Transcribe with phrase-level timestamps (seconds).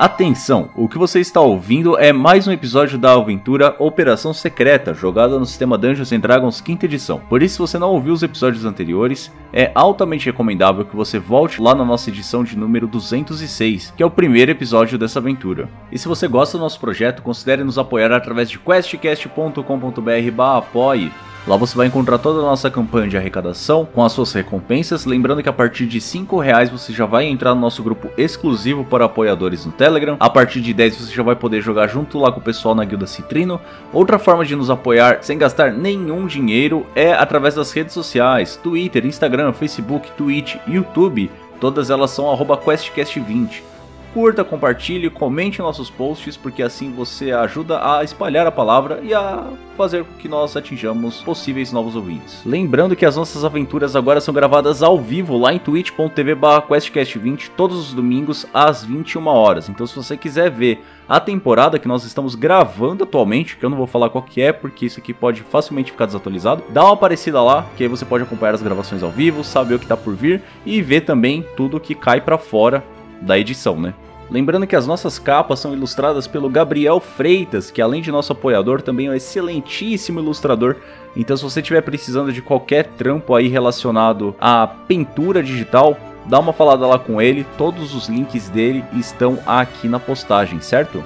[0.00, 5.38] Atenção, o que você está ouvindo é mais um episódio da aventura Operação Secreta, jogada
[5.38, 7.20] no sistema Dungeons Dragons 5 edição.
[7.28, 11.60] Por isso, se você não ouviu os episódios anteriores, é altamente recomendável que você volte
[11.60, 15.68] lá na nossa edição de número 206, que é o primeiro episódio dessa aventura.
[15.92, 21.12] E se você gosta do nosso projeto, considere nos apoiar através de questcast.com.br/apoie.
[21.46, 25.06] Lá você vai encontrar toda a nossa campanha de arrecadação com as suas recompensas.
[25.06, 28.84] Lembrando que a partir de 5 reais você já vai entrar no nosso grupo exclusivo
[28.84, 30.16] para apoiadores no Telegram.
[30.20, 32.84] A partir de 10 você já vai poder jogar junto lá com o pessoal na
[32.84, 33.58] Guilda Citrino.
[33.92, 39.06] Outra forma de nos apoiar sem gastar nenhum dinheiro é através das redes sociais: Twitter,
[39.06, 41.30] Instagram, Facebook, Twitch, YouTube.
[41.58, 43.70] Todas elas são QuestCast20
[44.12, 49.46] curta, compartilhe, comente nossos posts, porque assim você ajuda a espalhar a palavra e a
[49.76, 52.42] fazer com que nós atinjamos possíveis novos ouvintes.
[52.44, 56.36] Lembrando que as nossas aventuras agora são gravadas ao vivo lá em twitch.tv
[56.68, 59.68] questcast20 todos os domingos às 21 horas.
[59.68, 63.76] Então se você quiser ver a temporada que nós estamos gravando atualmente, que eu não
[63.76, 67.42] vou falar qual que é, porque isso aqui pode facilmente ficar desatualizado, dá uma aparecida
[67.42, 70.14] lá, que aí você pode acompanhar as gravações ao vivo, saber o que está por
[70.14, 72.84] vir e ver também tudo que cai para fora
[73.20, 73.94] da edição, né?
[74.30, 78.80] Lembrando que as nossas capas são ilustradas pelo Gabriel Freitas, que além de nosso apoiador,
[78.80, 80.76] também é um excelentíssimo ilustrador.
[81.16, 86.52] Então, se você estiver precisando de qualquer trampo aí relacionado à pintura digital, dá uma
[86.52, 87.44] falada lá com ele.
[87.58, 91.02] Todos os links dele estão aqui na postagem, certo?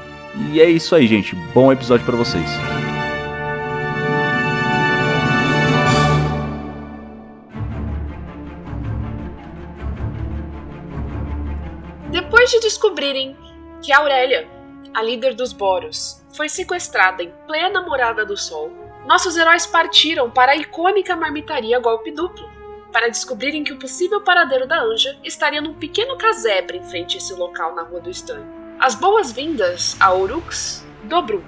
[0.53, 1.35] E é isso aí, gente.
[1.55, 2.94] Bom episódio para vocês.
[12.45, 13.35] Depois de descobrirem
[13.83, 14.47] que Aurélia,
[14.93, 18.71] a líder dos Boros, foi sequestrada em plena morada do Sol,
[19.07, 22.47] nossos heróis partiram para a icônica marmitaria Golpe Duplo,
[22.93, 27.19] para descobrirem que o possível paradeiro da Anja estaria num pequeno casebre em frente a
[27.19, 28.47] esse local na Rua do Estanho.
[28.79, 31.43] As boas-vindas a Orux, Dobru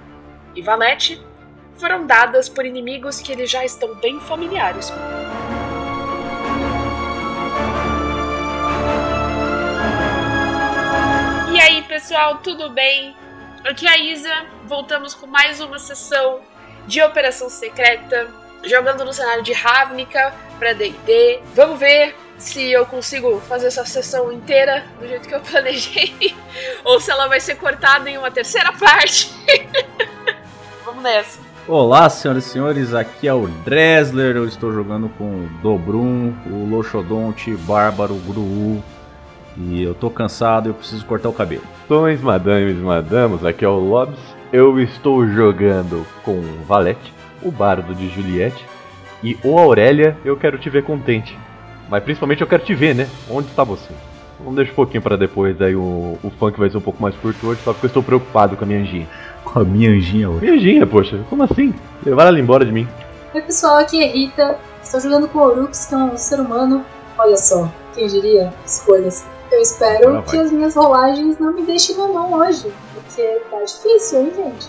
[0.55, 1.23] e Valete
[1.75, 5.56] foram dadas por inimigos que eles já estão bem familiares com.
[11.56, 13.17] E aí, pessoal, tudo bem?
[13.65, 16.41] Aqui é a Isa, voltamos com mais uma sessão
[16.87, 18.28] de Operação Secreta,
[18.62, 21.41] jogando no cenário de Ravnica para D&D.
[21.55, 26.37] Vamos ver se eu consigo fazer essa sessão inteira do jeito que eu planejei,
[26.84, 29.33] ou se ela vai ser cortada em uma terceira parte.
[30.84, 31.41] Vamos nessa.
[31.67, 36.69] Olá, senhoras e senhores, aqui é o Dresler, eu estou jogando com o Dobrum, o
[36.69, 38.84] Loxodonte, Bárbaro, Gru,
[39.59, 41.62] e eu tô cansado, eu preciso cortar o cabelo.
[41.89, 44.19] Sons, madames e madamos, aqui é o Lobs.
[44.53, 47.12] Eu estou jogando com Valete,
[47.43, 48.65] o bardo de Juliette.
[49.22, 51.37] E o Aurélia, eu quero te ver contente.
[51.89, 53.09] Mas principalmente eu quero te ver, né?
[53.31, 53.93] Onde está você?
[54.39, 57.15] Vamos deixar um pouquinho para depois, aí o, o funk vai ser um pouco mais
[57.17, 59.09] curto hoje, só porque eu estou preocupado com a minha anjinha.
[59.43, 60.41] Com a minha anjinha hoje?
[60.43, 61.75] Minha anjinha, poxa, como assim?
[62.05, 62.87] Levar ela embora de mim.
[63.34, 64.59] Oi pessoal, aqui é Rita.
[64.83, 66.84] Estou jogando com o Orux, que é um ser humano.
[67.19, 68.53] Olha só, quem diria?
[68.65, 69.25] Escolhas.
[69.51, 74.23] Eu espero que as minhas rolagens não me deixem na mão hoje, porque tá difícil,
[74.23, 74.69] hein, gente?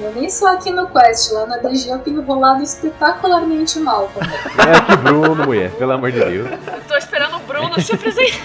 [0.00, 4.30] Eu nem só aqui no Quest, lá na DG eu tenho rolado espetacularmente mal também.
[4.58, 6.50] É que Bruno, mulher, pelo amor de Deus.
[6.50, 8.32] Eu tô esperando o Bruno se apresentar.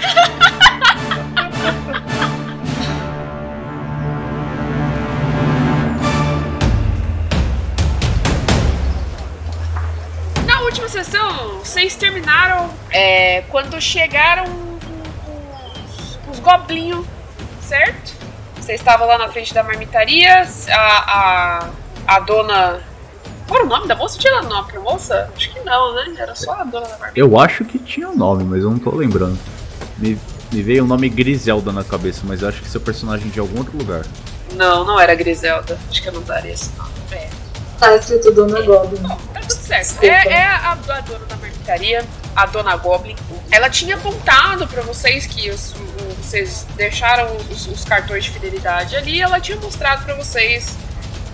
[10.46, 14.67] Na última sessão, vocês terminaram é, quando chegaram
[16.48, 17.06] os goblinhos,
[17.62, 18.14] certo?
[18.56, 21.70] Você estava lá na frente da marmitaria, a, a,
[22.08, 22.82] a dona.
[23.48, 24.18] Qual era o nome da moça?
[24.18, 25.30] Tinha nome pra moça?
[25.36, 26.16] Acho que não, né?
[26.18, 27.24] Era só a dona da marmitaria.
[27.24, 29.38] Eu acho que tinha nome, mas eu não tô lembrando.
[29.98, 30.20] Me,
[30.52, 33.40] me veio o nome Griselda na cabeça, mas eu acho que seu personagem é de
[33.40, 34.06] algum outro lugar.
[34.54, 35.78] Não, não era Griselda.
[35.90, 36.92] Acho que eu não daria esse nome.
[37.12, 37.30] É.
[37.80, 39.02] Tá escrito Dona Goblin.
[39.02, 40.04] Bom, tá tudo certo.
[40.04, 42.04] É, é a, a dona da marmitaria,
[42.38, 43.16] a Dona Goblin.
[43.50, 45.74] Ela tinha apontado para vocês que os,
[46.22, 50.78] vocês deixaram os, os, cartões de fidelidade ali, ela tinha mostrado para vocês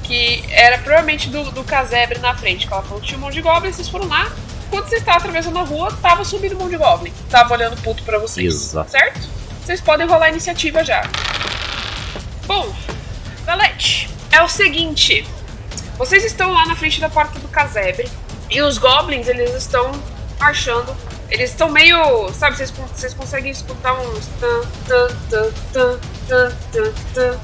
[0.04, 3.34] que era provavelmente do, do casebre na frente, que ela falou que tinha um monte
[3.34, 4.32] de goblin, vocês foram lá.
[4.70, 7.14] Quando vocês estavam atravessando a rua, tava subindo um monte de goblin.
[7.30, 8.54] Tava olhando puto pra vocês.
[8.54, 8.90] Exato.
[8.90, 9.22] Certo?
[9.64, 11.04] Vocês podem rolar a iniciativa já.
[12.48, 12.74] Bom,
[13.46, 15.28] Valete, é o seguinte.
[15.98, 18.10] Vocês estão lá na frente da porta do casebre.
[18.50, 19.92] E os goblins, eles estão
[20.44, 20.96] marchando
[21.34, 22.32] eles estão meio.
[22.32, 24.28] Sabe, vocês, conseguem escutar uns.
[24.40, 27.40] Tan, tan, tan, tan, tan, tan, tan.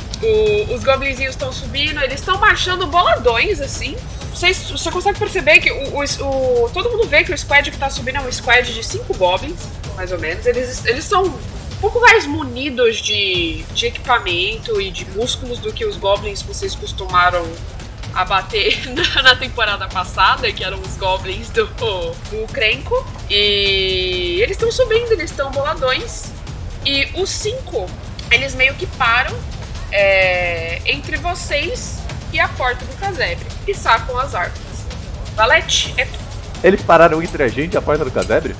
[0.75, 3.95] Os goblinzinhos estão subindo, eles estão marchando boladões, assim.
[4.31, 7.77] Vocês, você consegue perceber que o, o, o, todo mundo vê que o squad que
[7.77, 9.59] tá subindo é um squad de cinco goblins,
[9.95, 10.45] mais ou menos.
[10.45, 11.33] Eles, eles são
[11.81, 16.75] pouco mais munidos de, de equipamento e de músculos do que os goblins que vocês
[16.75, 17.43] costumaram
[18.13, 23.05] abater na, na temporada passada, que eram os goblins do, do Crenco.
[23.29, 26.31] E eles estão subindo, eles estão boladões.
[26.85, 27.87] E os cinco,
[28.31, 29.35] eles meio que param
[29.91, 31.99] é, entre vocês
[32.31, 34.59] e a porta do casebre e sacam as armas.
[35.35, 36.19] Valete, é tu.
[36.63, 38.55] Eles pararam entre a gente e a porta do casebre?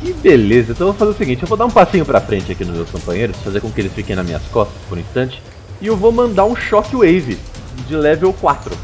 [0.00, 2.50] Que beleza, então eu vou fazer o seguinte, eu vou dar um passinho pra frente
[2.50, 5.40] aqui nos meus companheiros, fazer com que eles fiquem nas minhas costas por um instante,
[5.80, 7.38] e eu vou mandar um Shockwave
[7.86, 8.76] de level 4.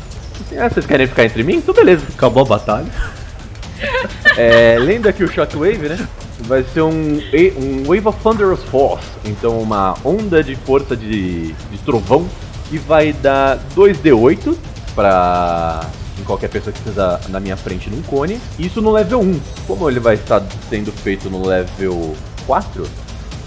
[0.56, 1.56] Ah, vocês querem ficar entre mim?
[1.56, 2.04] Então beleza.
[2.14, 2.86] Acabou a batalha.
[4.36, 6.08] É, lembra que o Shockwave, né?
[6.40, 7.20] Vai ser um,
[7.56, 9.04] um Wave of Thunderous Force.
[9.24, 12.24] Então uma onda de força de, de trovão.
[12.70, 14.56] E vai dar 2d8
[14.94, 15.80] pra
[16.20, 18.40] em qualquer pessoa que esteja na minha frente num cone.
[18.58, 19.40] Isso no level 1.
[19.66, 20.40] Como ele vai estar
[20.70, 22.14] sendo feito no level
[22.46, 22.86] 4,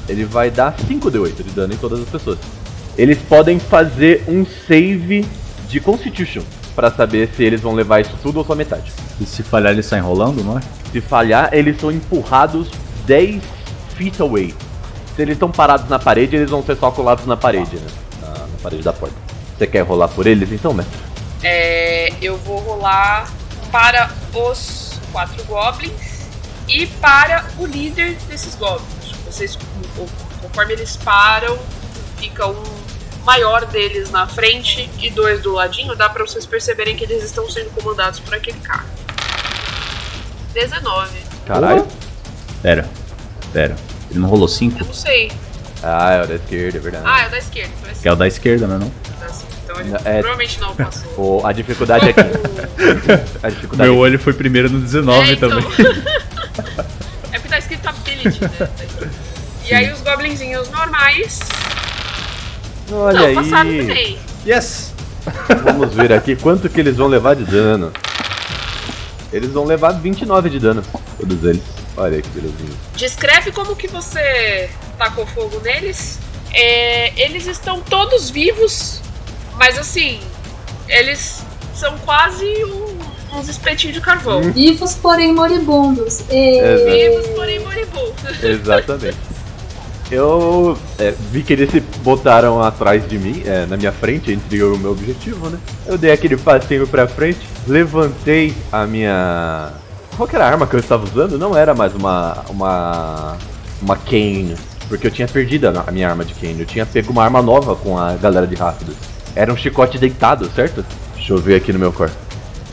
[0.10, 2.38] ele vai dar 5d8 de dano em todas as pessoas.
[2.98, 5.26] Eles podem fazer um save
[5.70, 6.42] de Constitution
[6.76, 8.92] para saber se eles vão levar isso tudo ou só metade.
[9.20, 10.62] E se falhar, ele sai enrolando, não é?
[10.92, 12.70] Se falhar, eles são empurrados
[13.06, 13.42] 10
[13.96, 14.54] feet away.
[15.16, 17.88] Se eles estão parados na parede, eles vão ser só colados na parede, né?
[18.22, 19.16] Na, na parede da porta.
[19.58, 20.98] Você quer rolar por eles então, mestre?
[21.44, 23.30] É, eu vou rolar
[23.72, 26.22] para os quatro goblins
[26.68, 29.12] e para o líder desses goblins.
[29.26, 29.58] Vocês,
[30.42, 31.58] conforme eles param,
[32.18, 32.81] fica um
[33.24, 37.50] maior deles na frente e dois do ladinho, dá para vocês perceberem que eles estão
[37.50, 38.86] sendo comandados por aquele cara.
[40.54, 41.10] 19.
[41.46, 41.88] Caralho.
[42.62, 42.88] Pera,
[43.54, 43.76] pera.
[44.10, 44.80] Ele não rolou 5?
[44.80, 45.32] Eu não sei.
[45.84, 47.06] Ah, é o da esquerda, é verdade.
[47.08, 47.72] Ah, é o da esquerda.
[47.80, 48.92] Então é Que é o da esquerda, não é não?
[49.64, 51.46] Então ele É- provavelmente não passou.
[51.48, 52.20] A dificuldade é que.
[53.42, 55.50] a dificuldade Meu olho foi primeiro no 19 É, então.
[55.50, 55.64] também.
[57.32, 58.50] é porque tá escrito ability, né?
[58.58, 58.70] Tá.
[59.66, 61.40] E aí os goblinzinhos normais.
[62.92, 63.36] Olha aí.
[63.50, 64.20] também.
[64.46, 64.94] Yes!
[65.64, 67.92] Vamos ver aqui quanto que eles vão levar de dano.
[69.32, 70.84] Eles vão levar 29 de dano,
[71.18, 71.62] todos eles.
[71.96, 72.72] Olha aí que belezinha.
[72.96, 76.20] Descreve como que você tacou fogo neles.
[76.54, 79.00] É, eles estão todos vivos,
[79.58, 80.20] mas assim,
[80.90, 81.44] eles
[81.74, 84.42] são quase um- uns espetinhos de carvão.
[84.52, 86.22] Vivos, porém moribundos.
[86.30, 86.62] E...
[86.92, 88.44] Vivos, porém moribundos.
[88.44, 89.18] Exatamente.
[90.12, 94.58] Eu é, vi que eles se botaram atrás de mim, é, na minha frente, entre
[94.58, 95.58] eu e o meu objetivo, né?
[95.88, 99.72] Eu dei aquele passinho pra frente, levantei a minha.
[100.18, 101.38] Qual que era a arma que eu estava usando?
[101.38, 102.44] Não era mais uma.
[102.50, 103.38] uma.
[103.82, 104.56] uma Kane.
[104.90, 106.60] Porque eu tinha perdido a minha arma de Kane.
[106.60, 108.96] Eu tinha pego uma arma nova com a galera de rápidos.
[109.34, 110.86] Era um chicote deitado, certo?
[111.16, 112.16] Deixa eu ver aqui no meu corpo.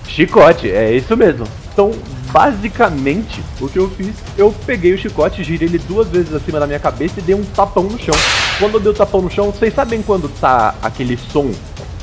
[0.08, 1.46] Chicote, é isso mesmo.
[1.72, 1.92] Então,
[2.32, 6.66] basicamente, o que eu fiz, eu peguei o chicote, girei ele duas vezes acima da
[6.66, 8.14] minha cabeça e dei um tapão no chão.
[8.58, 11.50] Quando eu dei o tapão no chão, vocês sabem quando tá aquele som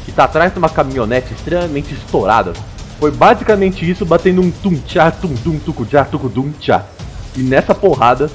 [0.05, 2.53] que tá atrás de uma caminhonete extremamente estourada?
[2.99, 6.85] Foi basicamente isso, batendo um tum-tchá, tum-tum, tucu-tchá, tucu-dum-tchá.
[7.35, 8.29] E nessa porrada,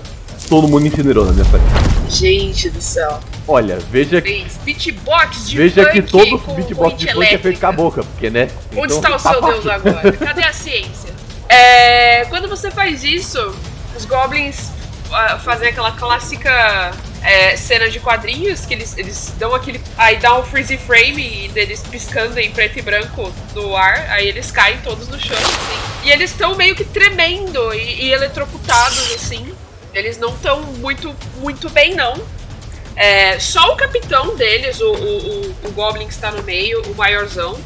[0.49, 1.65] todo mundo incinerou na minha frente.
[2.11, 3.21] Gente do céu.
[3.49, 4.47] Olha, veja que.
[4.65, 8.49] Beatbox de Veja que todo beatbox de funk é feito com a boca, porque né?
[8.77, 9.71] Onde Então, está o seu tá Deus fácil.
[9.71, 10.13] agora?
[10.19, 11.10] Cadê a ciência?
[11.51, 13.55] É, quando você faz isso,
[13.97, 14.71] os goblins
[15.11, 16.93] ah, fazem aquela clássica
[17.23, 19.81] é, cena de quadrinhos que eles, eles dão aquele.
[19.99, 24.53] Aí dá um freeze frame deles piscando em preto e branco no ar, aí eles
[24.53, 26.07] caem todos no chão, assim.
[26.07, 29.53] E eles estão meio que tremendo e, e eletrocutados, assim.
[29.93, 32.15] Eles não estão muito, muito bem, não.
[32.95, 36.95] É, só o capitão deles, o, o, o, o Goblin que está no meio, o
[36.95, 37.59] maiorzão,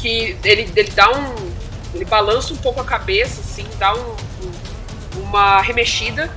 [0.00, 1.52] que ele, ele dá um.
[1.94, 6.30] Ele balança um pouco a cabeça, assim, dá um, um- uma remexida.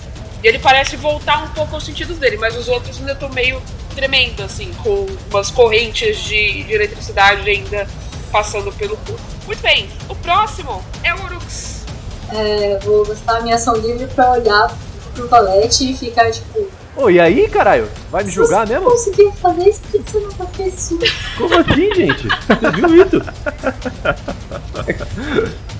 [0.43, 3.61] E ele parece voltar um pouco aos sentidos dele, mas os outros ainda estão meio
[3.95, 7.87] tremendo, assim, com umas correntes de, de eletricidade ainda
[8.31, 9.21] passando pelo corpo.
[9.47, 11.85] Muito bem, o próximo é o Urux.
[12.33, 14.75] É, vou gastar minha ação livre pra olhar
[15.13, 16.67] pro Valete e ficar tipo.
[16.95, 17.89] Ô, e aí, caralho?
[18.09, 18.91] Vai me julgar "Se você mesmo?
[18.91, 20.99] conseguiu fazer isso, por que você nunca fez isso?
[21.37, 22.27] Como assim, gente?
[22.27, 23.21] Você viu isso?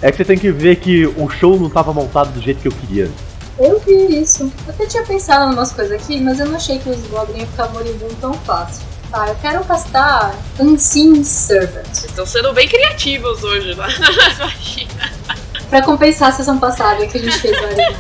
[0.02, 2.68] É que você tem que ver que o show não tava montado do jeito que
[2.68, 3.10] eu queria.
[3.58, 4.52] Eu vi isso.
[4.68, 7.40] Eu até tinha pensado em umas coisas aqui, mas eu não achei que os Goblins
[7.40, 8.84] iam ficar moribundos tão fácil.
[9.10, 11.86] Tá, eu quero castar Unseen Servant.
[11.86, 13.76] Vocês estão sendo bem criativos hoje né?
[13.76, 14.88] magias.
[15.70, 17.96] Pra compensar a sessão passada que a gente fez várias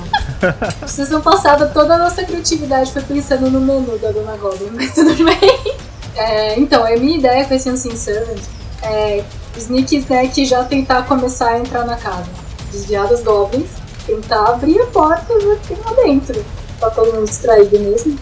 [0.82, 4.94] A sessão passada toda a nossa criatividade foi pensando no menu da Dona Goblin, mas
[4.94, 5.75] tudo bem.
[6.15, 8.42] É, então, a minha ideia com esse Unseen Servant
[8.82, 9.24] é
[9.58, 12.30] Sneak Snack já tentar começar a entrar na casa.
[12.72, 13.70] Desviar dos Goblins,
[14.06, 16.46] tentar abrir a porta e tem lá dentro.
[16.80, 18.18] Tá todo mundo distraído mesmo.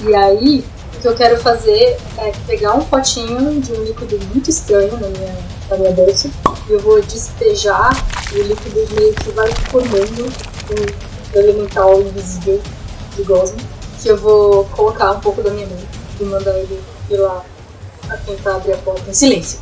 [0.00, 4.50] E aí, o que eu quero fazer é pegar um potinho de um líquido muito
[4.50, 5.36] estranho na minha,
[5.70, 6.30] na minha bolsa
[6.68, 7.90] e eu vou despejar
[8.32, 12.60] o líquido meio que vai formando um elemental invisível
[13.16, 15.78] de Gosma que eu vou colocar um pouco da minha mão
[16.20, 16.80] e mandar ele
[17.10, 17.44] ir lá
[18.08, 19.58] a tentar abrir a porta em silêncio.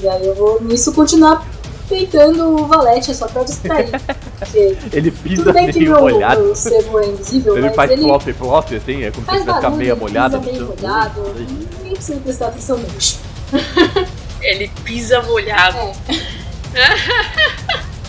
[0.00, 1.46] E aí eu vou nisso continuar
[1.88, 3.90] peitando o valete só pra distrair.
[4.38, 6.42] Porque Ele pisa tudo bem que meio meu, molhado.
[6.42, 9.42] meu sebo é invisível, Ele mas faz ele plop, plop, assim, é como se faz
[9.42, 10.38] tivesse a meia ele molhada.
[10.38, 11.34] pisa meio molhado.
[11.82, 13.18] Nem precisa prestar atenção no bicho.
[14.40, 15.76] Ele pisa molhado.
[15.76, 15.92] É.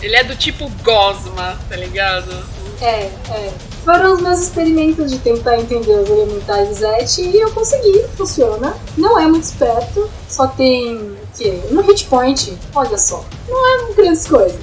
[0.02, 2.53] Ele é do tipo Gosma, tá ligado?
[2.80, 3.52] É, é.
[3.84, 8.74] Foram os meus experimentos de tentar entender os elementais de Zet e eu consegui, funciona.
[8.96, 11.60] Não é muito esperto, só tem o quê?
[11.70, 13.24] Um hit point, olha só.
[13.48, 14.60] Não é grandes coisas.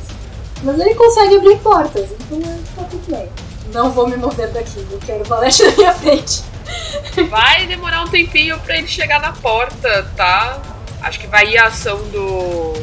[0.64, 2.42] Mas ele consegue abrir portas, então
[2.76, 3.30] tá tudo bem.
[3.74, 6.44] Não vou me mover daqui, eu quero o valete na minha frente.
[7.30, 10.62] Vai demorar um tempinho pra ele chegar na porta, tá?
[11.02, 12.74] Acho que vai ir a ação do,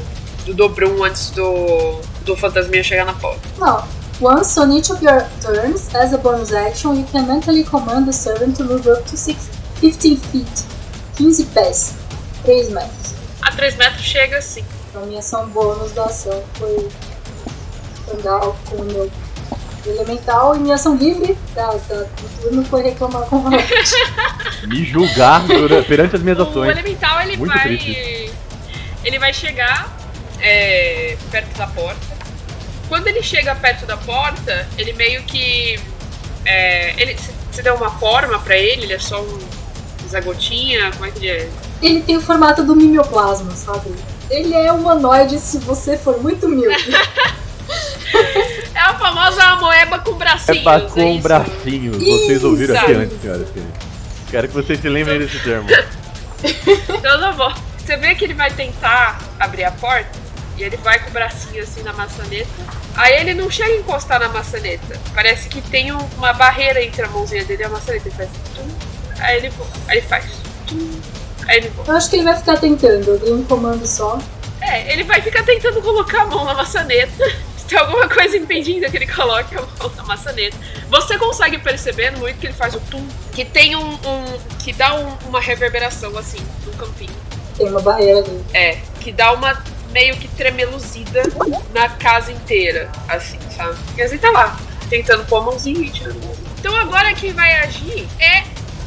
[0.45, 3.41] do Dobrum antes do, do fantasminha chegar na porta.
[3.59, 3.98] Não.
[4.21, 8.13] Once on each of your turns, as a bonus action, you can mentally command the
[8.13, 9.49] servant to move up to six,
[9.81, 10.65] 15 feet.
[11.17, 11.95] 15 pés.
[12.45, 13.15] 3 metros.
[13.43, 14.65] A 3 metros chega assim.
[14.91, 16.89] Então, minha ação bônus da ação foi
[18.13, 19.11] andar com o meu
[19.87, 23.51] elemental e minha ação livre da, da, do turno foi reclamar com o.
[24.69, 25.43] Me julgar
[25.87, 26.71] perante as minhas O ações.
[26.71, 27.63] elemental ele Muito vai.
[27.63, 28.33] triste
[29.05, 29.97] Ele vai chegar
[30.41, 32.08] é, perto da porta.
[32.88, 35.78] Quando ele chega perto da porta, ele meio que.
[36.45, 37.16] É, ele,
[37.50, 39.38] você deu uma forma pra ele, ele é só um
[40.09, 41.49] zagotinha, como é que ele é?
[41.83, 43.95] Ele tem o formato do mimioplasma, sabe?
[44.30, 46.76] Ele é humanoide se você for muito humilde.
[48.75, 50.62] É a famosa amoeba com É bracinhos.
[50.62, 51.23] pra é com isso?
[51.23, 51.97] bracinhos.
[51.99, 52.85] Vocês ouviram Isso.
[52.85, 53.75] aqui antes, senhoras e senhores.
[54.30, 55.68] Quero que vocês se lembrem desse termo.
[56.42, 57.52] Então tá bom.
[57.76, 60.09] Você vê que ele vai tentar abrir a porta
[60.59, 62.49] e ele vai com o bracinho assim na maçaneta.
[62.97, 64.99] Aí ele não chega a encostar na maçaneta.
[65.15, 68.09] Parece que tem um- uma barreira entre a mãozinha dele e a maçaneta.
[68.09, 68.69] Ele faz tum,
[69.21, 69.69] aí ele voa.
[69.88, 70.25] Aí ele faz
[70.67, 70.91] tum,
[71.47, 71.87] aí ele voa.
[71.87, 74.19] Eu acho que ele vai ficar tentando, eu dei um comando só.
[74.61, 77.12] É, ele vai ficar tentando colocar a mão na maçaneta.
[77.57, 80.57] Se tem alguma coisa impedindo que ele coloque a mão na maçaneta.
[80.88, 83.93] Você consegue perceber no momento que ele faz o tum, que tem um.
[83.95, 87.12] um- que dá um- uma reverberação assim, no campinho.
[87.57, 88.45] Tem uma barreira ali.
[88.53, 91.23] É, que dá uma meio que tremeluzida
[91.73, 93.76] na casa inteira, assim, sabe?
[93.97, 94.59] E assim tá lá,
[94.90, 96.21] tentando pôr a mãozinha e tirando.
[96.59, 98.45] Então agora quem vai agir é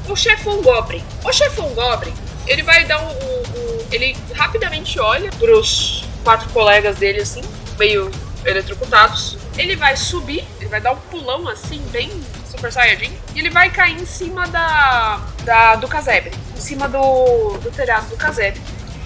[0.10, 1.04] o chefão Goblin.
[1.24, 2.14] O chefão Goblin,
[2.48, 3.08] ele vai dar um.
[3.08, 7.42] um- um- ele rapidamente olha pros quatro colegas dele, assim,
[7.78, 8.10] meio
[8.46, 9.38] eletrocutados.
[9.58, 12.10] Ele vai subir, ele vai dar um pulão assim, bem
[12.50, 17.58] Super Saiyajin, e ele vai cair em cima da, da do casebre, em cima do,
[17.60, 18.62] do telhado do casebre.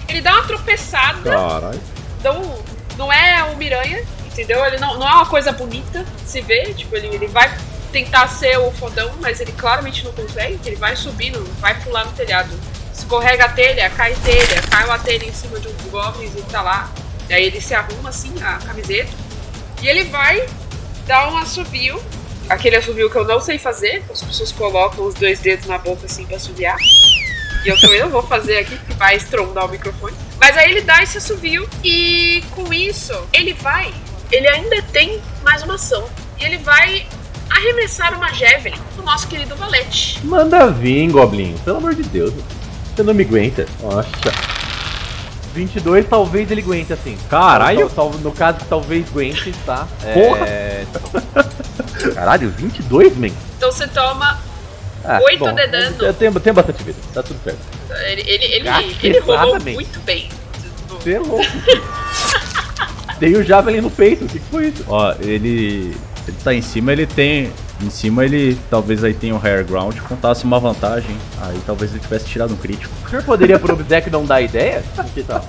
[0.08, 1.80] Ele dá uma tropeçada Caralho.
[2.22, 2.64] não,
[2.96, 4.64] não é o Miranha, entendeu?
[4.64, 7.52] Ele não, não é uma coisa bonita de se ver, tipo, ele, ele vai
[7.92, 12.12] tentar ser o fodão, mas ele claramente não consegue, ele vai subindo, vai pular no
[12.12, 12.50] telhado.
[12.92, 16.42] Escorrega a telha, cai telha, cai a telha em cima de um dos goblins e
[16.42, 16.90] tá lá.
[17.28, 19.10] E aí ele se arruma assim, a camiseta,
[19.82, 20.46] e ele vai
[21.06, 22.02] dar um assovio,
[22.48, 26.06] aquele assovio que eu não sei fazer, as pessoas colocam os dois dedos na boca
[26.06, 26.76] assim pra assoviar.
[27.66, 30.14] E eu também não vou fazer aqui, porque vai estrondar o microfone.
[30.38, 33.92] Mas aí ele dá esse assovio e com isso ele vai.
[34.30, 36.04] Ele ainda tem mais uma ação.
[36.38, 37.04] E ele vai
[37.50, 40.20] arremessar uma Javelin no nosso querido Valete.
[40.24, 41.56] Manda vir, Goblin.
[41.64, 42.32] Pelo amor de Deus.
[42.94, 43.66] Você não me aguenta.
[43.82, 44.08] Nossa.
[45.54, 47.16] 22 talvez ele aguente assim.
[47.28, 47.88] Caralho.
[47.90, 49.88] Tal- no caso, talvez aguente, tá?
[50.04, 50.84] É...
[52.14, 53.30] Caralho, 22, man?
[53.56, 54.38] Então você toma.
[55.06, 55.96] Ah, Oito bom, de dano.
[56.00, 57.58] Eu tenho, tenho bastante vida, tá tudo certo.
[58.06, 58.68] Ele, ele, ele,
[59.02, 60.28] ele rolou muito bem.
[60.88, 61.44] Você é louco.
[63.18, 64.84] Tem o Javelin no peito, o que, que foi isso?
[64.88, 65.96] Ó, ele.
[66.28, 67.52] Ele tá em cima, ele tem.
[67.80, 71.16] Em cima ele talvez aí tenha o higher ground, contasse uma vantagem.
[71.40, 72.92] Aí talvez ele tivesse tirado um crítico.
[73.06, 74.82] O senhor poderia pro Obsec não dar ideia?
[75.14, 75.46] Que tal?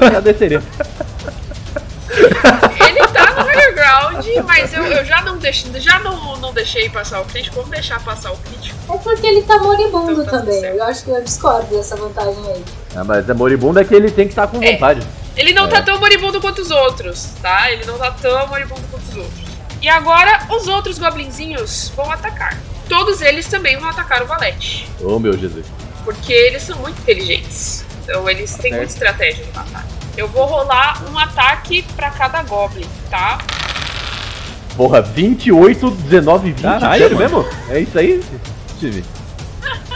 [0.00, 0.62] Agradeceria.
[3.88, 7.56] Tá mas eu, eu já, não, deixei, já não, não deixei passar o crítico.
[7.56, 8.78] Vamos deixar passar o crítico.
[8.92, 10.60] É porque ele tá moribundo Então tá também.
[10.60, 10.76] certo.
[10.76, 12.64] Eu acho que eu discordo dessa vantagem aí.
[12.96, 14.72] Ah, mas é moribundo é que ele tem que estar com É.
[14.72, 15.06] vontade.
[15.36, 15.68] Ele não É.
[15.68, 17.70] tá tão moribundo quanto os outros, tá?
[17.70, 19.44] Ele não tá tão moribundo quanto os outros.
[19.82, 22.56] E agora os outros goblinzinhos vão atacar.
[22.88, 24.88] Todos eles também vão atacar o Valete.
[25.02, 25.66] Oh meu Jesus.
[26.04, 27.84] Porque eles são muito inteligentes.
[28.02, 28.76] Então eles têm certo.
[28.76, 29.88] muita estratégia no ataque.
[30.16, 33.38] Eu vou rolar um ataque pra cada Goblin, tá?
[34.76, 36.62] Porra, 28, 19, 20.
[36.62, 37.42] Caralho, sério mano.
[37.44, 37.60] mesmo?
[37.70, 38.22] É isso aí,
[38.76, 39.04] Steve?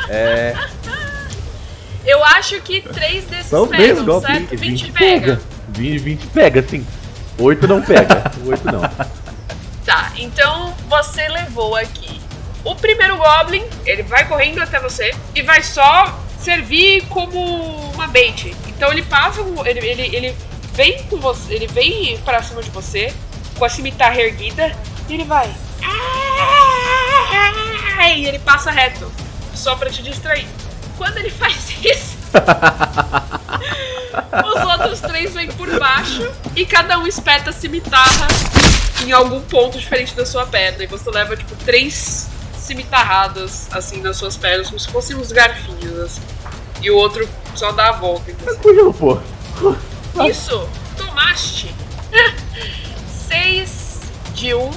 [0.08, 0.54] É.
[2.06, 4.56] Eu acho que três desses São pegam, certo?
[4.56, 5.20] 20, 20 pega.
[5.20, 5.40] pega.
[5.68, 6.86] 20, 20 pega, sim.
[7.38, 8.32] 8 não pega.
[8.46, 8.80] 8 não.
[9.84, 12.20] Tá, então você levou aqui.
[12.64, 17.38] O primeiro Goblin, ele vai correndo até você e vai só servir como
[17.92, 18.56] uma bait.
[18.66, 20.36] Então ele passa, ele, ele, ele
[20.72, 23.12] vem com você, ele vem pra cima de você
[23.58, 24.72] com a cimitarra erguida
[25.08, 25.52] e ele vai.
[28.16, 29.10] E ele passa reto,
[29.54, 30.46] só pra te distrair.
[30.96, 32.16] Quando ele faz isso,
[34.44, 38.26] os outros três vêm por baixo e cada um espeta a cimitarra
[39.04, 40.82] em algum ponto diferente da sua perna.
[40.82, 46.00] E você leva, tipo, três cimitarradas, assim, nas suas pernas, como se fossem uns garfinhos,
[46.00, 46.22] assim.
[46.80, 48.32] E o outro só dá a volta.
[48.62, 49.18] Fugiu, pô.
[50.26, 50.68] Isso!
[50.96, 51.74] Tomaste!
[53.28, 54.00] Seis
[54.34, 54.70] de um,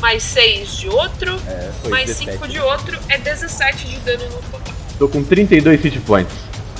[0.00, 2.32] mais seis de outro, É, mais 17.
[2.32, 4.74] cinco de outro, é 17 de dano no total.
[4.98, 6.32] Tô com 32 hit points.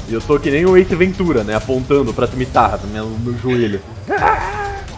[0.08, 1.54] E eu tô que nem o Ace Ventura, né?
[1.54, 3.80] Apontando pra cimitarra no meu, no joelho.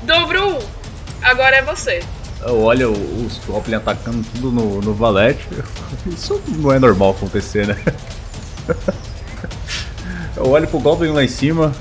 [0.02, 0.58] Dobro um!
[1.22, 2.00] Agora é você.
[2.42, 5.46] Eu olho os Goblin atacando tudo no, no Valete.
[6.06, 7.76] Isso não é normal acontecer, né?
[10.36, 11.72] Eu olho pro Goblin lá em cima.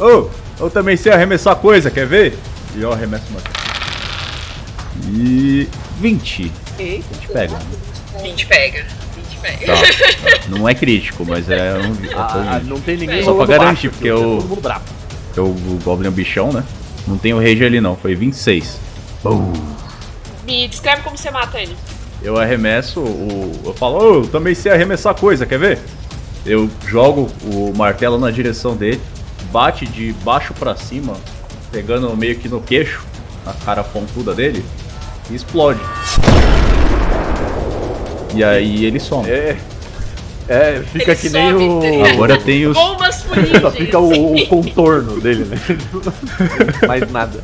[0.00, 2.38] Ô, eu também sei arremessar coisa, quer ver?
[2.74, 3.40] E eu arremesso uma.
[5.08, 5.68] E.
[6.00, 6.52] 20.
[6.78, 7.58] A gente pega.
[8.22, 8.86] 20 pega.
[9.16, 9.66] 20 pega.
[9.66, 10.38] Tá, tá.
[10.48, 12.18] Não é crítico, mas é um.
[12.18, 14.84] Ah, não tem ninguém Só pra garantir, baixo, porque eu- todo mundo bravo.
[15.26, 16.62] porque o, o Goblin é um bichão, né?
[17.06, 18.78] Não tem o rage ali não, foi 26.
[20.44, 21.76] Me descreve como você mata ele.
[22.22, 23.52] Eu arremesso o.
[23.64, 25.78] Eu falo, ô, eu também sei arremessar coisa, quer ver?
[26.44, 29.00] Eu jogo o martelo na direção dele,
[29.52, 31.14] bate de baixo pra cima,
[31.72, 33.04] pegando meio que no queixo,
[33.44, 34.64] na cara pontuda dele,
[35.30, 35.80] e explode.
[38.34, 39.28] E aí ele some.
[39.28, 39.56] É.
[40.48, 42.04] É, fica Ele que nem o.
[42.12, 42.76] Agora tem os.
[42.76, 43.60] Bombas fuligem.
[43.60, 45.56] Só fica o, o contorno dele, né?
[46.86, 47.40] Mais nada.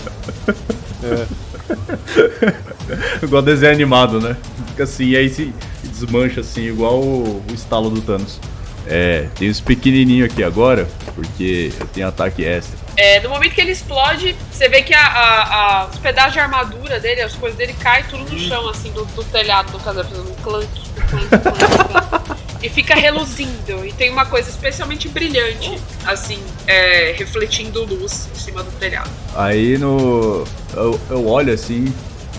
[3.22, 4.36] igual desenho animado, né?
[4.68, 8.38] Fica assim, e aí se desmancha assim, igual o, o estalo do Thanos.
[8.86, 12.81] É, tem os pequenininhos aqui agora, porque eu tenho ataque extra.
[12.96, 16.40] É, no momento que ele explode, você vê que a, a- a- os pedaços de
[16.40, 20.10] armadura dele, as coisas dele caem tudo no chão, assim, do, do telhado do casamento,
[20.14, 20.68] fazendo um clunk,
[21.08, 22.42] clunk, clunk, clunk.
[22.62, 23.84] E fica reluzindo.
[23.84, 25.76] E tem uma coisa especialmente brilhante,
[26.06, 29.10] assim, é, refletindo luz em cima do telhado.
[29.34, 30.44] Aí no.
[30.74, 31.92] Eu, eu olho assim,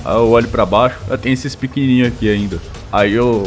[0.06, 2.58] aí eu olho pra baixo, tem esses pequenininhos aqui ainda.
[2.92, 3.44] Aí eu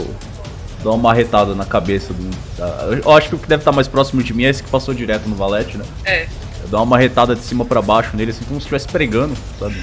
[0.82, 2.28] dou uma marretada na cabeça do.
[2.58, 4.68] da- eu acho que o que deve estar mais próximo de mim é esse que
[4.68, 5.84] passou direto no valete, né?
[6.04, 6.26] É.
[6.66, 9.76] Eu dou uma marretada de cima pra baixo nele, assim como se estivesse pregando, sabe?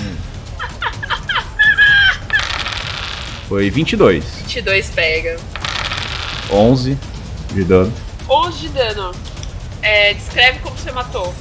[3.48, 4.22] Foi 22.
[4.40, 5.40] 22 pega.
[6.52, 6.98] 11
[7.54, 7.94] de dano.
[8.30, 9.12] 11 de dano.
[9.82, 11.34] É, descreve como você matou.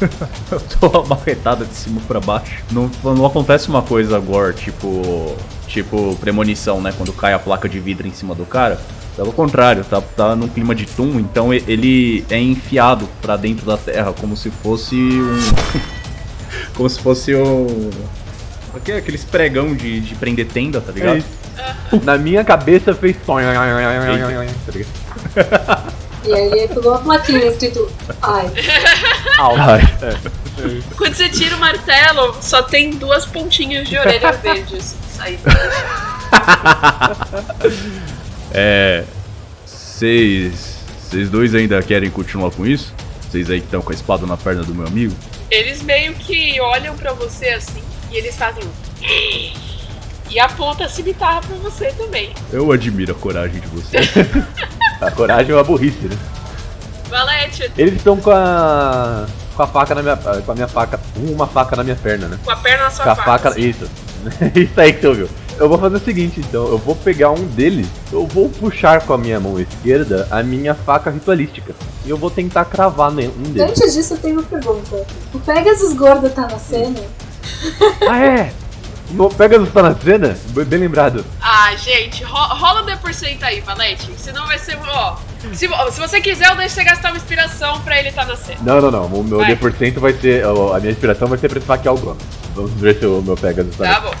[0.50, 2.62] Eu dou uma marretada de cima pra baixo.
[2.70, 5.36] Não, não acontece uma coisa agora, tipo.
[5.66, 6.92] Tipo premonição, né?
[6.96, 8.80] Quando cai a placa de vidro em cima do cara.
[9.16, 13.76] Pelo contrário, tá, tá num clima de tum, então ele é enfiado pra dentro da
[13.76, 15.38] terra, como se fosse um.
[16.74, 17.90] como se fosse um.
[18.74, 18.92] o quê?
[18.92, 21.18] Aqueles pregão de, de prender tenda, tá ligado?
[21.18, 22.00] É.
[22.04, 23.16] Na minha cabeça fez.
[24.64, 24.88] Tá ligado?
[26.24, 28.50] E aí ele pegou uma plaquinha escrito ai.
[29.38, 29.56] Au.
[29.56, 29.80] É.
[30.96, 35.42] Quando você tira o martelo, só tem duas pontinhas de orelha verdes saindo.
[38.52, 39.04] É.
[39.64, 40.80] Vocês.
[41.00, 42.94] Vocês dois ainda querem continuar com isso?
[43.20, 45.14] Vocês aí que estão com a espada na perna do meu amigo?
[45.50, 48.64] Eles meio que olham pra você assim e eles fazem.
[50.30, 52.32] E aponta a cimitarra pra você também.
[52.52, 54.08] Eu admiro a coragem de vocês.
[55.00, 56.16] A coragem é uma burrice, né?
[57.08, 59.26] Valete, Eles estão com a.
[59.56, 60.16] com a faca na minha.
[60.16, 61.00] com a minha faca.
[61.16, 62.38] Uma faca na minha perna, né?
[62.44, 63.48] com a perna na sua Com a faca.
[63.50, 63.60] faca.
[63.60, 63.88] Isso.
[64.54, 65.28] Isso aí que você ouviu.
[65.58, 66.66] Eu vou fazer o seguinte, então.
[66.68, 67.86] Eu vou pegar um deles.
[68.12, 71.74] Eu vou puxar com a minha mão esquerda a minha faca ritualística.
[72.04, 73.70] E eu vou tentar cravar um deles.
[73.70, 75.06] Antes disso, eu tenho uma pergunta.
[75.34, 77.00] O Pegasus gordo tá na cena?
[78.08, 78.52] Ah, é?
[79.18, 80.36] O Pegasus tá na cena?
[80.66, 81.24] Bem lembrado.
[81.40, 84.10] Ah, gente, ro rola o D% aí, Valete.
[84.16, 84.78] Senão vai ser.
[84.86, 85.16] Ó.
[85.52, 88.58] Se, se você quiser, eu deixo você gastar uma inspiração pra ele estar na cena.
[88.62, 89.06] Não, não, não.
[89.06, 89.54] O meu Vai.
[89.56, 90.44] D% vai ser.
[90.44, 92.18] A minha inspiração vai ser pra esfaquear o Gono.
[92.54, 93.94] Vamos ver se o meu Pegasus tá.
[93.94, 94.14] Tá bom.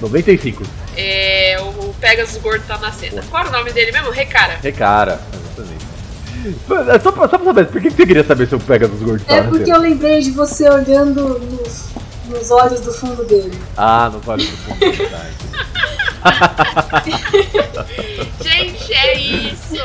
[0.00, 0.62] 95.
[0.96, 3.22] É, o Pegasus Gordo tá na cena.
[3.30, 4.10] Qual era o nome dele mesmo?
[4.10, 4.58] Recara.
[4.62, 5.20] Recara.
[5.32, 5.86] Exatamente.
[6.94, 9.24] É Só pra, só pra saber, por que você queria saber se o Pegasus gordo
[9.24, 11.86] tá É na porque eu lembrei de você olhando nos,
[12.26, 13.58] nos olhos do fundo dele.
[13.76, 14.80] Ah, não vale do fundo.
[14.80, 15.66] Tá, entendi.
[18.42, 19.76] Gente, é isso!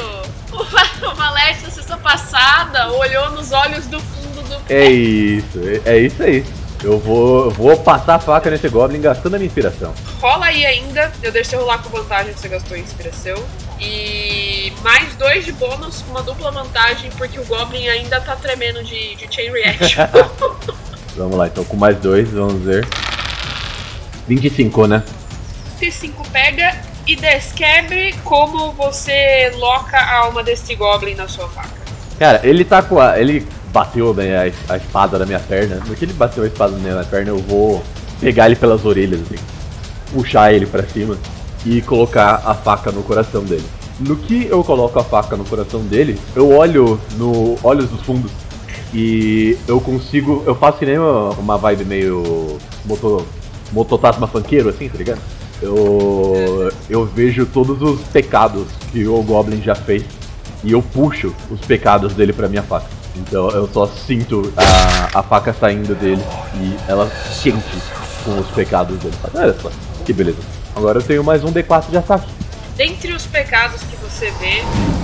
[0.51, 5.99] O Valete, na sexta passada, olhou nos olhos do fundo do É isso, é, é
[5.99, 6.45] isso aí.
[6.83, 9.93] Eu vou, eu vou passar a faca nesse Goblin gastando a minha inspiração.
[10.19, 11.11] Rola aí ainda.
[11.21, 13.35] Eu você rolar com vantagem que você gastou em inspiração.
[13.79, 19.15] E mais dois de bônus uma dupla vantagem, porque o Goblin ainda tá tremendo de,
[19.15, 20.07] de Chain Reaction.
[21.15, 22.87] Vamos lá, então com mais dois, vamos ver.
[24.27, 25.03] 25, né?
[25.79, 26.75] 25 pega
[27.07, 31.69] e desquebre como você loca a alma desse Goblin na sua faca.
[32.17, 33.19] Cara, ele tá com a.
[33.19, 34.37] Ele bateu né,
[34.69, 35.77] a, a espada na minha perna.
[35.85, 37.83] No que ele bateu a espada na minha perna, eu vou
[38.19, 39.43] pegar ele pelas orelhas, assim,
[40.13, 41.17] puxar ele pra cima
[41.65, 43.65] e colocar a faca no coração dele.
[43.99, 48.31] No que eu coloco a faca no coração dele, eu olho no olhos dos fundos
[48.93, 50.43] e eu consigo.
[50.45, 52.57] Eu faço que nem uma, vibe meio.
[52.85, 53.25] Moto,
[53.71, 55.21] mototasma funkeiro, assim, tá ligado?
[55.61, 60.03] Eu, eu vejo todos os pecados que o Goblin já fez
[60.63, 62.87] e eu puxo os pecados dele pra minha faca.
[63.15, 66.21] Então eu só sinto a, a faca saindo dele
[66.55, 67.09] e ela
[67.41, 67.77] quente
[68.23, 69.15] com os pecados dele.
[69.33, 69.69] Olha só,
[70.05, 70.39] que beleza.
[70.75, 72.27] Agora eu tenho mais um D4 de ataque.
[72.75, 74.63] Dentre os pecados que você vê,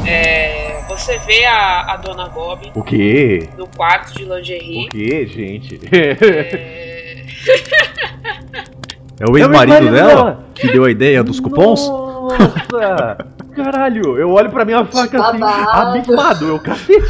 [0.09, 3.47] é, você vê a, a Dona Goblin O quê?
[3.57, 4.87] no quarto de O lingerie.
[4.89, 5.79] quê, gente?
[5.91, 7.25] É,
[9.19, 10.43] É o ex-marido ex-marido dela, dela.
[10.53, 11.87] que deu a ideia dos cupons?
[11.89, 13.17] Nossa!
[13.55, 17.01] Caralho, eu olho pra minha faca assim, abismado, eu cacete.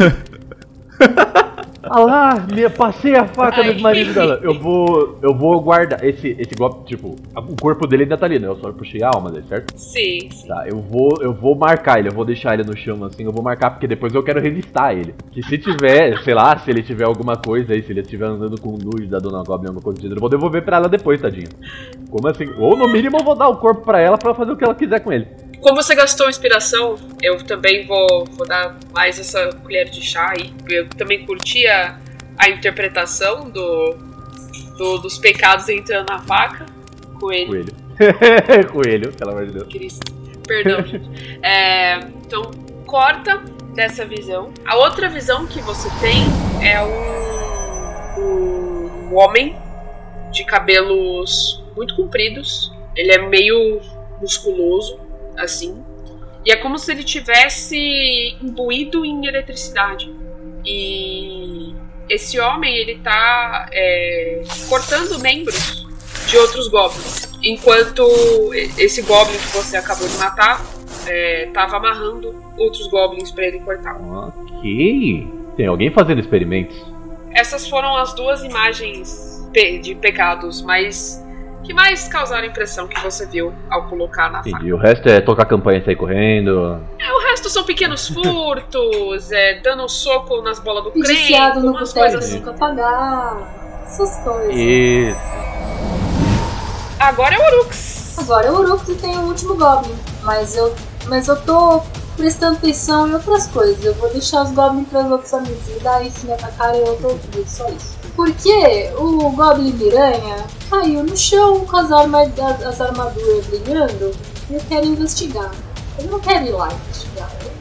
[1.89, 3.73] Ah lá, me, passei a faca Ai.
[3.73, 4.39] do marido dela.
[4.41, 5.17] Eu vou.
[5.21, 6.03] Eu vou guardar.
[6.03, 8.47] Esse, esse golpe, tipo, o corpo dele ainda tá ali, né?
[8.47, 9.73] Eu só puxei a alma dele, certo?
[9.77, 10.47] sim, sim.
[10.47, 13.31] Tá, eu vou, eu vou marcar ele, eu vou deixar ele no chão assim, eu
[13.31, 15.13] vou marcar porque depois eu quero revistar ele.
[15.31, 18.59] Que se tiver, sei lá, se ele tiver alguma coisa aí, se ele estiver andando
[18.59, 20.89] com o nude da Dona Goblin, alguma coisa do gênero, eu vou devolver pra ela
[20.89, 21.49] depois, tadinho.
[22.09, 22.49] Como assim?
[22.57, 24.75] Ou no mínimo eu vou dar o corpo pra ela pra fazer o que ela
[24.75, 25.27] quiser com ele.
[25.61, 30.53] Como você gastou inspiração, eu também vou, vou dar mais essa colher de chá aí.
[30.69, 31.76] Eu também curti a,
[32.37, 33.95] a interpretação do,
[34.77, 36.65] do- dos pecados entrando na faca.
[37.19, 37.47] Coelho.
[37.47, 37.73] Coelho.
[38.71, 39.67] Coelho, pelo amor de Deus.
[39.67, 40.13] Cristo.
[40.47, 41.09] Perdão, gente.
[41.43, 42.43] É, então,
[42.85, 43.37] corta
[43.73, 44.51] dessa visão.
[44.65, 46.23] A outra visão que você tem
[46.65, 46.81] é
[48.17, 49.55] um, um homem
[50.31, 52.71] de cabelos muito compridos.
[52.95, 53.79] Ele é meio
[54.21, 54.99] musculoso,
[55.37, 55.83] assim.
[56.45, 57.77] E é como se ele tivesse
[58.41, 60.09] imbuído em eletricidade.
[60.65, 61.73] E
[62.09, 65.85] esse homem, ele tá é, cortando membros
[66.27, 67.29] de outros goblins.
[67.43, 68.03] Enquanto
[68.77, 70.65] esse goblin que você acabou de matar
[71.07, 73.95] é, tava amarrando outros goblins pra ele cortar.
[74.01, 75.27] Ok.
[75.55, 76.77] Tem alguém fazendo experimentos?
[77.33, 79.37] Essas foram as duas imagens
[79.81, 81.23] de pecados mais
[81.67, 84.49] que mais causaram impressão que você viu ao colocar na faca.
[84.49, 84.71] Entendi.
[84.73, 86.79] O resto é tocar campanha e sair correndo.
[86.97, 91.59] É, o resto são pequenos furtos, é, dando um soco nas bolas do crente, Viciado
[91.61, 92.39] no umas coisas assim.
[92.39, 93.83] nunca pagar.
[93.85, 94.53] Essas coisas.
[94.55, 95.19] Isso.
[96.99, 98.17] Agora é o Urux.
[98.19, 99.95] Agora o Uruk tem o último Goblin.
[100.23, 100.73] Mas eu,
[101.07, 101.81] mas eu tô
[102.17, 103.85] prestando atenção em outras coisas.
[103.85, 105.67] Eu vou deixar os Goblins para os outros amigos.
[105.69, 107.95] E daí se me atacarem eu tô tudo, só isso.
[108.15, 114.11] Porque o Goblin Miranha caiu no chão com as, arma, as, as armaduras brilhando.
[114.49, 115.51] E eu quero investigar.
[115.99, 117.31] Eu não quero ir lá investigar.
[117.43, 117.51] Eu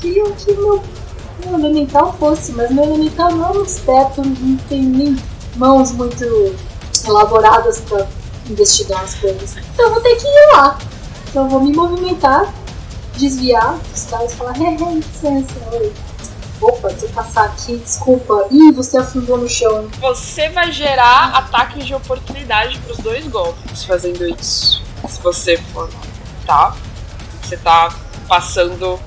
[0.00, 0.82] queria que meu,
[1.44, 5.16] meu elemental fosse, mas meu elemental não é muito esperto, não tem nem
[5.56, 6.24] mãos muito
[7.06, 8.06] elaboradas para
[8.48, 9.56] investigar as coisas.
[9.74, 10.78] Então eu vou ter que ir lá.
[11.28, 12.52] Então eu vou me movimentar,
[13.18, 15.92] desviar dos caras e falar, hey, hey, licença, oi.
[16.60, 18.48] Opa, deixa eu passar aqui, desculpa.
[18.50, 19.88] Ih, você afundou no chão.
[20.00, 24.82] Você vai gerar ataques de oportunidade pros dois goblins fazendo isso.
[25.08, 25.88] Se você for,
[26.44, 26.74] tá?
[27.42, 27.94] Você tá
[28.26, 28.98] passando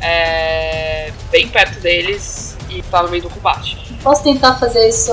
[0.00, 3.96] é, bem perto deles e tá no meio do combate.
[4.02, 5.12] Posso tentar fazer isso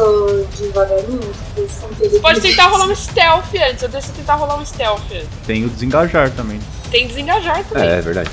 [0.58, 1.22] devagarinho?
[1.56, 3.84] Sem Pode tentar rolar um stealth antes.
[3.84, 5.30] Eu deixo você tentar rolar um stealth antes.
[5.46, 6.60] Tem o desengajar também.
[6.94, 7.90] Tem desengajar também.
[7.90, 8.30] É, é verdade.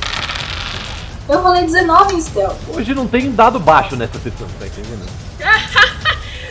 [1.26, 2.56] Eu rolei 19 em stealth.
[2.68, 5.06] Hoje não tem dado baixo nessa sessão, tá entendendo?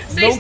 [0.10, 0.40] Vocês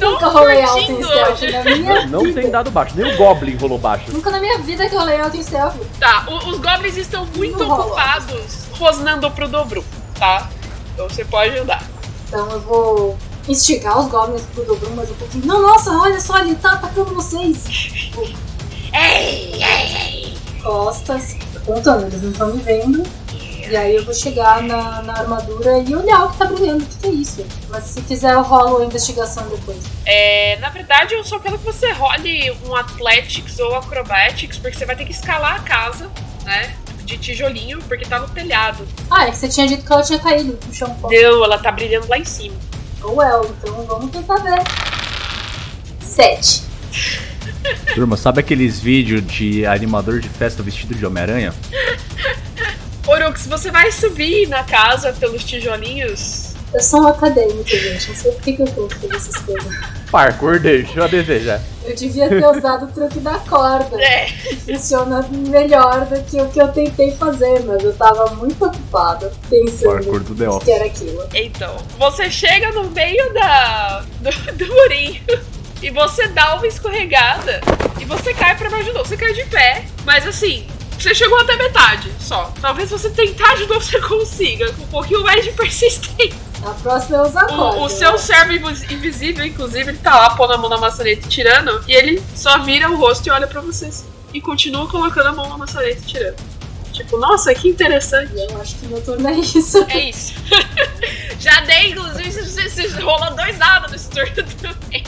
[0.00, 0.32] não estão.
[0.32, 1.52] curtindo stealth hoje.
[1.52, 2.40] na minha Não vida.
[2.40, 4.10] tem dado baixo, nem o Goblin rolou baixo.
[4.10, 5.76] Nunca na minha vida que eu rolei alto em stealth.
[5.98, 7.84] Tá, o- os goblins estão muito Não rola.
[7.86, 9.84] ocupados rosnando pro dobro,
[10.18, 10.48] tá?
[10.94, 11.82] Então você pode andar.
[12.26, 15.44] Então eu vou instigar os goblins pro Dobrum mais um pouquinho.
[15.46, 17.58] Não, nossa, olha só, ele tá atacando vocês.
[18.92, 20.36] Ei, ei, ei.
[20.62, 23.02] Costas, apontando, eles não estão me vendo.
[23.68, 26.86] E aí eu vou chegar na, na armadura e olhar o que tá brilhando, o
[26.86, 27.46] que, que é isso.
[27.68, 29.78] Mas se quiser eu rolo a investigação depois.
[30.04, 34.84] É, na verdade, eu só quero que você role um Athletics ou Acrobatics, porque você
[34.84, 36.10] vai ter que escalar a casa,
[36.44, 36.74] né?
[37.10, 38.86] de tijolinho, porque tá no telhado.
[39.10, 40.96] Ah, é que você tinha dito que ela tinha caído no chão.
[41.02, 42.56] Não, ela tá brilhando lá em cima.
[43.02, 44.62] Well, então vamos tentar ver.
[46.00, 46.62] Sete.
[47.94, 51.54] Turma, sabe aqueles vídeos de animador de festa vestido de Homem-Aranha?
[53.06, 56.50] Orux, você vai subir na casa pelos tijolinhos?
[56.72, 58.08] Eu sou um acadêmico, gente.
[58.08, 59.76] Não sei por que eu vou fazer essas coisas.
[60.08, 61.60] Parkour deixou a desejar.
[61.84, 64.00] Eu devia ter usado o truque da corda.
[64.00, 64.28] É.
[64.64, 69.94] Funciona melhor do que o que eu tentei fazer, mas eu tava muito ocupada pensando
[69.94, 70.64] Parkour do The o Office.
[70.64, 71.28] que era aquilo.
[71.34, 75.20] Então, você chega no meio da do, do murinho
[75.82, 77.60] e você dá uma escorregada
[78.00, 79.06] e você cai pra baixo de novo.
[79.08, 80.66] Você cai de pé, mas assim,
[80.98, 82.52] você chegou até metade só.
[82.60, 86.50] Talvez você tentar de novo você consiga, com um pouquinho mais de persistência.
[86.64, 87.54] A próxima é corda.
[87.54, 91.26] O, o seu servo invis- invisível, inclusive, ele tá lá pondo a mão na maçaneta
[91.26, 94.04] e tirando, e ele só vira o rosto e olha pra vocês.
[94.34, 96.36] E continua colocando a mão na maçaneta e tirando.
[96.92, 98.32] Tipo, nossa, que interessante.
[98.36, 99.86] Eu acho que meu turno é isso.
[99.88, 100.34] É isso.
[101.40, 105.02] Já dei, inclusive, você, você rolou dois dados nesse turno também.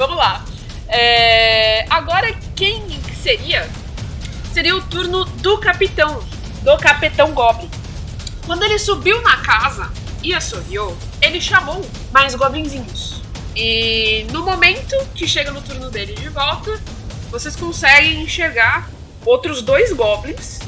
[0.00, 0.42] Vamos lá.
[0.88, 3.68] É, Agora, quem que seria?
[4.50, 6.24] Seria o turno do capitão.
[6.62, 7.68] Do capitão Goblin.
[8.46, 13.20] Quando ele subiu na casa e assoviou, ele chamou mais goblinzinhos.
[13.54, 16.80] E no momento que chega no turno dele de volta,
[17.30, 18.88] vocês conseguem enxergar
[19.26, 20.60] outros dois goblins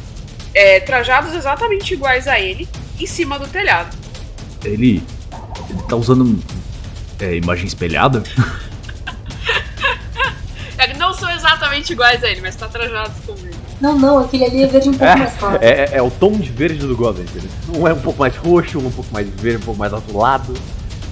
[0.52, 2.68] é, trajados exatamente iguais a ele
[3.00, 3.96] em cima do telhado.
[4.62, 5.02] Ele.
[5.70, 6.38] Ele tá usando.
[7.18, 8.22] É, imagem espelhada?
[10.84, 13.54] É, não são exatamente iguais a ele, mas tá trajados como ele.
[13.80, 15.58] Não, não, aquele ali é verde um pouco mais claro.
[15.60, 17.50] É, é, é o tom de verde do Goblin, entendeu?
[17.76, 20.54] Um é um pouco mais roxo, um um pouco mais verde, um pouco mais azulado,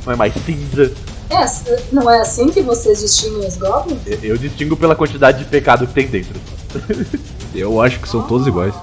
[0.06, 0.92] um é mais cinza.
[1.30, 1.44] É,
[1.92, 3.98] não é assim que vocês distinguem os goblins?
[4.06, 6.35] Eu- Eu distingo pela quantidade de pecado que tem dentro.
[7.54, 8.74] Eu acho que são todos iguais.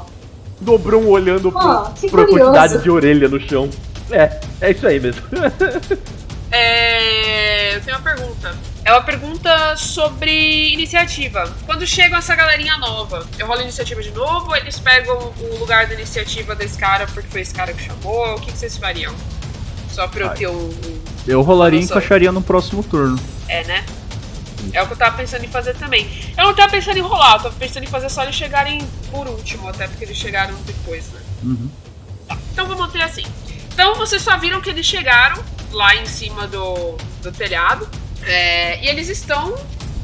[0.60, 3.70] Dobrou um olhando pro, Ah, que pra quantidade de orelha no chão.
[4.12, 5.22] É, é isso aí mesmo.
[6.50, 8.56] É, eu tenho uma pergunta.
[8.88, 11.54] É uma pergunta sobre iniciativa.
[11.66, 14.56] Quando chegam essa galerinha nova, eu rolo a iniciativa de novo?
[14.56, 18.36] Eles pegam o lugar da iniciativa desse cara porque foi esse cara que chamou?
[18.36, 19.14] O que, que vocês fariam?
[19.92, 20.54] Só pra eu ter o.
[20.54, 23.20] o- Eu rolaria e encaixaria no próximo turno.
[23.50, 23.86] É, né?
[24.72, 26.10] É o que eu tava pensando em fazer também.
[26.38, 28.80] Eu não tava pensando em rolar, eu tava pensando em fazer só eles chegarem
[29.12, 31.20] por último, até porque eles chegaram depois, né?
[31.44, 31.70] Uhum.
[32.54, 33.26] Então vou manter assim.
[33.74, 37.86] Então vocês só viram que eles chegaram lá em cima do, do telhado.
[38.28, 39.56] É, e eles estão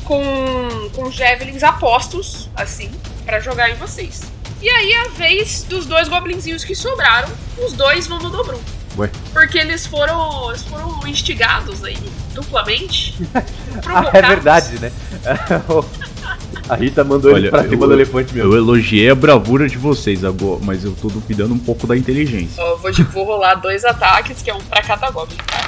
[0.04, 2.90] com, com javelins apostos, assim,
[3.26, 4.22] pra jogar em vocês.
[4.62, 7.30] E aí a vez dos dois goblinzinhos que sobraram,
[7.66, 8.60] os dois vão no Dobrum.
[8.98, 9.10] Ué.
[9.34, 11.98] Porque eles foram, eles foram instigados aí,
[12.34, 13.16] duplamente.
[13.88, 14.92] Ah, é verdade, né?
[16.70, 18.54] A Rita mandou ele Olha, pra cima eu- do elefante mesmo.
[18.54, 22.64] Eu elogiei a bravura de vocês agora, mas eu tô duvidando um pouco da inteligência.
[22.64, 25.66] Ó, vou, vou rolar dois ataques, que é um pra cada goblin, tá?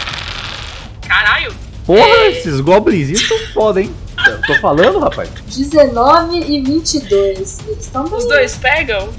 [1.08, 1.54] Caralho!
[1.86, 2.30] Porra, É.
[2.32, 3.92] esses goblinzinhos são foda, hein?
[4.28, 5.30] Eu tô falando, rapaz.
[5.48, 7.60] 19 e 22.
[7.68, 8.18] Eles estão bem.
[8.18, 9.10] Os dois pegam?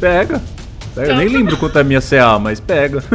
[0.00, 0.42] Pega.
[0.94, 1.12] Pega.
[1.12, 3.02] Eu nem lembro quanto é a minha CA, mas pega.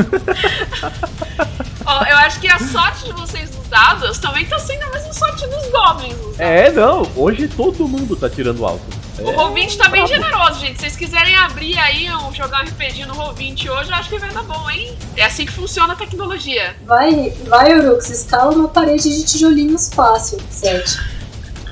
[1.85, 5.13] Ó, eu acho que a sorte de vocês dos dados também tá sendo a mesma
[5.13, 6.39] sorte dos goblins.
[6.39, 7.09] É, não.
[7.15, 8.83] Hoje todo mundo tá tirando alto.
[9.17, 10.75] É, O Roll20 tá bem generoso, gente.
[10.75, 14.17] Se vocês quiserem abrir aí, um, jogar um RPG no Roll20 hoje, eu acho que
[14.19, 14.97] vai dar bom, hein?
[15.17, 16.75] É assim que funciona a tecnologia.
[16.85, 20.39] Vai, vai, Urux, escala uma parede de tijolinhos fácil.
[20.49, 20.99] 7.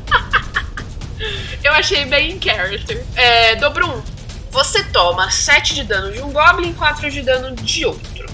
[1.63, 3.03] Eu achei bem em character.
[3.15, 4.01] É, Dobrum,
[4.51, 8.25] você toma 7 de dano de um Goblin e 4 de dano de outro.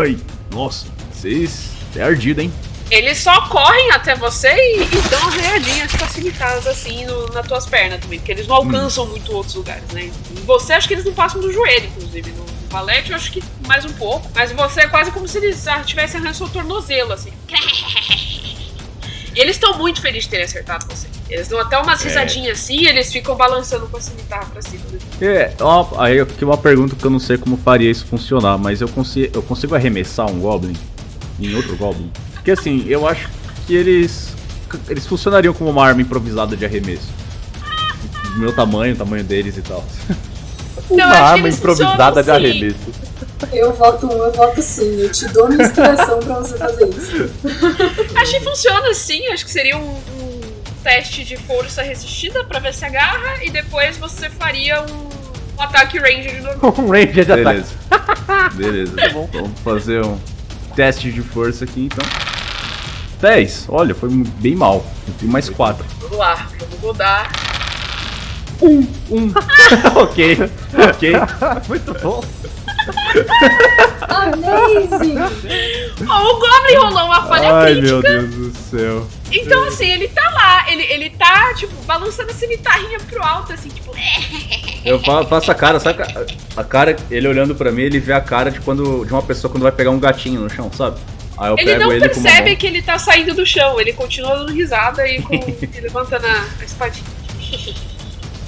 [0.00, 0.18] Ai,
[0.52, 0.86] nossa,
[1.20, 1.70] vocês.
[1.94, 2.52] É ardido, hein?
[2.90, 7.66] Eles só correm até você e, e dão umas readinhas facilitadas assim no- nas tuas
[7.66, 10.04] pernas também, porque eles não alcançam muito outros lugares, né?
[10.04, 12.30] Em você acho que eles não passam do joelho, inclusive.
[12.30, 14.30] No Valete eu acho que mais um pouco.
[14.34, 17.32] Mas você é quase como se eles ah, tivessem arranhando seu tornozelo, assim.
[19.34, 21.06] E eles estão muito felizes de terem acertado você.
[21.28, 22.08] Eles dão até umas É.
[22.08, 24.82] risadinhas assim e eles ficam balançando com a cimitarra pra cima.
[24.90, 24.98] né?
[25.20, 28.80] É, ó, aí aqui uma pergunta que eu não sei como faria isso funcionar, mas
[28.80, 30.74] eu consigo, eu consigo arremessar um Goblin
[31.40, 32.10] em outro Goblin?
[32.34, 33.28] Porque assim, eu acho
[33.66, 34.34] que eles.
[34.88, 37.08] Eles funcionariam como uma arma improvisada de arremesso.
[38.32, 39.84] Do meu tamanho, o tamanho deles e tal.
[40.90, 42.46] Não, Uma que arma improvisada de assim.
[42.46, 42.76] arremesso.
[43.52, 45.00] Eu voto um, eu voto sim.
[45.00, 47.30] Eu te dou minha inspiração pra você fazer isso.
[48.16, 50.40] Acho que funciona sim, acho que seria um, um
[50.82, 55.08] teste de força resistida pra ver se agarra e depois você faria um,
[55.58, 56.74] um ataque range de novo.
[56.82, 57.64] Um ranger de ataque.
[58.54, 58.92] Beleza.
[58.94, 58.96] Beleza.
[58.96, 59.28] Tá bom.
[59.32, 60.18] Vamos fazer um
[60.76, 62.06] teste de força aqui então.
[63.20, 63.66] 10.
[63.70, 64.84] Olha, foi bem mal.
[65.08, 65.84] Eu tenho mais 4.
[66.02, 67.32] Vamos lá, vamos rodar.
[68.60, 69.32] Um, um.
[69.96, 70.38] ok,
[70.88, 71.12] ok.
[71.68, 72.22] Muito bom.
[74.08, 75.18] Amazing!
[76.08, 77.92] Ó, o Goblin rolou uma falha Ai, crítica.
[77.92, 79.08] meu Deus do céu.
[79.32, 83.68] Então, assim, ele tá lá, ele, ele tá, tipo, balançando a cimitarrinha pro alto, assim,
[83.68, 83.92] tipo,
[84.84, 86.00] Eu fa- faço a cara, sabe?
[86.56, 89.50] a- cara, ele olhando pra mim, ele vê a cara de quando de uma pessoa
[89.50, 90.98] quando vai pegar um gatinho no chão, sabe?
[91.38, 94.36] Aí eu ele pego não ele percebe que ele tá saindo do chão, ele continua
[94.38, 97.04] dando risada e, com, e levantando a, espadinha.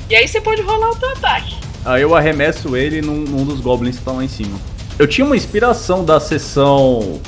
[0.08, 1.56] e aí você pode rolar o teu ataque.
[1.84, 4.58] Aí eu arremesso ele num, num dos goblins que estão lá em cima.
[4.98, 7.20] Eu tinha uma inspiração da sessão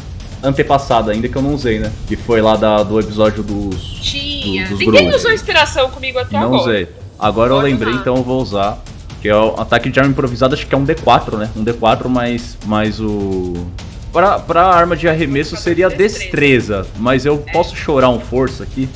[0.43, 1.93] antepassada, ainda que eu não usei, né?
[2.07, 3.81] Que foi lá da, do episódio dos.
[4.01, 4.67] Tinha.
[4.69, 6.63] dos Ninguém usou inspiração comigo até não agora.
[6.63, 6.89] usei.
[7.19, 8.01] Agora eu Pode lembrei, usar.
[8.01, 8.79] então eu vou usar.
[9.21, 11.51] Que é o ataque de arma improvisada, acho que é um D4, né?
[11.55, 13.53] Um D4 mais, mais o.
[14.13, 18.89] Pra, pra arma de arremesso seria destreza, mas eu posso chorar um força aqui.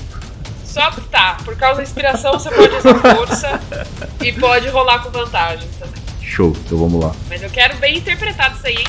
[0.65, 3.61] Só tá, por causa da inspiração você pode usar força
[4.21, 6.03] e pode rolar com vantagem também.
[6.21, 7.13] Show, então vamos lá.
[7.29, 8.87] Mas eu quero bem interpretado isso aí, hein?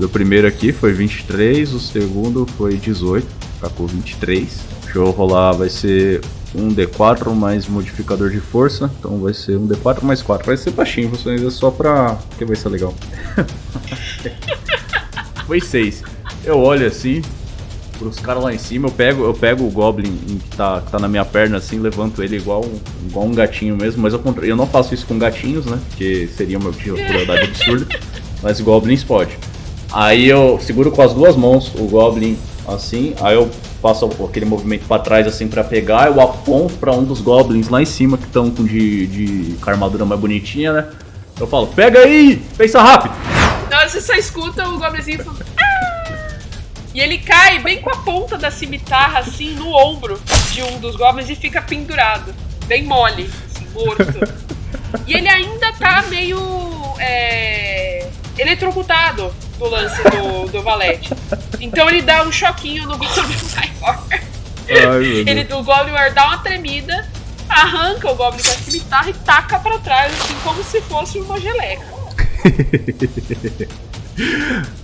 [0.00, 3.26] O primeiro aqui foi 23, o segundo foi 18,
[3.62, 4.48] ficou 23.
[4.84, 6.20] Deixa eu rolar, vai ser
[6.54, 10.46] um D4 mais modificador de força, então vai ser um D4 mais 4.
[10.46, 12.14] Vai ser baixinho, vocês é só pra.
[12.28, 12.94] porque vai ser legal.
[15.46, 16.02] foi 6.
[16.44, 17.20] Eu olho assim,
[17.98, 20.16] pros caras lá em cima, eu pego, eu pego o Goblin
[20.48, 23.76] que tá, que tá na minha perna assim, levanto ele igual, um- igual um gatinho
[23.76, 25.78] mesmo, mas eu, eu não faço isso com gatinhos, né?
[25.88, 27.86] Porque seria uma crueldade absurda.
[28.40, 29.36] Mas Goblins pode.
[29.92, 34.86] Aí eu seguro com as duas mãos o Goblin assim, aí eu faço aquele movimento
[34.86, 38.24] pra trás assim pra pegar, eu aponto pra um dos Goblins lá em cima que
[38.24, 40.86] estão com de, de com a armadura mais bonitinha, né?
[41.40, 43.14] Eu falo, pega aí, pensa rápido.
[43.70, 45.44] Na hora você só escuta o goblinzinho falando.
[45.58, 46.38] "Ah!"
[46.94, 50.20] E ele cai bem com a ponta da cimitarra, assim, no ombro
[50.52, 52.34] de um dos goblins e fica pendurado.
[52.66, 54.48] Bem mole, assim, morto.
[55.06, 56.38] E ele ainda tá meio.
[56.98, 61.10] É, eletrocutado do lance do, do valete.
[61.60, 63.36] Então ele dá um choquinho no Goblin
[63.80, 64.02] maior.
[65.30, 67.06] Ele, o Goblin maior dá uma tremida,
[67.48, 71.40] arranca o Goblin com a cimitarra e taca pra trás, assim, como se fosse uma
[71.40, 71.84] geleca.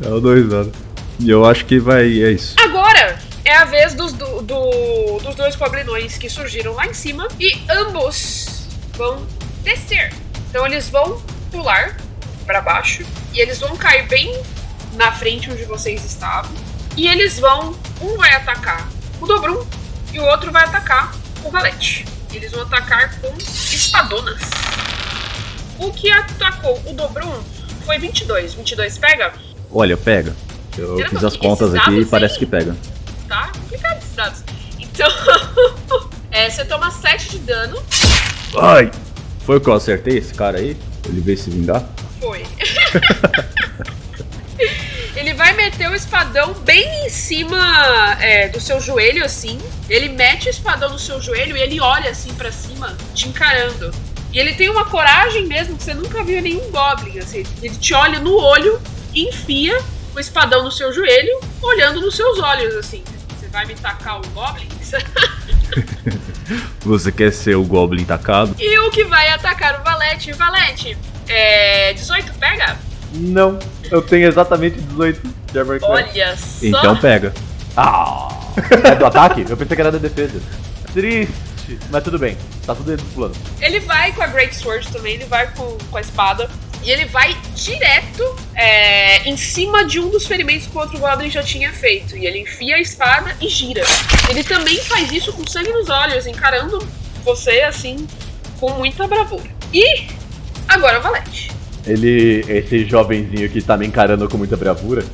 [0.05, 0.75] É o dois anos.
[1.21, 2.55] E eu acho que vai, é isso.
[2.59, 7.29] Agora é a vez dos, do- do- dos dois goblinões que surgiram lá em cima
[7.39, 9.27] e ambos vão
[9.63, 10.13] descer.
[10.51, 11.97] Então eles vão pular
[12.47, 14.41] pra baixo e eles vão cair bem
[14.95, 16.51] na frente onde vocês estavam.
[16.97, 18.89] E eles vão, um vai atacar
[19.21, 19.65] o Dobrum
[20.13, 22.05] e o outro vai atacar o Valete.
[22.33, 24.41] Eles vão atacar com espadonas.
[25.79, 27.43] O que atacou o Dobrum
[27.85, 28.55] foi 22.
[28.55, 29.33] 22 pega?
[29.71, 30.35] Olha, pega.
[30.77, 32.77] Eu Caramba, fiz as contas aqui e parece que pega.
[33.29, 34.43] tá complicado esses dados.
[34.79, 35.09] Então,
[36.31, 37.83] é, você toma 7 de dano.
[38.61, 38.91] Ai!
[39.45, 40.77] Foi o que eu acertei esse cara aí?
[41.07, 41.85] Ele veio se vingar?
[42.21, 42.45] Foi.
[45.17, 49.59] Ele vai meter o espadão bem em cima é, do seu joelho, assim.
[49.89, 53.93] Ele mete o espadão no seu joelho e ele olha assim pra cima, te encarando.
[54.33, 57.19] E ele tem uma coragem mesmo que você nunca viu nenhum Goblin.
[57.19, 57.45] Assim.
[57.63, 58.81] Ele te olha no olho
[59.15, 59.81] e enfia
[60.15, 63.05] o espadão no seu joelho, olhando nos seus olhos, assim.
[63.39, 64.69] Você vai me tacar o Goblin?
[66.81, 68.55] Você quer ser o Goblin tacado?
[68.59, 70.33] E o que vai atacar o Valete?
[70.33, 71.93] Valete, é.
[71.95, 72.77] 18 pega?
[73.15, 73.59] Não,
[73.91, 76.09] eu tenho exatamente 18 de armor class.
[76.11, 76.67] Olha só.
[76.67, 77.33] Então pega.
[77.77, 78.29] Ah!
[78.85, 79.45] É do ataque?
[79.49, 80.41] Eu pensei que era da defesa.
[80.93, 81.79] Triste.
[81.91, 83.35] Mas tudo bem, tá tudo dentro do plano.
[83.61, 86.49] Ele vai com a Great Sword também, ele vai com, com a espada.
[86.83, 91.31] E ele vai direto é, em cima de um dos ferimentos que o outro Goblin
[91.31, 92.15] já tinha feito.
[92.15, 93.83] E ele enfia a espada e gira.
[94.29, 96.87] Ele também faz isso com sangue nos olhos, encarando
[97.25, 98.07] você assim,
[98.61, 99.51] com muita bravura.
[99.73, 100.07] E
[100.69, 101.54] agora o Valete.
[101.87, 105.05] Ele, esse jovenzinho que tá me encarando com muita bravura,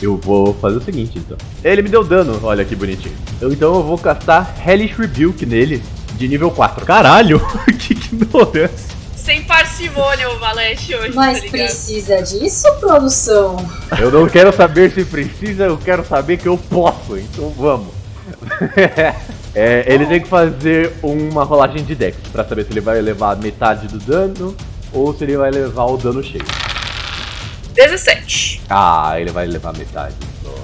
[0.00, 1.36] eu vou fazer o seguinte então.
[1.64, 3.14] Ele me deu dano, olha que bonitinho.
[3.40, 5.82] Eu, então eu vou castar Hellish Rebuke nele,
[6.14, 6.84] de nível 4.
[6.84, 7.40] Caralho!
[7.78, 9.02] que ignorância!
[9.16, 13.64] Sem parcimônia o Valete hoje, Mas tá precisa disso, produção?
[13.96, 17.88] Eu não quero saber se precisa, eu quero saber que eu posso, então vamos.
[19.54, 23.36] É, ele tem que fazer uma rolagem de dex pra saber se ele vai levar
[23.36, 24.56] metade do dano
[24.92, 26.44] ou se ele vai levar o dano cheio.
[27.74, 28.62] 17.
[28.68, 30.14] Ah, ele vai levar metade.
[30.42, 30.54] Só.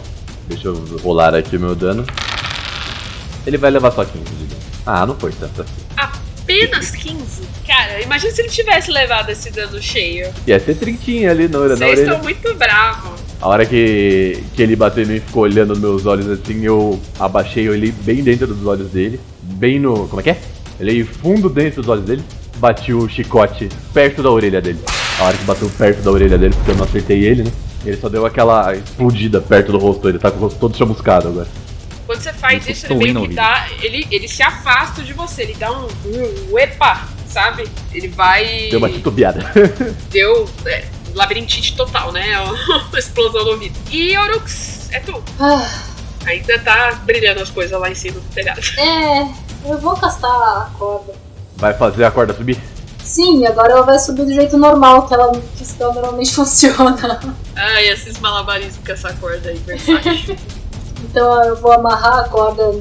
[0.49, 2.05] Deixa eu rolar aqui o meu dano.
[3.47, 4.61] Ele vai levar só 15 de dano.
[4.85, 5.73] Ah, não foi tanto assim.
[5.97, 7.43] Apenas 15?
[7.67, 10.33] Cara, imagina se ele tivesse levado esse dano cheio.
[10.47, 12.03] Ia ser trintinha ali na, na Vocês orelha.
[12.03, 13.21] estão muito bravos.
[13.41, 16.65] A hora que, que ele bateu em mim e ficou olhando nos meus olhos assim,
[16.65, 19.21] eu abaixei ele bem dentro dos olhos dele.
[19.43, 20.09] Bem no.
[20.09, 20.41] Como é que é?
[20.81, 22.23] Ele fundo dentro dos olhos dele,
[22.59, 24.81] bati o chicote perto da orelha dele.
[25.19, 27.53] A hora que bateu perto da orelha dele, porque eu não acertei ele, né?
[27.85, 31.29] Ele só deu aquela explodida perto do rosto, ele tá com o rosto todo chamuscado
[31.29, 31.49] agora.
[32.07, 33.67] Quando você faz Eu isso, ele meio que dá.
[33.83, 35.87] Ele, ele se afasta de você, ele dá um,
[36.51, 37.69] um epa, sabe?
[37.93, 38.69] Ele vai.
[38.71, 39.41] Deu uma titubeada.
[40.11, 40.49] Deu.
[40.67, 40.85] É,
[41.15, 42.39] labirintite total, né?
[42.91, 43.79] Uma explosão no ouvido.
[43.91, 45.23] E Orux, é tu.
[45.39, 45.67] Ah,
[46.27, 48.61] Ainda tá brilhando as coisas lá em cima do telhado.
[48.79, 49.23] é,
[49.65, 51.15] eu vou castar a corda.
[51.59, 52.59] Vai fazer a corda subir?
[53.05, 57.21] Sim, agora ela vai subir do jeito normal que ela, que ela normalmente funciona.
[57.57, 59.61] Ai, esses malabarismos com essa corda aí.
[61.01, 62.73] Então eu vou amarrar a corda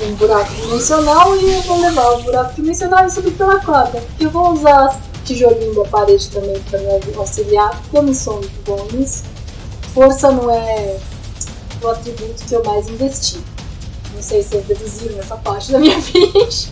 [0.00, 4.02] em um buraco dimensional e eu vou levar o buraco dimensional e subir pela corda.
[4.20, 8.64] Eu vou usar tijolinho da parede também para me auxiliar, porque eu não sou muito
[8.64, 9.24] bom nisso.
[9.92, 10.96] Força não é
[11.82, 13.38] o atributo que eu mais investi.
[14.16, 16.70] Não sei se vocês deduziram essa parte da minha ficha.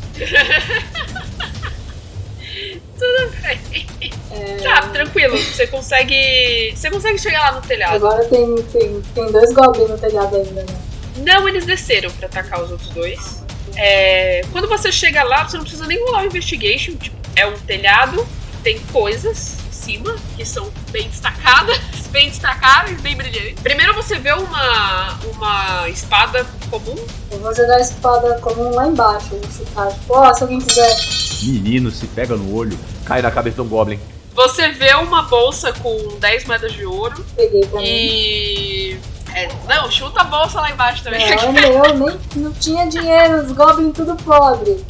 [4.62, 5.36] tá, tranquilo.
[5.36, 6.72] Você consegue.
[6.74, 7.96] Você consegue chegar lá no telhado.
[7.96, 10.74] Agora tem, tem, tem dois goblins no telhado ainda, né?
[11.18, 13.44] Não, eles desceram pra atacar os outros dois.
[13.76, 16.96] É, quando você chega lá, você não precisa nem rolar o investigation.
[16.96, 18.26] Tipo, é um telhado,
[18.62, 21.78] tem coisas cima que são bem destacadas,
[22.10, 23.60] bem destacáveis, bem brilhantes.
[23.62, 26.96] Primeiro você vê uma, uma espada comum.
[27.30, 29.88] Eu vou jogar a espada comum lá embaixo, vou chutar.
[29.92, 30.96] Tipo, ó, se alguém quiser.
[31.42, 32.78] Menino, se pega no olho.
[33.04, 34.00] Cai na cabeça de um goblin.
[34.34, 37.86] Você vê uma bolsa com 10 moedas de ouro Peguei pra mim.
[37.86, 38.98] e.
[39.32, 41.20] é, não, chuta a bolsa lá embaixo também.
[41.36, 44.84] Não, eu nem não tinha dinheiro, os goblins tudo pobre.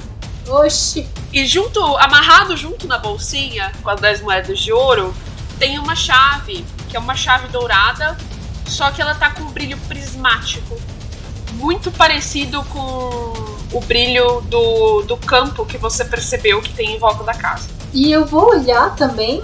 [0.49, 1.09] Oxi.
[1.33, 5.15] E junto, amarrado junto na bolsinha, com as 10 moedas de ouro,
[5.59, 8.17] tem uma chave, que é uma chave dourada,
[8.67, 10.77] só que ela tá com um brilho prismático.
[11.55, 13.33] Muito parecido com
[13.73, 17.69] o brilho do, do campo que você percebeu que tem em volta da casa.
[17.93, 19.43] E eu vou olhar também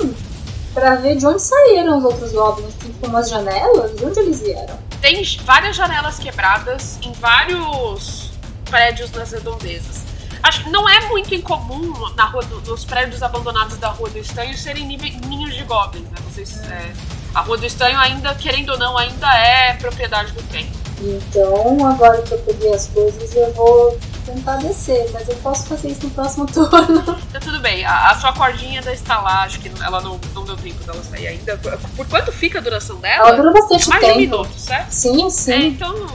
[0.74, 2.74] pra ver de onde saíram os outros goblins.
[2.74, 4.78] Tem tipo umas janelas, de onde eles vieram?
[5.01, 8.30] Tem várias janelas quebradas em vários
[8.64, 10.09] prédios nas redondezas.
[10.43, 14.57] Acho que não é muito incomum na rua nos prédios abandonados da Rua do Estanho
[14.57, 16.16] serem ninhos de goblins, né?
[16.30, 16.93] Vocês, é,
[17.34, 20.70] a Rua do Estanho ainda, querendo ou não, ainda é propriedade do tempo.
[21.03, 25.09] Então, agora que eu peguei as coisas, eu vou tentar descer.
[25.12, 26.99] Mas eu posso fazer isso no próximo turno.
[27.28, 30.82] Então tudo bem, a, a sua cordinha da estalagem, que ela não, não deu tempo
[30.84, 31.57] dela sair ainda.
[31.97, 33.36] Por, quanto fica a duração Ela dela?
[33.36, 34.20] dura bastante Mais de um tempo.
[34.20, 34.91] minuto, certo?
[34.91, 35.66] Sim, É, sim.
[35.68, 36.07] então.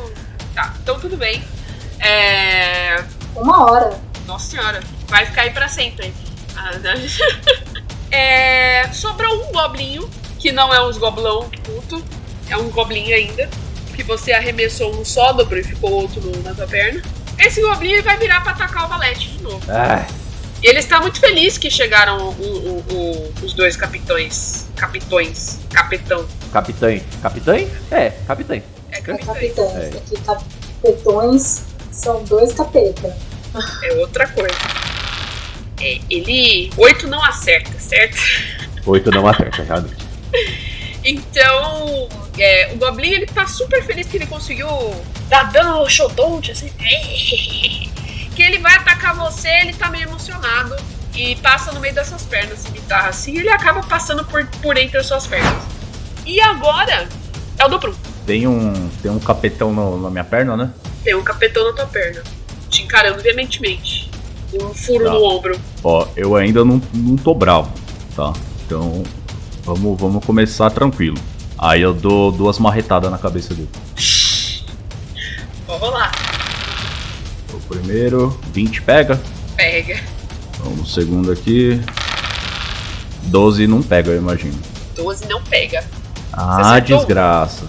[0.53, 1.43] Tá, então tudo bem.
[1.99, 3.03] É.
[3.35, 3.97] Uma hora.
[4.25, 6.13] Nossa senhora, vai ficar aí pra sempre.
[6.55, 6.71] Ah,
[8.11, 10.09] é, sobrou um goblinho,
[10.39, 12.03] que não é uns goblão puto,
[12.49, 13.49] é um goblinho ainda,
[13.95, 17.01] que você arremessou um sódobro e ficou outro no- na tua perna.
[17.39, 19.61] Esse goblinho vai virar pra atacar o valete de novo.
[19.69, 20.05] Ah,
[20.63, 24.65] E ele está muito feliz que chegaram o- o- o- os dois capitões.
[24.75, 25.59] Capitões.
[25.71, 26.25] Capitão.
[26.51, 27.03] capitães.
[27.21, 27.69] Capitães?
[27.91, 28.63] É, capitães.
[28.91, 29.25] É É capitães.
[29.53, 29.75] capitães.
[29.75, 29.97] É.
[29.97, 30.21] Aqui,
[30.81, 33.15] capetões são dois capeta.
[33.83, 34.55] É outra coisa.
[35.81, 36.71] É, ele.
[36.77, 38.17] Oito não acerta, certo?
[38.85, 39.95] Oito não acerta, realmente.
[41.03, 44.67] Então, é, o Goblin ele tá super feliz que ele conseguiu
[45.29, 46.69] dar dano ao Shodonte, assim.
[48.35, 50.75] que ele vai atacar você, ele tá meio emocionado.
[51.13, 55.05] E passa no meio dessas pernas, guitarra assim, ele acaba passando por, por entre as
[55.05, 55.63] suas pernas.
[56.25, 57.07] E agora
[57.57, 57.95] é o do Prum.
[58.25, 60.71] Tem um, tem um capetão no- na minha perna, né?
[61.05, 62.21] Tem um capetão na tua perna,
[62.69, 64.09] te encarando veementemente.
[64.53, 65.11] Um furo Tá.
[65.11, 65.59] no ombro.
[65.83, 67.71] Ó, eu ainda não, não tô bravo,
[68.15, 68.31] tá?
[68.65, 69.03] Então,
[69.63, 71.17] vamos, vamos começar tranquilo.
[71.57, 73.69] Aí eu dou duas marretadas na cabeça dele.
[75.67, 76.11] Vou rolar.
[77.53, 79.19] O primeiro, 20 pega.
[79.55, 79.99] Pega.
[80.53, 81.81] Então, o segundo aqui,
[83.23, 84.57] 12 não pega, eu imagino.
[84.95, 85.83] 12 não pega.
[86.31, 87.65] Ah, desgraça.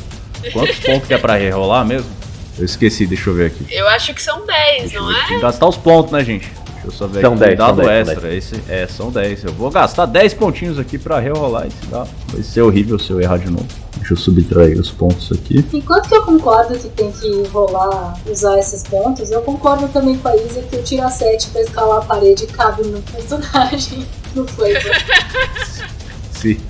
[0.53, 2.11] Quantos pontos que é pra rerolar mesmo?
[2.59, 3.67] Eu esqueci, deixa eu ver aqui.
[3.71, 5.27] Eu acho que são 10, Deixa eu não é?
[5.27, 6.51] Tem que gastar os pontos, né, gente?
[6.73, 7.41] Deixa eu só ver São aqui.
[7.41, 8.35] 10, são dado 10, são extra.
[8.35, 9.45] Esse, é, são 10.
[9.45, 12.09] Eu vou gastar 10 pontinhos aqui pra rerolar esse dado.
[12.33, 13.67] Vai ser horrível se eu errar de novo.
[13.97, 15.65] Deixa eu subtrair os pontos aqui.
[15.73, 20.29] Enquanto que eu concordo que tem que rolar, usar esses pontos, eu concordo também com
[20.29, 24.81] a Isa que o tira 7 pra escalar a parede cabe no personagem, no flavor.
[26.41, 26.61] Sim.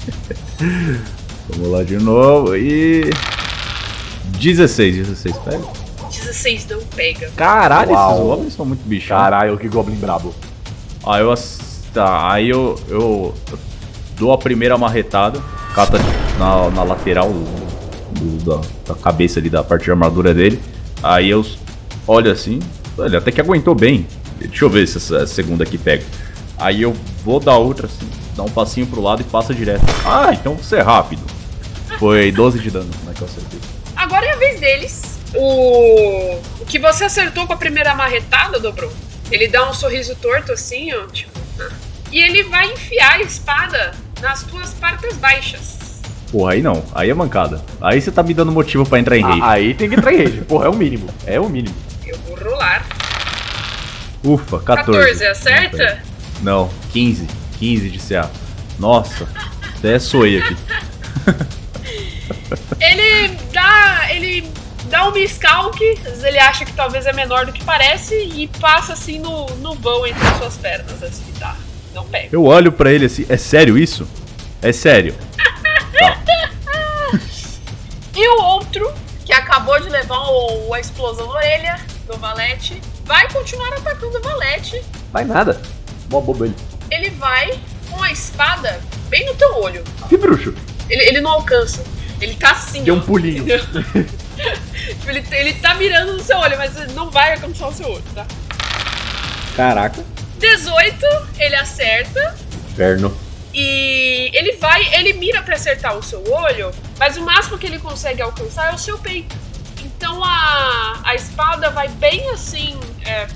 [1.51, 2.57] Vamos lá de novo.
[2.57, 3.11] E.
[4.39, 5.65] 16, 16 pega.
[6.11, 7.31] 16 não pega.
[7.37, 8.11] Caralho, Uau.
[8.15, 9.09] esses goblins são muito bichos.
[9.09, 10.35] Caralho, que goblin brabo.
[11.07, 11.35] Aí eu.
[11.93, 13.59] Tá, aí eu, eu, eu
[14.19, 15.41] dou a primeira marretada,
[15.75, 15.99] cata
[16.39, 18.61] na, na lateral do- do- da,
[18.93, 20.61] da cabeça ali, da parte de armadura dele.
[21.03, 21.45] Aí eu
[22.07, 22.59] olho assim,
[22.99, 24.07] ele até que aguentou bem.
[24.39, 26.05] Deixa eu ver se essa segunda aqui pega.
[26.59, 28.07] Aí eu vou dar outra assim,
[28.37, 29.85] dar um passinho pro lado e passa direto.
[30.05, 31.23] Ah, então você é rápido.
[31.99, 33.59] Foi 12 de dano, como é que eu acertei?
[34.07, 35.19] Agora é a vez deles.
[35.35, 38.93] O, o que você acertou com a primeira marretada, dobrou.
[39.33, 41.33] Ele dá um sorriso torto assim, ó, tipo.
[41.61, 41.69] ah.
[42.13, 43.91] E ele vai enfiar a espada
[44.21, 46.01] nas tuas partes baixas.
[46.31, 46.85] Porra, aí não.
[46.95, 47.61] Aí é mancada.
[47.81, 49.41] Aí você tá me dando motivo pra entrar em rage.
[49.43, 50.41] Ah, aí tem que entrar em rage.
[50.47, 51.09] Porra, é o mínimo.
[51.27, 51.75] É o mínimo.
[52.07, 52.87] Eu vou rolar.
[54.23, 54.99] Ufa, 14.
[54.99, 56.03] 14, acerta?
[56.43, 57.27] Não, 15.
[57.59, 58.31] 15 de CA.
[58.79, 59.27] Nossa,
[59.77, 60.57] até soei aqui.
[62.81, 64.07] Ele dá.
[64.11, 64.51] Ele
[64.89, 69.19] dá um miscalque, ele acha que talvez é menor do que parece e passa assim
[69.19, 71.57] no, no vão entre as suas pernas, assim, tá.
[71.93, 72.29] Não pega.
[72.31, 74.07] Eu olho pra ele assim, é sério isso?
[74.63, 75.15] É sério.
[75.37, 76.19] Tá.
[78.19, 78.91] E o outro,
[79.27, 84.23] que acabou de levar o- a explosão na orelha do Valete, vai continuar atacando o
[84.23, 84.83] Valete.
[85.13, 85.61] Vai nada.
[86.11, 86.55] Mó bobo ele.
[86.91, 87.59] Ele vai
[87.91, 88.81] com a espada
[89.11, 89.85] bem no teu olho.
[90.09, 90.55] Que bruxo.
[90.89, 91.85] Ele, ele não alcança.
[92.21, 92.83] Ele tá assim.
[92.83, 93.45] Deu um pulinho.
[94.87, 98.05] Tipo, ele, ele tá mirando no seu olho, mas não vai alcançar o seu olho,
[98.15, 98.27] tá?
[99.57, 100.05] Caraca.
[100.39, 100.97] 18,
[101.39, 102.37] ele acerta.
[102.71, 103.17] Inferno.
[103.55, 107.79] E ele vai, ele mira pra acertar o seu olho, mas o máximo que ele
[107.79, 109.35] consegue alcançar é o seu peito.
[109.83, 113.27] Então a, a espada vai bem assim, é,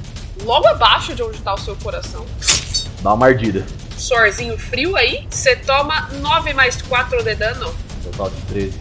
[0.45, 2.27] logo abaixo de onde tá o seu coração.
[3.01, 3.65] Dá uma mardida.
[3.97, 7.75] Sorzinho frio aí, você toma 9 mais 4 de dano.
[8.05, 8.73] Total de 13.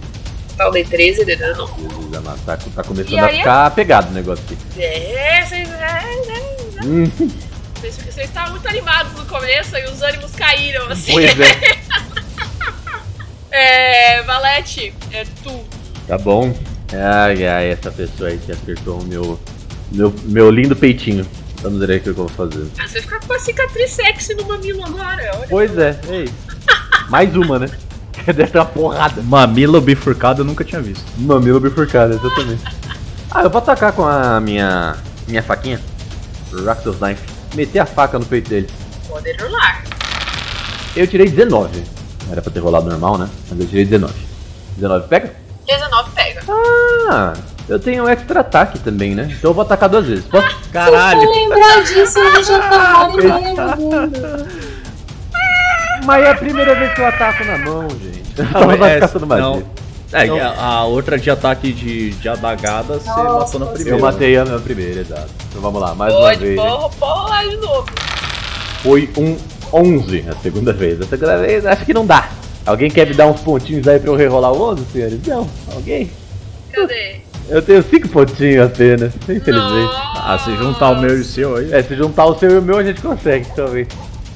[0.49, 1.67] Total de 13 de dano.
[1.77, 2.39] Jesus amado.
[2.45, 4.57] Tá, tá começando a aí é- ficar pegado o negócio aqui.
[4.81, 7.05] É, vocês é, é, Hum,
[7.75, 11.11] vocês- vocês estavam muito animados no começo e os ânimos caíram, assim.
[11.13, 11.79] pois é.
[13.51, 15.63] É, Valete, é tu.
[16.07, 16.53] Tá bom.
[16.93, 19.39] Ai, ai, essa pessoa aí que acertou o meu,
[19.91, 21.27] meu, meu lindo peitinho.
[21.61, 22.67] Vamos ver aí o que eu vou fazer.
[22.77, 25.47] Ah, Você fica com a cicatriz sexy no mamilo agora, olha.
[25.49, 26.29] Pois é, ei.
[27.09, 27.69] Mais uma, né?
[28.33, 29.21] Deve ter uma porrada.
[29.21, 31.03] Mamilo bifurcado eu nunca tinha visto.
[31.17, 32.63] Mamilo bifurcado, exatamente.
[33.31, 34.95] Ah, eu vou atacar com a minha
[35.27, 35.79] minha faquinha.
[36.65, 37.21] Rakdos Knife.
[37.55, 38.69] Meter a faca no peito dele.
[39.07, 39.83] Pode rolar.
[40.95, 41.83] Eu tirei 19.
[42.31, 43.29] Era pra ter rolado normal, né?
[43.49, 44.13] Mas eu tirei 19.
[44.75, 45.33] 19 pega?
[45.67, 46.41] 19 pega.
[47.09, 47.33] Ah,
[47.67, 49.27] eu tenho um extra ataque também, né?
[49.31, 50.25] Então eu vou atacar duas vezes.
[50.25, 50.47] Posso?
[50.47, 54.47] Se for lembrar disso, eu já jogando.
[56.05, 58.18] Mas é a primeira vez que eu ataco na mão, gente.
[58.53, 59.41] Não, Então vai é, ficar tudo mais.
[59.41, 59.63] não.
[60.11, 60.37] É, Não.
[60.37, 63.97] e a, a outra de ataque de, de adagada você Nossa, matou na você- primeira.
[63.97, 65.29] Eu matei a minha primeira, exato.
[65.49, 66.55] Então vamos lá, mais uma Pode, vez.
[66.59, 67.85] porra, porra lá de novo.
[68.81, 69.37] Foi um
[69.71, 70.99] 11 a segunda vez.
[71.01, 72.27] A segunda vez acho que não dá.
[72.65, 75.19] Alguém quer me dar uns pontinhos aí pra eu rerolar o 11, senhores?
[75.27, 76.09] Não, alguém?
[76.71, 77.17] Cadê?
[77.47, 79.93] Eu tenho 5 pontinhos apenas, infelizmente.
[80.15, 81.71] Ah, se juntar o meu e o seu aí.
[81.73, 83.87] É, se juntar o seu e o meu a gente consegue, talvez.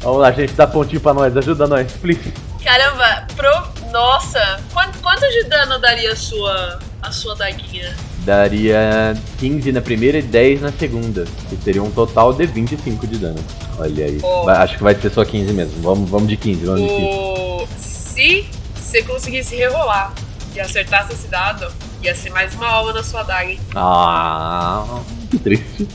[0.01, 2.33] Vamos lá, gente, dá pontinho pra nós, ajuda nós, please.
[2.63, 3.72] Caramba, pro.
[3.93, 4.59] Nossa!
[4.73, 6.79] Quanto, quanto de dano daria a sua.
[6.99, 7.95] a sua daguinha?
[8.25, 11.25] Daria 15 na primeira e 10 na segunda.
[11.47, 13.39] Que seria um total de 25 de dano.
[13.77, 14.19] Olha aí.
[14.23, 14.49] Oh.
[14.49, 15.79] Acho que vai ser só 15 mesmo.
[15.83, 17.03] Vamos, vamos de 15, vamos de 15.
[17.03, 17.67] O...
[17.77, 20.11] Se você conseguisse rerolar
[20.55, 21.71] e acertasse esse dado,
[22.01, 23.55] ia ser mais uma alma na sua daga?
[23.75, 25.87] Ah, que triste.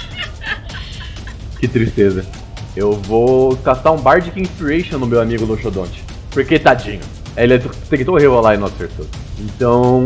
[1.60, 2.24] que tristeza.
[2.74, 6.09] Eu vou castar um Bardic Inspiration no meu amigo Loxodonte.
[6.30, 7.00] Porque tadinho.
[7.36, 7.58] Ele
[7.88, 9.06] tentou rerolar e não acertou.
[9.38, 10.04] Então,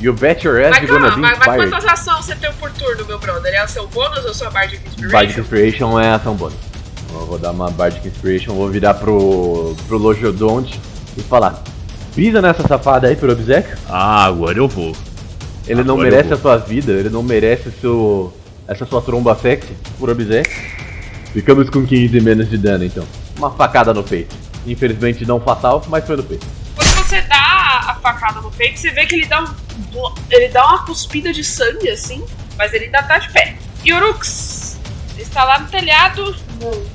[0.00, 2.52] you bet your ass Mas you're gonna calma, be mas, mas quantas ações você tem
[2.54, 3.54] por turno, meu brother?
[3.54, 5.12] É o seu bônus ou sua Bardic Inspiration?
[5.12, 6.56] Bardic Inspiration é ação bônus.
[7.12, 10.80] Eu vou dar uma Bardic Inspiration, vou virar pro, pro Loxodonte
[11.16, 11.62] e falar:
[12.14, 13.76] Pisa nessa safada aí, pro obsequio.
[13.88, 14.94] Ah, agora eu vou.
[15.66, 18.34] Ele não Agora eu merece a sua vida, ele não merece o seu,
[18.66, 20.52] essa sua tromba sexy, por obséquio.
[21.32, 23.04] Ficamos com 15 menos de dano então.
[23.36, 24.34] Uma facada no peito.
[24.66, 26.46] Infelizmente não fatal, mas foi no peito.
[26.74, 29.54] Quando você dá a facada no peito, você vê que ele dá um.
[30.30, 32.24] Ele dá uma cuspida de sangue, assim,
[32.56, 33.56] mas ele ainda tá de pé.
[33.84, 34.78] E Urux
[35.18, 36.36] está lá no telhado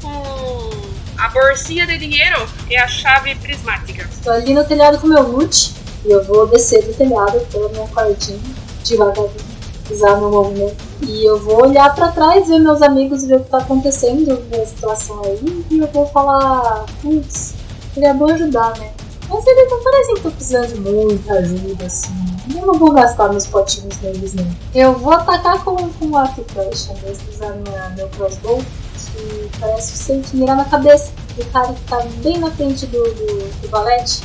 [0.02, 0.72] com
[1.18, 4.10] a bolsinha de dinheiro e a chave prismática.
[4.24, 5.74] Tô ali no telhado com meu loot
[6.06, 8.40] e eu vou descer do telhado pela minha cordinha,
[8.84, 9.55] devagarzinho,
[9.90, 10.76] usar meu movimento.
[11.02, 14.62] E eu vou olhar pra trás, ver meus amigos, ver o que tá acontecendo, ver
[14.62, 17.54] a situação aí, e eu vou falar, putz,
[17.94, 18.92] seria bom ajudar, né?
[19.28, 22.14] Mas eles não parecem que estão precisando de muita ajuda, assim.
[22.56, 24.48] Eu não vou gastar meus potinhos neles, não.
[24.74, 27.56] Eu vou atacar com, com o arco e flecha mesmo, usar
[27.96, 32.52] meu crossbow, que parece ser que mirar na cabeça do cara que tá bem na
[32.52, 34.22] frente do, do, do valete.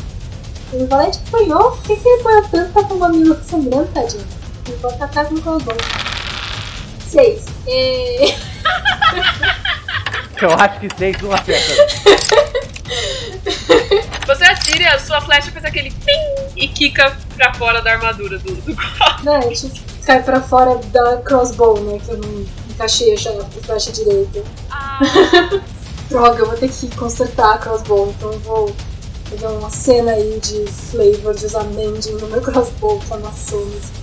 [0.72, 2.72] O valete apanhou, por que, que ele apanhou tanto?
[2.72, 4.39] Tá com uma mamilo sangrando, tadinho.
[4.71, 5.77] Eu vou atacar com o crossbow.
[7.09, 7.45] Seis.
[7.66, 8.35] E...
[10.41, 11.75] Eu acho que seis não acerta.
[14.27, 18.39] Você atira e a sua flecha faz aquele ping e quica pra fora da armadura
[18.39, 18.77] do, do.
[19.25, 21.99] Não, a gente cai pra fora da crossbow, né?
[22.05, 23.18] Que eu não encaixei a
[23.62, 24.43] flecha direita.
[24.71, 25.01] Ah,
[26.09, 28.75] Droga, eu vou ter que consertar a crossbow, então eu vou
[29.31, 33.99] fazer uma cena aí de flavor, de usar mending no meu crossbow pra maçons.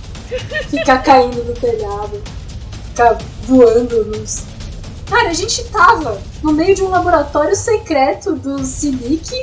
[0.70, 2.22] Ficar caindo do telhado,
[2.90, 4.44] ficar voando nos.
[5.10, 9.34] Cara, a gente tava no meio de um laboratório secreto dos Silic.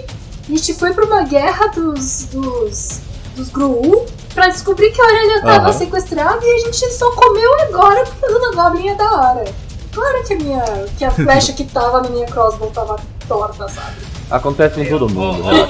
[0.46, 2.24] A gente foi pra uma guerra dos.
[2.26, 3.00] dos.
[3.34, 4.04] dos Gruu
[4.34, 5.72] pra descobrir que a Aurélia tava Aham.
[5.72, 9.44] sequestrada e a gente só comeu agora porque a Dona Goblin é da hora.
[9.92, 10.64] Claro que a minha.
[10.98, 13.96] que a flecha que tava na minha crossbow tava torta, sabe?
[14.30, 15.68] Acontece com todo mundo, né?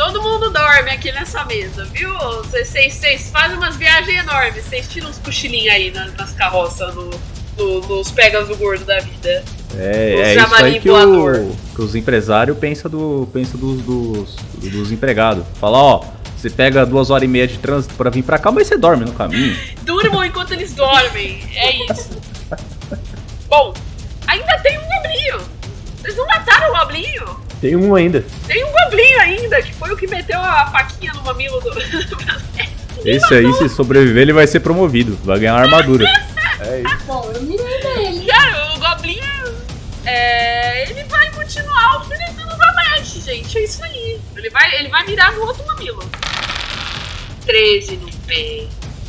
[0.00, 2.10] Todo mundo dorme aqui nessa mesa, viu?
[2.50, 7.10] Vocês fazem umas viagens enormes, vocês tiram uns cochilinhos aí na- nas carroças, no,
[7.58, 9.44] no- nos pegas do gordo da vida.
[9.76, 14.36] É, é isso aí que, o, que os empresários pensam do, pensa dos, dos,
[14.72, 15.44] dos empregados.
[15.60, 18.68] Fala, ó, você pega duas horas e meia de trânsito pra vir pra cá, mas
[18.68, 19.54] você dorme no caminho.
[19.84, 22.08] Durmam enquanto eles dormem, é isso.
[23.48, 23.74] Bom,
[24.26, 25.40] ainda tem um goblinho.
[26.00, 27.49] Vocês não mataram o goblinho?
[27.60, 28.24] Tem um ainda.
[28.46, 31.70] Tem um goblinho ainda, que foi o que meteu a faquinha no mamilo do.
[33.04, 35.18] Esse aí, se sobreviver, ele vai ser promovido.
[35.24, 36.06] Vai ganhar uma armadura.
[36.62, 37.04] É isso.
[37.06, 38.26] Bom, eu mirei nele.
[38.26, 39.18] Cara, o Goblin.
[40.04, 43.56] É, ele vai continuar alfinetando o Valete, gente.
[43.56, 44.20] É isso aí.
[44.36, 46.02] Ele vai, ele vai mirar no outro mamilo.
[47.46, 48.66] 13 no pé.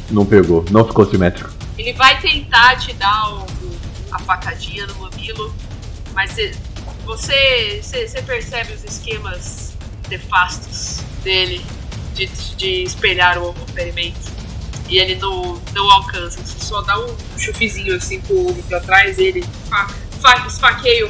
[0.09, 1.49] Não pegou, não ficou simétrico.
[1.77, 3.45] Ele vai tentar te dar o-
[4.13, 5.53] a facadinha no mamilo,
[6.13, 6.53] mas cê-
[7.11, 9.73] você, você, você percebe os esquemas
[10.09, 11.61] nefastos dele
[12.15, 14.31] de, de espelhar o ferimento.
[14.87, 18.79] E ele não, não alcança, você só dá um chufizinho assim com o ombro pra
[18.79, 19.87] trás ele fa,
[20.21, 21.05] fa, esfaqueia.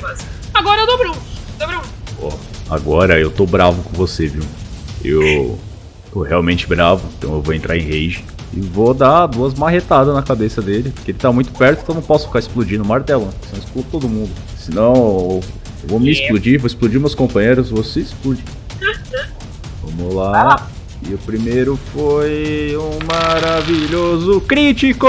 [0.54, 1.16] Agora é o Dobrum.
[1.60, 1.82] Dobrum.
[2.20, 2.32] Ó,
[2.70, 4.43] agora eu tô bravo com você, viu?
[5.04, 5.60] Eu
[6.12, 8.26] tô realmente bravo, então eu vou entrar em rage.
[8.54, 12.02] E vou dar duas marretadas na cabeça dele, porque ele tá muito perto, então eu
[12.02, 13.32] não posso ficar explodindo o martelão.
[13.47, 14.32] Senão explodo todo mundo.
[14.58, 18.44] Senão eu vou me explodir, vou explodir meus companheiros, você explode.
[19.84, 20.68] Vamos lá.
[21.08, 25.08] E o primeiro foi um maravilhoso crítico!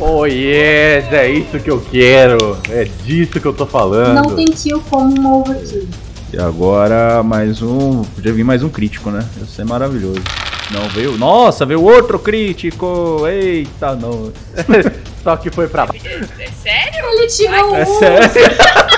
[0.00, 2.56] Oh yes, é isso que eu quero.
[2.70, 4.14] É disso que eu tô falando.
[4.14, 5.86] Não tem kill como um overkill.
[6.32, 8.02] E agora mais um.
[8.04, 9.24] Podia vir mais um crítico, né?
[9.38, 10.22] Ia ser maravilhoso.
[10.70, 11.18] Não veio.
[11.18, 13.26] Nossa, veio outro crítico!
[13.28, 14.32] Eita, não.
[15.22, 17.04] Só que foi pra É, é sério?
[17.12, 17.98] Ele tirou É um.
[17.98, 18.30] sério?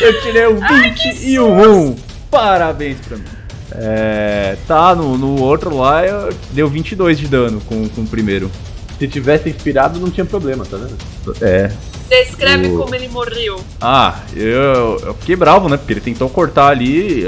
[0.00, 1.96] Eu tirei um 20 e um 1.
[2.30, 3.24] Parabéns pra mim.
[3.72, 8.50] É, tá, no, no outro lá eu, deu 22 de dano com, com o primeiro.
[8.98, 10.96] Se tivesse inspirado, não tinha problema, tá vendo?
[11.40, 11.70] É.
[12.08, 13.60] Descreve O- como ele morreu.
[13.80, 15.76] Ah, eu, eu fiquei bravo, né?
[15.76, 17.24] Porque ele tentou cortar ali.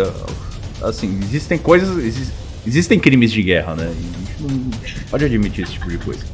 [0.83, 1.97] Assim, existem coisas.
[2.05, 2.33] exis-
[2.67, 3.85] existem crimes de guerra, né?
[3.85, 4.71] E a gente não
[5.11, 6.25] pode admitir esse tipo de coisa.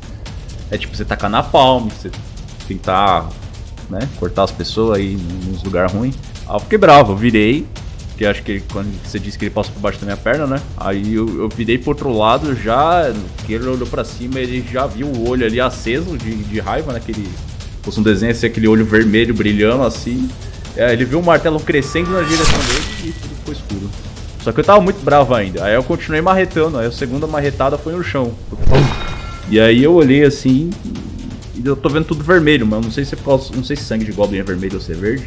[0.70, 2.10] É tipo você tacar na palma, você
[2.66, 3.28] tentar,
[3.90, 4.08] né?
[4.18, 6.14] Cortar as pessoas aí nos lugares ruins.
[6.46, 7.66] Ah, eu fiquei bravo, eu virei.
[8.08, 10.60] Porque acho que quando você disse que ele passou por baixo da minha perna, né?
[10.76, 13.12] Aí eu, eu virei pro outro lado já.
[13.46, 16.92] Que ele olhou pra cima, ele já viu o olho ali aceso de, de raiva,
[16.92, 16.98] né?
[16.98, 17.28] Aquele
[17.82, 20.28] fosse um desenho assim, aquele olho vermelho brilhando assim.
[20.76, 23.90] É, ele viu o martelo crescendo na direção dele e tudo ficou escuro.
[24.42, 25.64] Só que eu tava muito bravo ainda.
[25.64, 28.32] Aí eu continuei marretando, aí a segunda marretada foi no chão.
[29.50, 30.70] E aí eu olhei assim
[31.58, 33.84] e eu tô vendo tudo vermelho, mas não sei se é causa, não sei se
[33.84, 35.26] sangue de goblin é vermelho ou se é verde.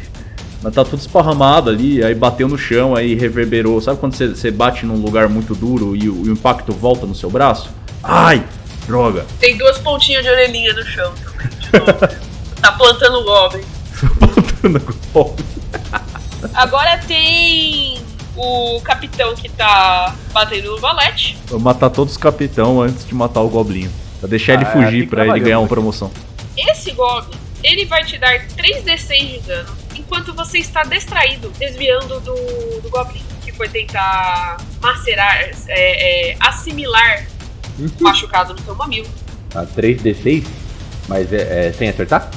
[0.62, 3.80] Mas tá tudo esparramado ali, aí bateu no chão, aí reverberou.
[3.80, 7.14] Sabe quando você, bate num lugar muito duro e o, e o impacto volta no
[7.14, 7.68] seu braço?
[8.02, 8.44] Ai,
[8.86, 9.26] droga.
[9.40, 11.92] Tem duas pontinhas de orelhinha no chão também, de novo.
[12.62, 13.64] tá plantando o Goblin.
[16.54, 17.98] Agora tem
[18.36, 21.36] o capitão que tá batendo no valete.
[21.48, 23.90] Vou matar todos os capitão antes de matar o Goblinho.
[24.22, 25.70] Pra deixar ele Ah, fugir, tem que pra ele ganhar uma muito.
[25.74, 26.12] promoção.
[26.56, 32.34] Esse Goblin, ele vai te dar 3d6 de dano, enquanto você está distraído, desviando do,
[32.80, 37.26] do Goblin, que foi tentar macerar, é, é, assimilar
[37.78, 39.08] o machucado no seu mamilo,
[39.56, 40.44] A 3d6,
[41.08, 42.30] mas é, é sem acertar?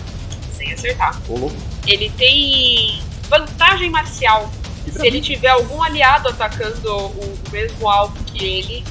[0.57, 1.21] sem acertar.
[1.29, 1.55] Ô, louco.
[1.85, 4.51] Ele tem vantagem marcial
[4.91, 8.83] se ele tiver algum aliado atacando o, mesmo alvo que ele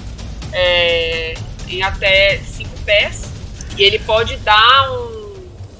[0.52, 1.34] é,
[1.68, 2.53] em até 5
[2.84, 3.24] pés.
[3.76, 5.24] E ele pode dar um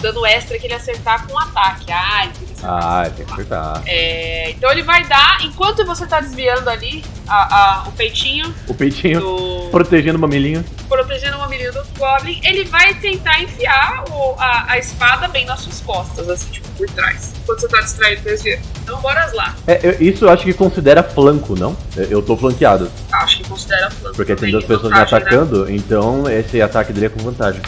[0.01, 1.91] dano extra que ele acertar com um ataque.
[1.93, 3.83] Ah, ele tem que acertar Ah, tem que acertar.
[3.87, 8.75] É, então ele vai dar, enquanto você tá desviando ali, a- a- o peitinho O
[8.75, 9.69] peitinho do.
[9.71, 10.63] protegendo o mamilinho.
[10.89, 15.61] protegendo o mamilinho do Goblin, ele vai tentar enfiar o- a, a espada bem nas
[15.61, 17.33] suas costas, assim, tipo, por trás.
[17.47, 19.55] Quando você tá distraído esse Então, bora lá.
[19.67, 21.75] É, eu- isso eu acho que considera flanco, não?
[21.97, 22.91] Eu- Eu tô flanqueado.
[23.11, 23.34] Acho
[23.65, 24.17] considera flanco.
[24.17, 25.19] Porque tem duas pessoas me vantagem, né?
[25.27, 27.61] atacando, então esse ataque dele é com vantagem.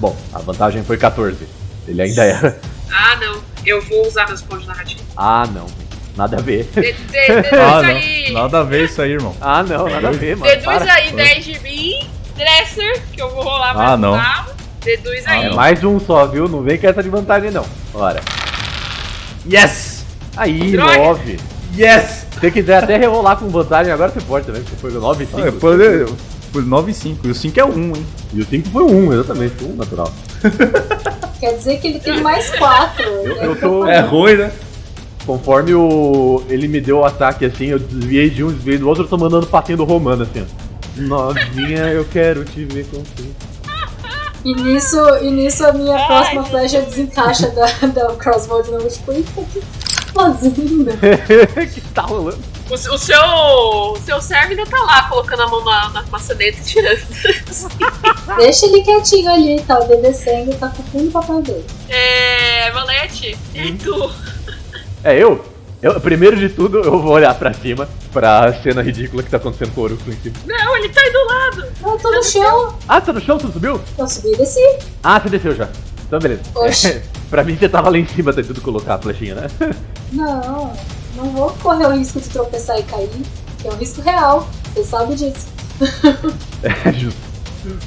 [0.00, 1.46] Bom, a vantagem foi 14.
[1.86, 2.58] Ele ainda era.
[2.90, 3.42] Ah, não.
[3.64, 5.02] Eu vou usar meus pontos narrativos.
[5.16, 5.66] Ah, não.
[6.16, 6.64] Nada a ver.
[6.74, 8.32] De- de- Deduz Ah, aí.
[8.32, 8.42] não.
[8.42, 9.34] Nada a ver isso aí, irmão.
[9.40, 10.50] Ah, não, nada a ver, mano.
[10.50, 10.92] Deduz Para.
[10.94, 12.08] aí 10 de mim.
[12.36, 14.20] Dresser, que eu vou rolar mais Ah, um não.
[14.84, 15.46] Deduz Ah, aí.
[15.46, 16.48] É mais um só, viu?
[16.48, 17.64] Não vem com essa de vantagem, não.
[17.92, 18.20] Bora.
[19.50, 20.04] Yes!
[20.36, 20.96] Aí, Droga.
[20.98, 21.38] 9.
[21.76, 22.24] Yes!
[22.34, 25.26] Se você quiser até rerolar com vantagem, agora você pode também, porque foi 9 e
[25.26, 25.40] 5.
[25.48, 26.08] Ah, poder-
[26.52, 27.26] Foi 9 e 5.
[27.26, 28.06] E o 5 é 1, hein?
[28.32, 29.64] E o 5 foi 1, exatamente.
[29.64, 30.12] 1 natural.
[31.40, 33.04] Quer dizer que ele tem mais quatro.
[33.04, 33.46] Eu, né?
[33.46, 33.86] eu tô.
[33.88, 34.52] É ruim, né?
[35.26, 36.42] Conforme o.
[36.48, 39.16] ele me deu o ataque assim, eu desviei de um, desviei do outro, eu tô
[39.16, 41.00] mandando patinho do romano assim, ó.
[41.00, 43.02] Novinha, eu quero te ver com
[44.44, 48.86] E nisso, e nisso a minha próxima flecha desencaixa da, da crossbow de novo.
[48.88, 49.60] Tipo, eita, que
[50.14, 50.86] fazendo?
[51.74, 52.38] que tá rolando?
[52.70, 56.58] O, o seu, o seu servo ainda tá lá, colocando a mão na, na maçaneta
[56.58, 57.00] e tirando.
[58.38, 61.64] Deixa ele quietinho ali, tá obedecendo, tá cumprindo o papel dele.
[61.90, 62.70] É.
[62.70, 64.10] Valete, e tu?
[65.02, 65.44] É eu?
[65.82, 66.00] eu?
[66.00, 69.82] Primeiro de tudo, eu vou olhar pra cima, pra cena ridícula que tá acontecendo com
[69.82, 70.34] o Oruko em cima.
[70.46, 71.72] Não, ele tá aí do lado.
[71.84, 73.38] Eu tô no chão, Ah, tá no chão?
[73.38, 73.78] Você subiu?
[73.98, 74.78] eu subi e desci.
[75.02, 75.68] Ah, você desceu já.
[76.06, 76.42] Então beleza.
[76.54, 77.02] Oxi.
[77.30, 79.46] pra mim você tava lá em cima tentando colocar a flechinha, né?
[80.12, 80.72] Não,
[81.16, 83.08] não vou correr o risco de tropeçar e cair,
[83.60, 84.48] que é um risco real.
[84.72, 85.46] Você sabe disso.
[86.62, 87.18] É justo.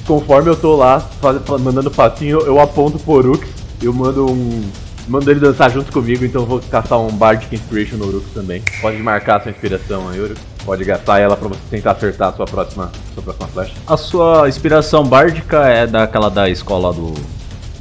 [0.06, 3.48] Conforme eu tô lá faz- mandando patinho, eu aponto pro Uruk,
[3.82, 4.70] eu mando um.
[5.08, 8.62] Mando ele dançar junto comigo, então eu vou caçar um Bardic Inspiration no Uruk também.
[8.82, 10.40] Pode marcar a sua inspiração aí, Uruk.
[10.66, 13.74] Pode gastar ela pra você tentar acertar a sua próxima, sua próxima flecha.
[13.88, 17.14] A sua inspiração bárdica é daquela da escola do.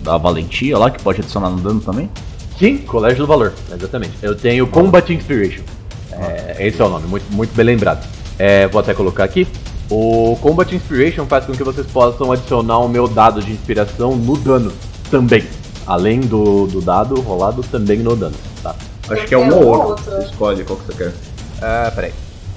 [0.06, 2.08] Da Valentia lá, que pode adicionar no dano também?
[2.56, 4.12] Sim, Colégio do Valor, exatamente.
[4.22, 5.62] Eu tenho Combat Inspiration.
[6.12, 8.06] É, esse é o nome, muito, muito bem lembrado.
[8.38, 9.48] É, vou até colocar aqui.
[9.90, 14.36] O Combat Inspiration faz com que vocês possam adicionar o meu dado de inspiração no
[14.36, 14.72] dano
[15.10, 15.44] também.
[15.84, 18.76] Além do, do dado rolado também no dano, tá?
[19.10, 20.04] Acho que é um ou outro.
[20.04, 21.12] Você escolhe qual que você quer.
[21.60, 22.12] Ah, peraí.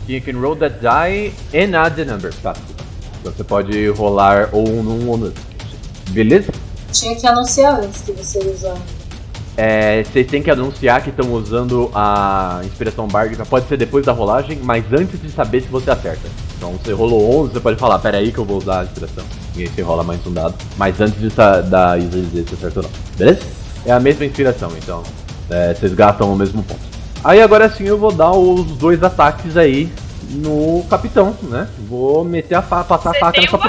[0.07, 2.31] You can roll that die and add the number.
[2.43, 2.83] Tá, desculpa.
[3.19, 5.43] Então você pode rolar ou um num ou no outro.
[6.11, 6.51] Beleza?
[6.91, 8.77] Tinha que anunciar antes que você usar.
[9.61, 13.45] É, vocês têm que anunciar que estão usando a inspiração bárdica.
[13.45, 16.29] Pode ser depois da rolagem, mas antes de saber se você acerta.
[16.57, 19.25] Então você rolou 11, você pode falar, pera aí que eu vou usar a inspiração.
[19.55, 20.55] E aí você rola mais um dado.
[20.77, 21.29] Mas antes de
[21.69, 23.17] da Isa dizer se acertou ou não.
[23.17, 23.41] Beleza?
[23.85, 25.03] É a mesma inspiração, então
[25.49, 26.81] é, vocês gastam o mesmo ponto.
[27.23, 29.91] Aí agora sim eu vou dar os dois ataques aí
[30.29, 31.67] no capitão, né?
[31.87, 33.59] Vou meter a fa passar a Você faca tem nessa um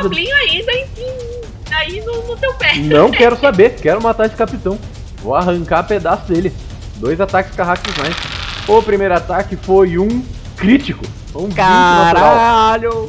[1.80, 2.74] aí no, no teu pé.
[2.76, 4.78] Não quero saber, quero matar esse capitão.
[5.22, 6.52] Vou arrancar pedaço dele.
[6.96, 8.14] Dois ataques carracos mais.
[8.68, 10.22] O primeiro ataque foi um
[10.56, 11.04] crítico.
[11.34, 13.08] Um 20 natural.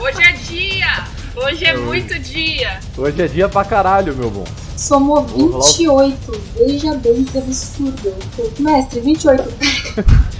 [0.00, 1.04] Hoje é dia.
[1.34, 2.78] Hoje é muito dia.
[2.96, 4.44] Hoje é dia pra caralho, meu bom.
[4.76, 6.42] Somou Vou rolar o- 28.
[6.58, 8.14] Veja bem que absurdo.
[8.58, 9.42] Mestre, 28.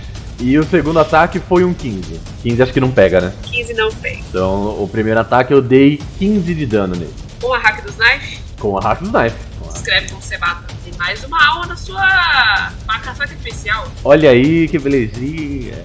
[0.42, 2.20] E o segundo ataque foi um 15.
[2.42, 3.32] 15 acho que não pega, né?
[3.44, 4.18] 15 não pega.
[4.28, 7.14] Então o primeiro ataque eu dei 15 de dano nele.
[7.40, 9.36] Com a hack dos knife, Com a hack do knife.
[9.60, 10.64] Com escreve como você mata.
[10.82, 13.86] Tem mais uma alma na sua faca sacrificial.
[14.02, 15.80] Olha aí que belezinha.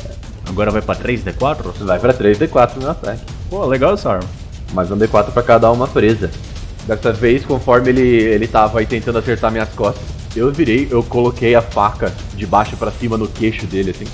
[0.49, 1.86] Agora vai pra 3D4?
[1.86, 3.22] Vai pra 3d4 no ataque.
[3.51, 4.28] Pô, legal essa arma.
[4.74, 6.32] Mais um D4 pra cada uma presa.
[6.88, 10.03] Dessa vez, conforme ele, ele tava aí tentando acertar minhas costas,
[10.36, 14.05] eu virei, eu coloquei a faca de baixo pra cima no queixo dele, assim.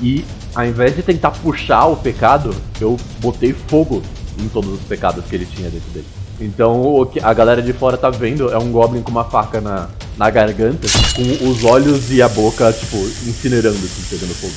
[0.00, 0.24] E
[0.54, 4.02] ao invés de tentar puxar o pecado, eu botei fogo
[4.38, 6.06] em todos os pecados que ele tinha dentro dele.
[6.40, 9.60] Então o que a galera de fora tá vendo é um Goblin com uma faca
[9.60, 14.52] na, na garganta, com os olhos e a boca, tipo, incinerando, assim, pegando fogo.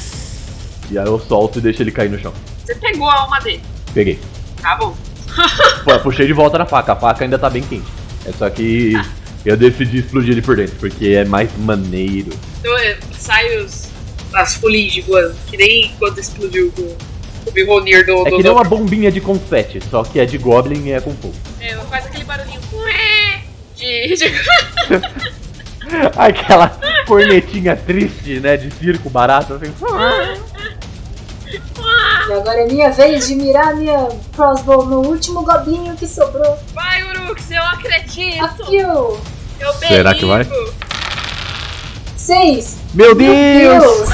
[0.92, 2.34] E aí eu solto e deixo ele cair no chão.
[2.64, 3.64] Você pegou a alma dele.
[3.94, 4.20] Peguei.
[4.62, 4.96] Tá bom.
[5.84, 7.88] Pô, puxei de volta na faca, a faca ainda tá bem quente.
[8.26, 8.94] É só que
[9.44, 12.32] eu decidi explodir ele por dentro, porque é mais maneiro.
[12.60, 13.81] Então é, sai os,
[14.34, 15.36] as fuligem voando.
[15.48, 16.98] Que nem quando explodiu o,
[17.50, 18.28] o Mjolnir do.
[18.28, 21.02] É do que nem uma bombinha de confete, só que é de Goblin e é
[21.02, 21.36] com fogo.
[21.60, 22.62] É, faz aquele barulhinho.
[23.82, 24.26] De, de...
[26.16, 26.70] Aquela
[27.08, 29.74] cornetinha triste, né, de circo barato, assim.
[32.30, 36.58] E agora é minha vez de mirar minha crossbow no último goblinho que sobrou.
[36.74, 38.46] Vai, Urux, eu acredito.
[38.46, 38.78] Aqui.
[38.78, 39.20] Eu
[39.80, 40.48] Será que vai?
[42.26, 42.78] Seis.
[42.94, 43.84] Meu Meu Deus!
[43.84, 44.10] Deus!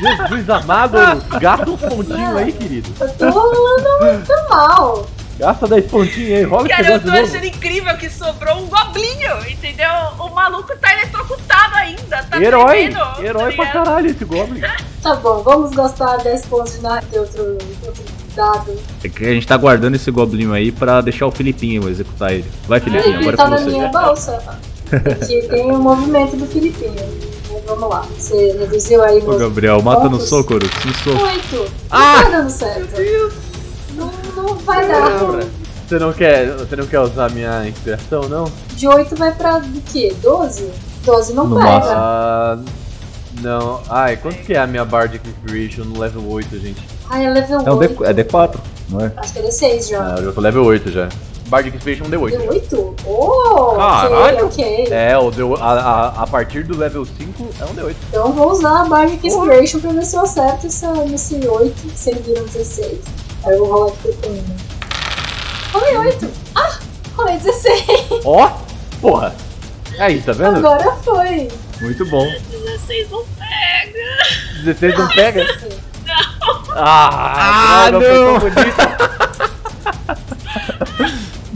[0.28, 0.98] Jesus amado,
[1.38, 2.90] gasta uns pontinhos aí, querido.
[2.98, 5.06] Eu tô rolando muito mal.
[5.38, 9.32] Gasta 10 pontinhos aí, rola que Cara, eu tô achando incrível que sobrou um goblinho,
[9.50, 9.90] entendeu?
[10.18, 12.88] O maluco tá eletrocutado ainda, tá Herói!
[12.88, 14.62] tremendo, Herói tá pra caralho esse Goblin.
[15.02, 17.42] Tá bom, vamos gastar 10 pontos de nada de outro,
[17.86, 18.76] outro dado.
[19.04, 22.50] É que a gente tá guardando esse goblinho aí pra deixar o Filipinho executar ele.
[22.66, 23.70] Vai, Ele Filipinho, agora é tá com na você.
[23.70, 24.58] minha bolsa.
[24.92, 26.94] Aqui tem o movimento do Filipinho.
[27.52, 28.06] Mas vamos lá.
[28.18, 30.28] Você reduziu aí Ô, meus Gabriel, mata no pontos?
[30.28, 31.24] soco, Oruks, no soco.
[31.24, 31.56] Oito.
[31.56, 33.00] Não tá dando certo.
[33.94, 35.10] Não, não vai dar.
[35.88, 38.50] Você não quer, você não quer usar minha inspiração, não?
[38.74, 40.14] De 8 vai pra do quê?
[40.20, 40.68] 12?
[41.04, 41.68] 12 não No pega.
[41.70, 41.94] máximo.
[41.96, 42.58] Ah,
[43.40, 43.80] não.
[43.88, 46.82] Ai, quanto que é a minha Bardic Inspiration no level 8, gente?
[47.08, 47.94] Ah, é level É, um 8.
[48.02, 48.56] D, é D4,
[48.88, 49.12] não é?
[49.16, 50.00] Acho que é D6 já.
[50.02, 51.08] Ah, eu já tô level 8 já.
[51.46, 52.30] Bardic Inspiration D8.
[52.38, 52.96] Deu 8?
[53.06, 54.46] Oh, Caralho.
[54.46, 54.88] ok, ok.
[54.90, 57.96] É, o deu, a, a, a partir do level 5 é um D8.
[58.10, 61.90] Então eu vou usar a Bardic Inspiration pra ver se eu acerto essa, nesse 8,
[61.94, 62.98] se ele vira um 16.
[63.44, 64.42] Aí eu vou rolar aqui com uma.
[65.72, 66.30] Rolei 8!
[66.56, 66.78] Ah!
[67.16, 67.86] Rolei 16!
[68.24, 68.50] Ó!
[69.00, 69.34] porra!
[69.98, 70.56] Aí, tá vendo?
[70.58, 71.48] Agora foi!
[71.80, 72.26] Muito bom.
[72.50, 74.64] 16 não pega.
[74.64, 75.46] 16 não pega?
[76.78, 78.40] Ah, Ah, droga, não.
[78.40, 79.15] foi tão bonito.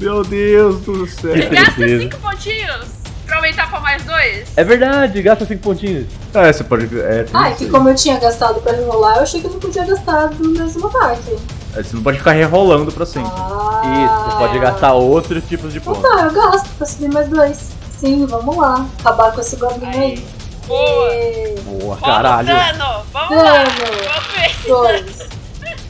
[0.00, 1.34] Meu Deus do céu.
[1.34, 2.02] Gasta tristeza.
[2.04, 2.86] 5 pontinhos
[3.26, 4.48] pra aumentar pra mais 2.
[4.56, 6.06] É verdade, gasta 5 pontinhos.
[6.34, 6.86] É, você pode.
[7.00, 7.70] É, Ah, é que aí.
[7.70, 10.86] como eu tinha gastado pra enrolar, eu achei que eu não podia gastar no mesmo
[10.88, 11.36] ataque.
[11.76, 13.30] É, Você não pode ficar rerolando pra sempre.
[13.36, 16.10] Ah, Isso, você pode gastar outros tipos de Então pontos.
[16.10, 17.70] tá, eu gasto pra subir mais dois.
[17.98, 18.86] Sim, vamos lá.
[19.00, 20.24] Acabar com esse goblin aí.
[20.66, 21.14] Boa.
[21.14, 21.60] E...
[21.60, 22.48] Boa, caralho.
[22.48, 23.02] dano.
[23.12, 23.52] Vamos lá.
[23.64, 23.70] Dano.
[24.06, 24.66] Vamos ver.
[24.66, 25.30] Dois.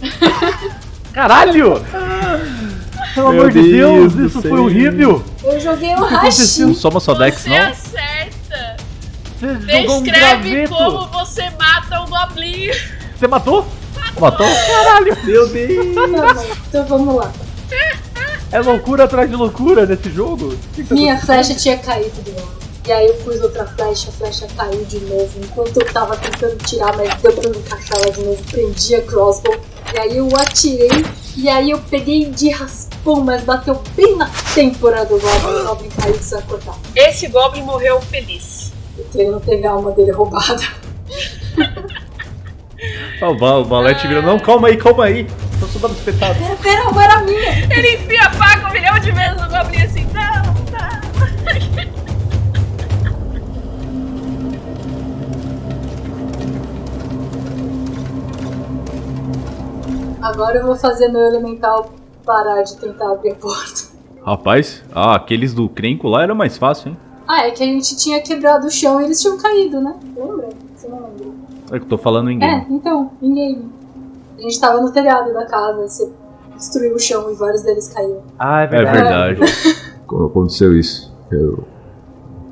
[1.13, 1.83] Caralho!
[3.21, 5.23] Pelo Meu amor de Deus Deus, do isso foi horrível!
[5.45, 6.69] Eu joguei um aconteceu?
[6.69, 6.81] rachi.
[6.81, 7.57] Soma sua Dex, Você não?
[7.69, 8.77] acerta.
[9.39, 10.75] Você jogou um Descreve graveto!
[10.75, 12.71] como você mata um goblin.
[13.19, 13.67] Você matou?
[14.19, 14.47] Matou?
[14.47, 15.19] Caralho!
[15.25, 15.87] Meu Deus.
[15.95, 17.33] Tá bom, então vamos lá.
[18.53, 20.47] É loucura atrás de loucura nesse jogo?
[20.55, 22.51] O que que tá Minha flecha tinha caído de novo.
[22.87, 25.31] E aí eu pus outra flecha, a flecha caiu de novo.
[25.45, 29.55] Enquanto eu tava tentando tirar, mas deu pra encaixar ela de novo, prendi a crossbow.
[29.95, 31.05] E aí eu atirei,
[31.37, 35.61] e aí eu peguei de raspão, mas bateu bem na têmpora do Goblin.
[35.61, 36.75] O Goblin caiu e precisa cortar.
[36.95, 38.73] Esse goblin morreu feliz.
[38.97, 40.63] Porque ele não teve a alma dele roubada.
[43.23, 44.23] O Valete vira.
[44.23, 45.27] Não, calma aí, calma aí.
[45.59, 46.39] Tô só dando espetado.
[46.39, 47.67] Pera, pera, a alma era minha!
[47.71, 50.07] Ele enfia a faca um milhão de vezes no goblin assim.
[50.15, 50.50] Não.
[60.23, 61.91] Agora eu vou fazer meu elemental
[62.25, 63.89] parar de tentar abrir a porta.
[64.25, 66.97] Rapaz, ah, aqueles do Crenco lá era mais fácil, hein?
[67.27, 69.95] Ah, é que a gente tinha quebrado o chão e eles tinham caído, né?
[70.17, 70.49] Lembra?
[70.77, 71.27] Você não lembra?
[71.73, 72.67] É que eu tô falando em É, game.
[72.71, 73.73] então, em game.
[74.39, 76.11] A gente tava no telhado da casa, você
[76.57, 78.23] destruiu o chão e vários deles caíram.
[78.39, 79.35] Ah, é É verdade.
[79.41, 79.53] verdade.
[80.07, 81.13] Como aconteceu isso?
[81.31, 81.65] Eu...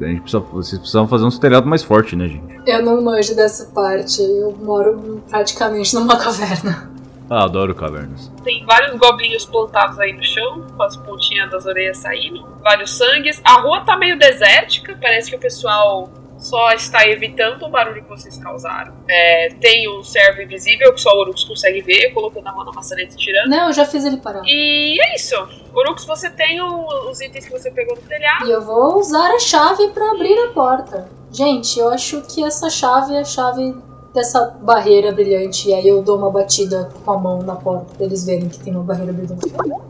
[0.00, 2.44] A gente precisa, vocês precisavam fazer uns telhados mais fortes, né, gente?
[2.64, 6.88] Eu não manjo dessa parte, eu moro praticamente numa caverna.
[7.30, 8.30] Ah, adoro cavernas.
[8.42, 13.40] Tem vários goblinhos plantados aí no chão, com as pontinhas das orelhas saindo, vários sangues.
[13.44, 16.08] A rua tá meio desértica, parece que o pessoal
[16.38, 18.94] só está evitando o barulho que vocês causaram.
[19.10, 22.72] É, tem um servo invisível que só o Orux consegue ver, colocando a mão na
[22.72, 23.48] maçaneta e tirando.
[23.50, 24.42] Não, eu já fiz ele parar.
[24.46, 25.34] E é isso.
[25.74, 28.46] Orux, você tem o- os itens que você pegou no telhado.
[28.46, 31.08] E eu vou usar a chave pra abrir a porta.
[31.32, 33.74] Gente, eu acho que essa chave é a chave
[34.18, 35.68] dessa barreira brilhante.
[35.68, 38.58] E aí eu dou uma batida com a mão na porta pra eles verem que
[38.58, 39.46] tem uma barreira brilhante.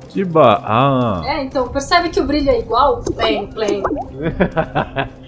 [0.09, 0.63] Que ba...
[0.65, 1.23] Ah.
[1.27, 3.03] É, então, percebe que o brilho é igual?
[3.03, 3.83] Plain, plain.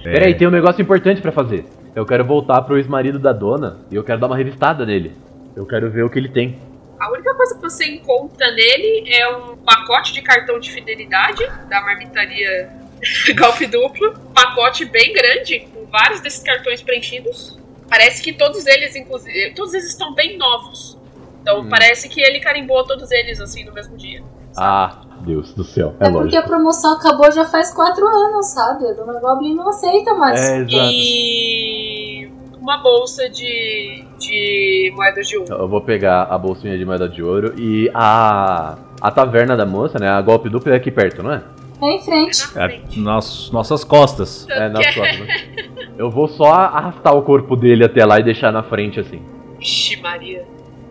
[0.05, 0.13] É.
[0.13, 1.67] Peraí, tem um negócio importante pra fazer.
[1.95, 5.17] Eu quero voltar pro ex-marido da dona e eu quero dar uma revistada nele.
[5.57, 6.59] Eu quero ver o que ele tem.
[6.99, 11.81] A única coisa que você encontra nele é um pacote de cartão de fidelidade da
[11.81, 12.71] marmitaria
[13.37, 14.13] Golpe Duplo.
[14.35, 17.60] Pacote bem grande, com vários desses cartões preenchidos.
[17.91, 20.97] Parece que todos eles, inclusive, todos eles estão bem novos.
[21.43, 21.69] Então Hum.
[21.69, 24.23] parece que ele carimbou todos eles assim no mesmo dia.
[24.57, 25.95] Ah, Deus do céu.
[26.01, 28.87] É, É, porque a promoção acabou já faz quatro anos, sabe?
[28.89, 30.41] A dona Goblin não aceita mais.
[30.41, 30.71] É, exato.
[30.93, 32.31] E
[32.61, 35.53] uma bolsa de, de moedas de ouro.
[35.53, 38.77] Eu vou pegar a bolsinha de moeda de ouro e a.
[39.03, 40.09] A taverna da moça, né?
[40.11, 41.43] A golpe dupla é aqui perto, não é?
[41.83, 42.55] É em frente.
[42.55, 43.01] Na É frente.
[43.01, 44.47] nas nossas costas.
[44.51, 45.70] É nas costas, né?
[46.01, 49.21] Eu vou só arrastar o corpo dele até lá e deixar na frente, assim.
[49.61, 50.47] Ixi, Maria.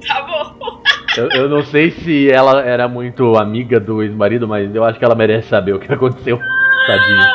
[0.08, 0.84] Tá bom.
[1.18, 5.04] Eu, eu não sei se ela era muito amiga do ex-marido, mas eu acho que
[5.04, 6.38] ela merece saber o que aconteceu.
[6.86, 7.26] Tadinha.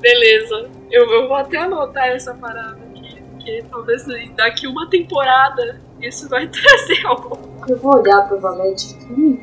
[0.00, 0.68] Beleza.
[0.90, 3.22] Eu, eu vou até anotar essa parada aqui.
[3.30, 4.04] porque talvez
[4.36, 7.38] daqui uma temporada isso vai trazer algo.
[7.68, 8.96] Eu vou olhar pro Valete.
[9.08, 9.38] Hum.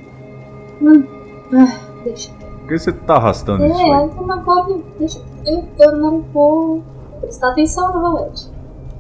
[0.82, 1.08] Hum.
[1.54, 2.41] Ah, deixa.
[2.72, 3.86] Por que você tá arrastando É, isso é
[4.22, 4.82] uma Goblin.
[4.98, 5.20] Deixa.
[5.46, 6.82] Eu, eu não vou
[7.20, 8.48] prestar atenção no Valete.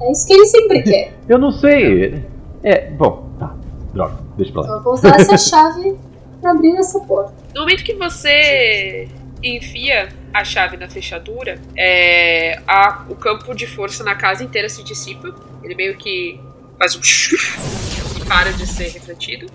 [0.01, 1.13] É isso que ele sempre quer.
[1.29, 2.25] Eu não sei.
[2.63, 3.55] É, bom, tá.
[3.93, 4.67] Droga, deixa pra lá.
[4.75, 5.95] Eu vou usar essa chave
[6.41, 7.33] pra abrir essa porta.
[7.55, 9.07] No momento que você
[9.41, 14.83] enfia a chave na fechadura, é, a- o campo de força na casa inteira se
[14.83, 15.33] dissipa.
[15.63, 16.37] Ele meio que
[16.77, 16.99] faz um
[18.21, 19.45] e para de ser refletido.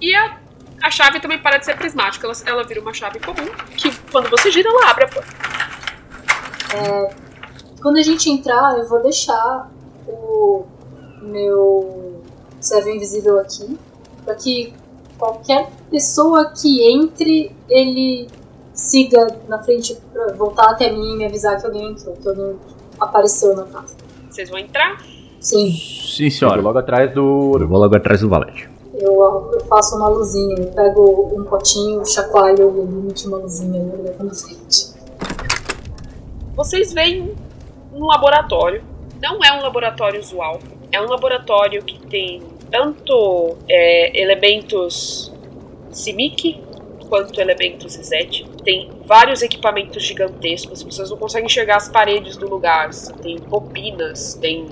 [0.00, 0.38] E a,
[0.82, 2.26] a chave também para de ser prismática.
[2.26, 5.34] Ela, ela vira uma chave comum que, quando você gira, ela abre a porta.
[7.82, 9.70] Quando a gente entrar, eu vou deixar
[10.06, 10.64] o
[11.22, 12.22] meu
[12.60, 13.78] servo invisível aqui,
[14.24, 14.74] para que
[15.18, 18.28] qualquer pessoa que entre, ele
[18.72, 22.58] siga na frente pra voltar até mim e me avisar que alguém entrou, que alguém
[22.98, 23.94] apareceu na casa.
[24.30, 24.98] Vocês vão entrar.
[25.40, 26.60] Sim, Sim, Eu senhora.
[26.60, 27.56] logo atrás do.
[27.58, 28.68] Eu vou logo atrás do valete.
[29.00, 34.02] Eu, eu faço uma luzinha, eu pego um potinho, chacoalho e emite uma luzinha e
[34.02, 34.90] levo na frente.
[36.54, 37.34] Vocês veem
[37.92, 38.82] um laboratório.
[39.20, 40.60] Não é um laboratório usual.
[40.92, 45.32] É um laboratório que tem tanto é, elementos
[45.90, 46.62] Simic
[47.08, 48.48] quanto elementos Zet.
[48.64, 50.82] Tem vários equipamentos gigantescos.
[50.82, 52.90] Vocês não conseguem enxergar as paredes do lugar.
[53.22, 54.66] Tem bobinas, tem.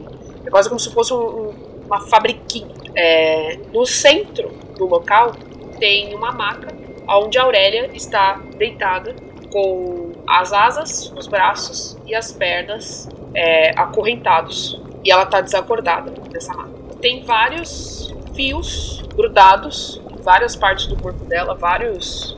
[0.45, 1.53] É quase como se fosse um-
[1.89, 2.75] uma fabriquinha.
[2.95, 5.33] É, no centro do local
[5.79, 6.69] tem uma maca
[7.09, 9.17] onde a Aurélia está deitada
[9.51, 14.81] com as asas, os braços e as pernas é, acorrentados.
[15.03, 16.71] E ela tá desacordada nessa maca.
[17.01, 22.37] Tem vários fios grudados em várias partes do corpo dela, vários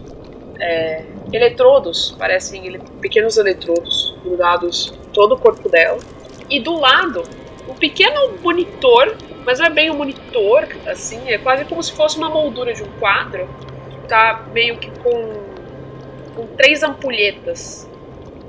[0.60, 5.98] é, eletrodos, parecem ele- pequenos eletrodos grudados todo o corpo dela.
[6.48, 7.22] E do lado,
[7.68, 12.16] um pequeno monitor, mas não é bem um monitor, assim, é quase como se fosse
[12.16, 13.48] uma moldura de um quadro,
[13.90, 15.50] que tá meio que com
[16.34, 17.88] com três ampulhetas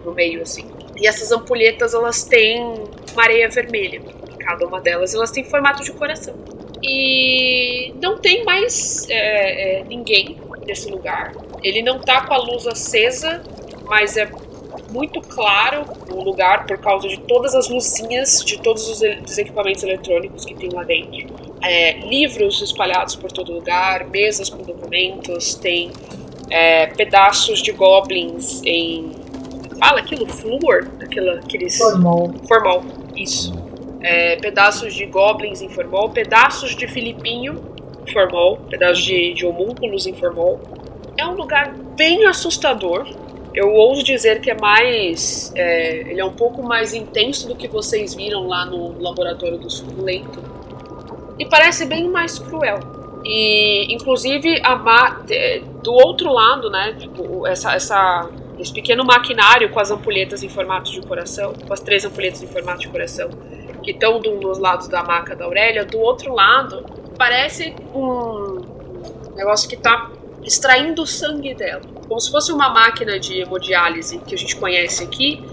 [0.05, 0.69] no meio, assim.
[0.97, 2.63] E essas ampulhetas, elas têm
[3.11, 4.01] uma areia vermelha.
[4.39, 6.33] Cada uma delas, elas têm formato de coração.
[6.81, 11.33] E não tem mais é, é, ninguém nesse lugar.
[11.63, 13.43] Ele não tá com a luz acesa,
[13.85, 14.25] mas é
[14.91, 19.37] muito claro o lugar por causa de todas as luzinhas de todos os, e- os
[19.37, 21.27] equipamentos eletrônicos que tem lá dentro.
[21.63, 25.91] É, livros espalhados por todo lugar, mesas com documentos, tem
[26.49, 29.11] é, pedaços de goblins em.
[29.79, 30.27] Fala aquilo?
[30.27, 30.87] Flúor?
[31.01, 31.77] Aquela, aqueles.
[31.77, 32.33] Formol.
[32.47, 32.83] Formol,
[33.15, 33.53] isso.
[34.01, 37.61] É, pedaços de goblins em formol, pedaços de filipinho
[38.07, 40.59] em formol, pedaços de, de homúnculos em formol.
[41.17, 43.07] É um lugar bem assustador.
[43.53, 45.51] Eu ouso dizer que é mais.
[45.55, 49.69] é, ele é um pouco mais intenso do que vocês viram lá no laboratório do
[49.69, 50.41] suculento.
[51.37, 52.79] E parece bem mais cruel.
[53.25, 54.61] E, inclusive,
[55.25, 56.95] de- do outro lado, né?
[56.97, 61.81] Tipo, essa, essa, esse pequeno maquinário com as ampulhetas em formato de coração, com as
[61.81, 63.29] três ampulhetas em formato de coração,
[63.83, 66.85] que estão um dos lados da maca da Aurélia, do outro lado,
[67.17, 68.61] parece um
[69.35, 70.09] negócio que tá
[70.43, 71.81] extraindo sangue dela.
[72.07, 75.43] Como se fosse uma máquina de hemodiálise que a gente conhece aqui,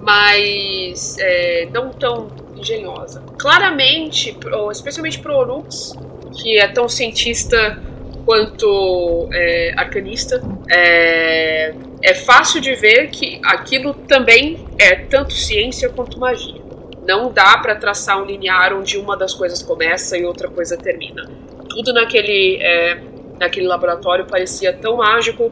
[0.00, 3.22] mas é, não tão engenhosa.
[3.38, 4.36] Claramente,
[4.72, 5.94] especialmente pro Orux,
[6.40, 7.80] que é tão cientista
[8.24, 16.18] quanto é, arcanista, é, é fácil de ver que aquilo também é tanto ciência quanto
[16.18, 16.60] magia.
[17.06, 21.28] Não dá para traçar um linear onde uma das coisas começa e outra coisa termina.
[21.68, 23.00] Tudo naquele, é,
[23.40, 25.50] naquele laboratório parecia tão mágico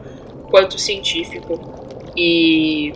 [0.49, 1.59] quanto científico.
[2.15, 2.93] E.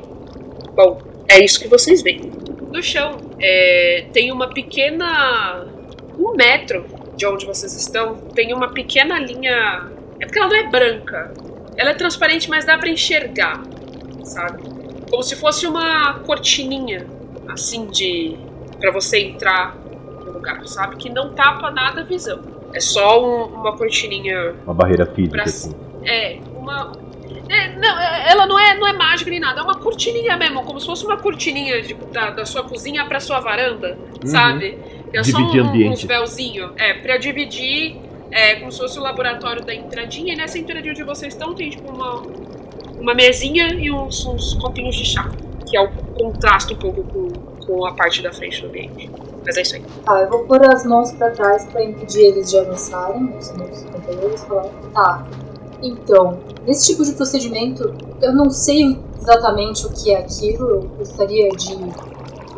[0.76, 2.32] Bom, é isso que vocês veem.
[2.72, 5.66] No chão é, tem uma pequena.
[6.18, 6.86] Um metro
[7.16, 9.90] de onde vocês estão, tem uma pequena linha.
[10.20, 11.34] É porque ela não é branca.
[11.76, 13.64] Ela é transparente, mas dá pra enxergar,
[14.24, 14.62] sabe?
[15.10, 17.08] Como se fosse uma cortininha,
[17.50, 18.38] assim, de.
[18.80, 20.98] para você entrar no lugar, sabe?
[20.98, 22.63] Que não tapa nada a visão.
[22.74, 25.74] É só um- uma cortininha Uma barreira física, Pra- assim.
[26.06, 26.92] é, uma.
[27.50, 30.64] É, não, é- ela não é, não é mágica nem nada, é uma cortininha mesmo,
[30.64, 34.78] como se fosse uma cortininha de- da, da sua cozinha pra sua varanda, sabe?
[35.14, 35.94] É só Dividir um, ambiente.
[35.94, 36.72] uns véuzinho.
[36.78, 37.98] É, pra dividir,
[38.32, 41.70] é, como se fosse o laboratório da entradinha, e nessa entradinha onde vocês estão tem
[41.70, 42.24] tipo uma,
[43.00, 45.30] uma mesinha e uns, uns copinhos de chá,
[45.70, 47.28] que é o contraste um pouco com,
[47.66, 49.10] com a parte da frente do ambiente.
[49.46, 49.84] Mas é isso aí.
[50.06, 53.84] Tá, eu vou pôr as mãos pra trás pra impedir eles de avançarem, os meus
[53.84, 55.26] companheiros, falar, tá,
[55.84, 61.50] então, nesse tipo de procedimento, eu não sei exatamente o que é aquilo, eu gostaria
[61.50, 61.76] de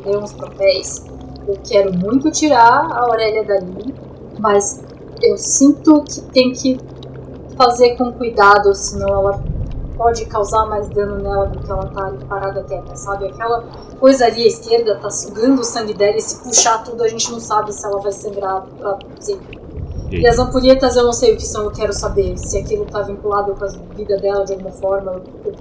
[0.05, 1.03] ler uns papéis,
[1.47, 3.93] Eu quero muito tirar a Aurélia dali,
[4.39, 4.81] mas
[5.21, 6.79] eu sinto que tem que
[7.55, 9.43] fazer com cuidado, senão ela
[9.95, 13.27] pode causar mais dano nela do que ela tá ali parada quieta, sabe?
[13.27, 13.63] Aquela
[13.99, 17.31] coisa ali à esquerda tá sugando o sangue dela e se puxar tudo a gente
[17.31, 19.59] não sabe se ela vai sangrar pra sempre.
[20.11, 22.85] E, e as ampulhetas eu não sei o que são, eu quero saber se aquilo
[22.85, 25.21] tá vinculado com a vida dela de alguma forma.
[25.43, 25.53] Eu,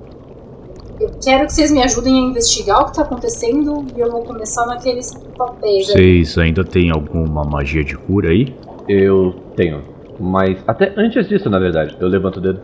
[1.01, 4.23] eu quero que vocês me ajudem a investigar o que tá acontecendo e eu vou
[4.23, 5.89] começar naqueles papéis.
[5.89, 8.55] Vocês ainda tem alguma magia de cura aí?
[8.89, 9.83] Eu tenho.
[10.21, 12.61] Mas até antes disso, na verdade, eu levanto o dedo.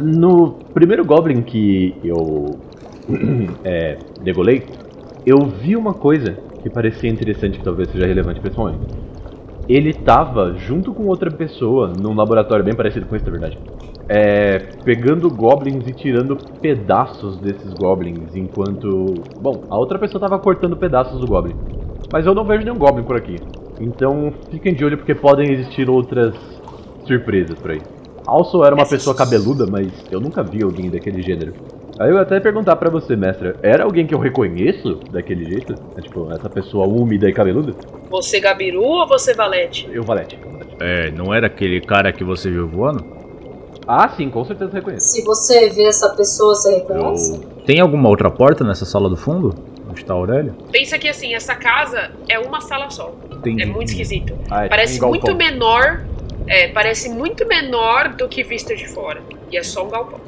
[0.00, 2.58] No primeiro Goblin que eu
[3.64, 4.62] é, degolei,
[5.24, 8.94] eu vi uma coisa que parecia interessante, que talvez seja relevante para esse momento.
[9.68, 13.58] Ele tava junto com outra pessoa num laboratório bem parecido com esse, na verdade.
[14.08, 19.14] É, pegando goblins e tirando pedaços desses goblins, enquanto.
[19.40, 21.56] Bom, a outra pessoa tava cortando pedaços do goblin.
[22.12, 23.36] Mas eu não vejo nenhum goblin por aqui.
[23.80, 26.34] Então fiquem de olho porque podem existir outras
[27.06, 27.95] surpresas por aí.
[28.26, 31.54] Also era uma pessoa cabeluda, mas eu nunca vi alguém daquele gênero.
[31.98, 35.74] Aí eu ia até perguntar para você, mestra, era alguém que eu reconheço daquele jeito?
[35.96, 37.74] É, tipo, essa pessoa úmida e cabeluda?
[38.10, 39.88] Você Gabiru ou você Valete?
[39.90, 40.38] Eu Valete.
[40.78, 43.02] É, não era aquele cara que você viu voando?
[43.86, 45.06] Ah, sim, com certeza reconheço.
[45.06, 47.34] Se você vê essa pessoa, você reconhece?
[47.34, 47.40] Eu...
[47.64, 49.54] Tem alguma outra porta nessa sala do fundo?
[49.88, 50.54] Onde tá a Aurélia?
[50.70, 53.14] Pensa que assim, essa casa é uma sala só.
[53.32, 53.62] Entendi.
[53.62, 54.34] É muito esquisito.
[54.50, 56.04] Ah, é Parece muito menor.
[56.48, 59.22] É, parece muito menor do que vista de fora.
[59.50, 60.20] E é só um galpão.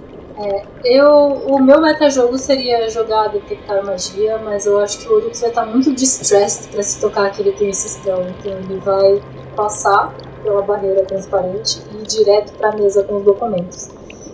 [0.85, 1.09] Eu,
[1.47, 5.67] o meu metajogo seria jogar detectar magia, mas eu acho que o Urux vai estar
[5.67, 9.21] muito distressed pra se tocar que ele tem esse spell, então ele vai
[9.57, 10.15] passar
[10.45, 13.89] pela barreira transparente e ir direto pra mesa com os documentos.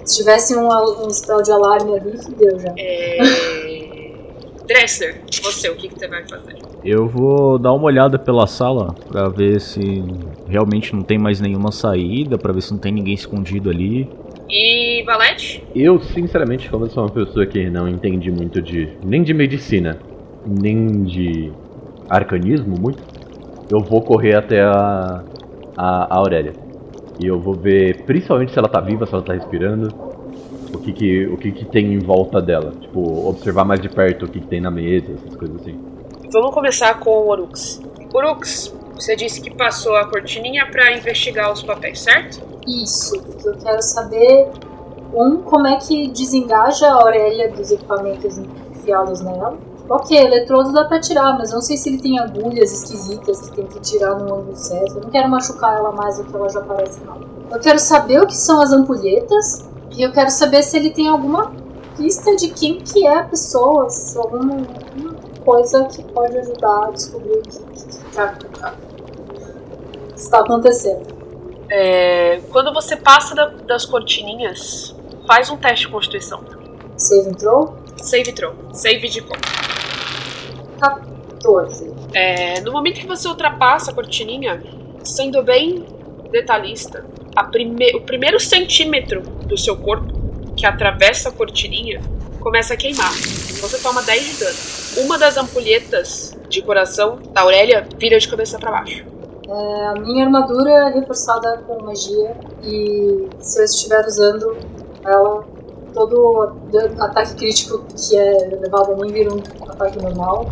[0.05, 2.75] Se tivesse um, um spell de alarme ali, fudeu já.
[2.77, 3.94] É...
[4.67, 6.57] Dresser, você, o que, que você vai fazer?
[6.83, 9.83] Eu vou dar uma olhada pela sala pra ver se
[10.49, 14.09] realmente não tem mais nenhuma saída, pra ver se não tem ninguém escondido ali.
[14.49, 15.63] E Valete?
[15.75, 18.89] Eu, sinceramente, como eu sou uma pessoa que não entende muito de.
[19.05, 19.99] nem de medicina,
[20.47, 21.53] nem de
[22.09, 23.03] arcanismo muito,
[23.71, 25.25] eu vou correr até a.
[25.77, 26.53] a, a Aurélia.
[27.23, 29.89] E eu vou ver principalmente se ela tá viva, se ela tá respirando,
[30.77, 32.73] o que que, o que que tem em volta dela.
[32.81, 35.79] Tipo, observar mais de perto o que, que tem na mesa, essas coisas assim.
[36.33, 37.81] Vamos começar com o Orux.
[38.13, 42.41] Orux, você disse que passou a cortininha pra investigar os papéis, certo?
[42.67, 44.49] Isso, porque eu quero saber,
[45.15, 49.57] um, como é que desengaja a Aurélia dos equipamentos enfiados nela.
[49.89, 53.57] Ok, eletrodo dá pra tirar, mas eu não sei se ele tem agulhas esquisitas que
[53.57, 54.97] tem que tirar no ângulo certo.
[54.97, 57.21] Eu não quero machucar ela mais do que ela já parece mal.
[57.51, 61.09] Eu quero saber o que são as ampulhetas e eu quero saber se ele tem
[61.09, 61.53] alguma
[61.97, 65.15] pista de quem que é a pessoa, se alguma, alguma
[65.45, 67.99] coisa que pode ajudar a descobrir o que, que, que,
[70.15, 71.15] que está acontecendo.
[71.71, 74.95] É, quando você passa da- das cortininhas,
[75.27, 76.41] faz um teste de constituição.
[76.97, 77.75] Save entrou?
[77.97, 78.55] Save throw.
[78.73, 79.41] Save de como?
[80.81, 81.93] 14.
[82.13, 84.63] É, no momento que você ultrapassa a cortininha,
[85.03, 85.85] sendo bem
[86.31, 87.05] detalhista,
[87.43, 90.13] prime- o primeiro centímetro do seu corpo
[90.57, 92.01] que atravessa a cortininha
[92.39, 93.11] começa a queimar.
[93.13, 94.59] Você toma 10 de dano.
[95.07, 99.05] Uma das ampulhetas de coração da Aurélia vira de cabeça para baixo.
[99.49, 104.57] É, a minha armadura é reforçada com magia e se eu estiver usando
[105.05, 105.45] ela,
[105.93, 106.53] todo
[107.01, 110.49] ataque crítico que é levado a mim vira um ataque normal.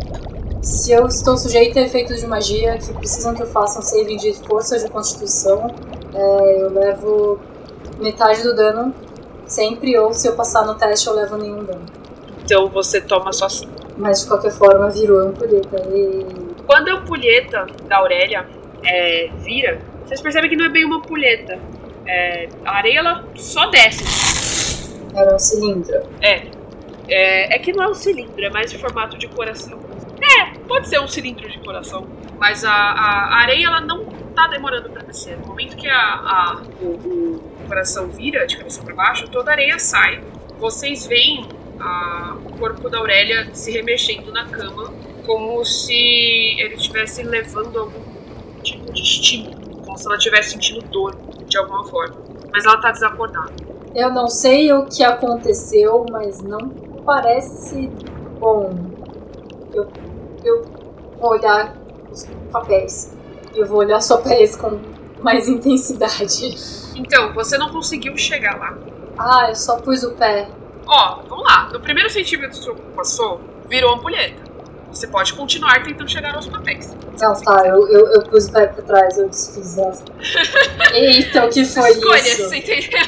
[0.63, 4.15] Se eu estou sujeito a efeitos de magia que precisam que eu faça um saving
[4.15, 5.67] de força de constituição,
[6.13, 7.37] é, eu levo
[7.99, 8.95] metade do dano
[9.45, 11.85] sempre, ou se eu passar no teste eu levo nenhum dano.
[12.41, 13.73] Então você toma só 5.
[13.97, 15.83] Mas de qualquer forma virou ampulheta.
[15.93, 16.25] E
[16.65, 18.47] Quando a ampulheta da Aurélia
[18.85, 21.59] é, vira, vocês percebem que não é bem uma ampulheta.
[22.07, 24.05] É, a areia ela só desce.
[25.13, 26.03] era um cilindro.
[26.21, 26.47] É.
[27.09, 27.55] é.
[27.55, 29.77] É que não é um cilindro, é mais de formato de coração.
[30.23, 32.07] É, pode ser um cilindro de coração.
[32.39, 34.05] Mas a, a- areia ela não
[34.35, 35.37] tá demorando pra descer.
[35.39, 39.53] No momento que a, a- o, o coração vira de cabeça pra baixo, toda a
[39.53, 40.23] areia sai.
[40.59, 41.47] Vocês veem
[41.79, 44.93] a- o corpo da Aurélia se remexendo na cama,
[45.25, 48.01] como se ele estivesse levando algum
[48.61, 51.15] tipo de estímulo, como se ela estivesse sentindo dor
[51.47, 52.15] de alguma forma.
[52.51, 53.51] Mas ela tá desacordada.
[53.95, 56.69] Eu não sei o que aconteceu, mas não
[57.05, 57.87] parece
[58.39, 58.73] bom.
[59.73, 59.87] Eu,
[60.43, 60.63] eu
[61.19, 61.75] vou olhar
[62.11, 63.13] os papéis.
[63.55, 64.79] Eu vou olhar os papéis com
[65.21, 66.55] mais intensidade.
[66.95, 68.77] Então, você não conseguiu chegar lá.
[69.17, 70.47] Ah, eu só pus o pé.
[70.85, 71.69] Ó, vamos lá.
[71.71, 74.41] No primeiro centímetro que você passou, virou ampulheta.
[74.91, 76.95] Você pode continuar tentando chegar aos papéis.
[77.19, 80.03] Não, tá, eu, eu, eu pus o pé pra trás, eu desfiz essa.
[80.93, 82.49] Eita, o que foi Escolha, isso?
[82.49, 82.99] você entendeu?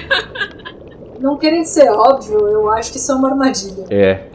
[1.20, 3.86] Não querendo ser óbvio, eu acho que isso é uma armadilha.
[3.90, 4.30] É.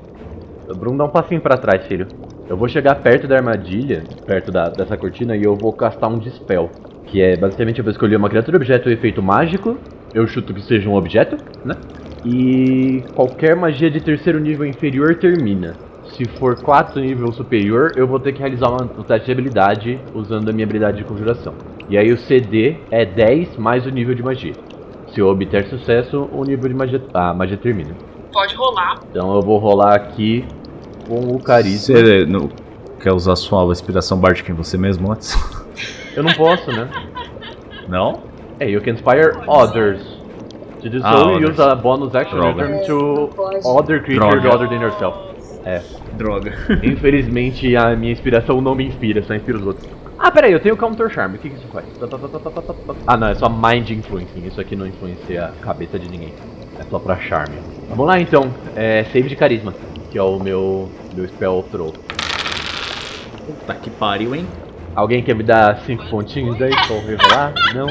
[0.69, 2.07] O Bruno dá um passinho pra trás, filho.
[2.51, 6.19] Eu vou chegar perto da armadilha, perto da, dessa cortina, e eu vou castar um
[6.19, 6.69] Dispel.
[7.07, 9.79] Que é basicamente eu vou escolher uma criatura, objeto ou efeito mágico.
[10.13, 11.77] Eu chuto que seja um objeto, né?
[12.25, 15.77] E qualquer magia de terceiro nível inferior termina.
[16.17, 20.01] Se for 4 nível superior, eu vou ter que realizar uma- um teste de habilidade
[20.13, 21.55] usando a minha habilidade de conjuração.
[21.89, 24.55] E aí o CD é 10 mais o nível de magia.
[25.07, 27.95] Se eu obter sucesso, o nível de magia, a magia termina.
[28.33, 29.01] Pode rolar.
[29.09, 30.45] Então eu vou rolar aqui
[31.09, 31.97] com o carisma.
[31.97, 32.49] Você não
[33.01, 35.35] quer usar sua inspiração Bardic em você mesmo antes?
[36.17, 36.89] Eu não posso, né?
[37.89, 38.21] Não?
[38.59, 40.01] É, you can inspire others.
[40.83, 42.65] To do so, Ah, you use a bonus action Droga.
[42.67, 43.31] return to
[43.69, 44.55] other creature Droga.
[44.55, 45.17] other than yourself.
[45.65, 45.83] É.
[46.17, 46.53] Droga.
[46.83, 49.87] Infelizmente a minha inspiração não me inspira, só inspira os outros.
[50.19, 51.87] Ah, peraí, eu tenho Counter Charm, o que, que isso faz?
[53.07, 56.33] Ah não, é só Mind Influencing, isso aqui não influencia a cabeça de ninguém.
[56.79, 57.57] É só pra Charme.
[57.89, 59.75] Vamos lá então, é Save de Carisma,
[60.11, 61.93] que é o meu, meu Spell Throw.
[63.47, 64.47] Puta que pariu, hein?
[64.95, 67.55] Alguém quer me dar 5 pontinhos aí pra eu rerolar?
[67.75, 67.87] Não?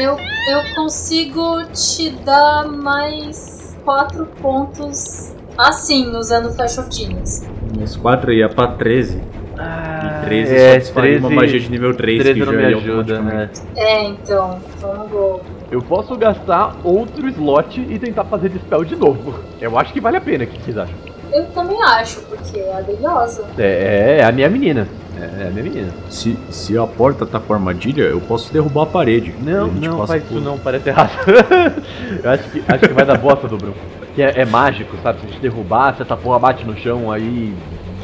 [0.00, 0.16] Eu,
[0.50, 7.42] eu consigo te dar mais 4 pontos assim, usando Flash of Genius.
[7.76, 9.20] Meus 4 ia pra 13.
[9.58, 12.52] Ah, E 13 é, só desfaria uma 13 magia de nível 3 13 que não
[12.52, 13.50] já me ia ajuda, né?
[13.74, 14.60] É, então.
[14.76, 15.42] Então não vou.
[15.70, 19.34] Eu posso gastar outro slot e tentar fazer dispel de novo.
[19.60, 20.94] Eu acho que vale a pena, o que vocês acham?
[21.32, 23.44] Eu também acho, porque é habilidosa.
[23.58, 24.86] É, é a minha menina.
[25.18, 25.88] É, é a minha menina.
[26.10, 29.34] Se, se a porta tá com armadilha, eu posso derrubar a parede.
[29.42, 31.10] Não, A não, faz por- isso não, parece errado.
[32.22, 33.74] eu acho que, acho que vai dar bosta do Bruno.
[34.14, 35.20] Que é, é mágico, sabe?
[35.20, 37.54] Se a gente derrubar, se essa porra bate no chão, aí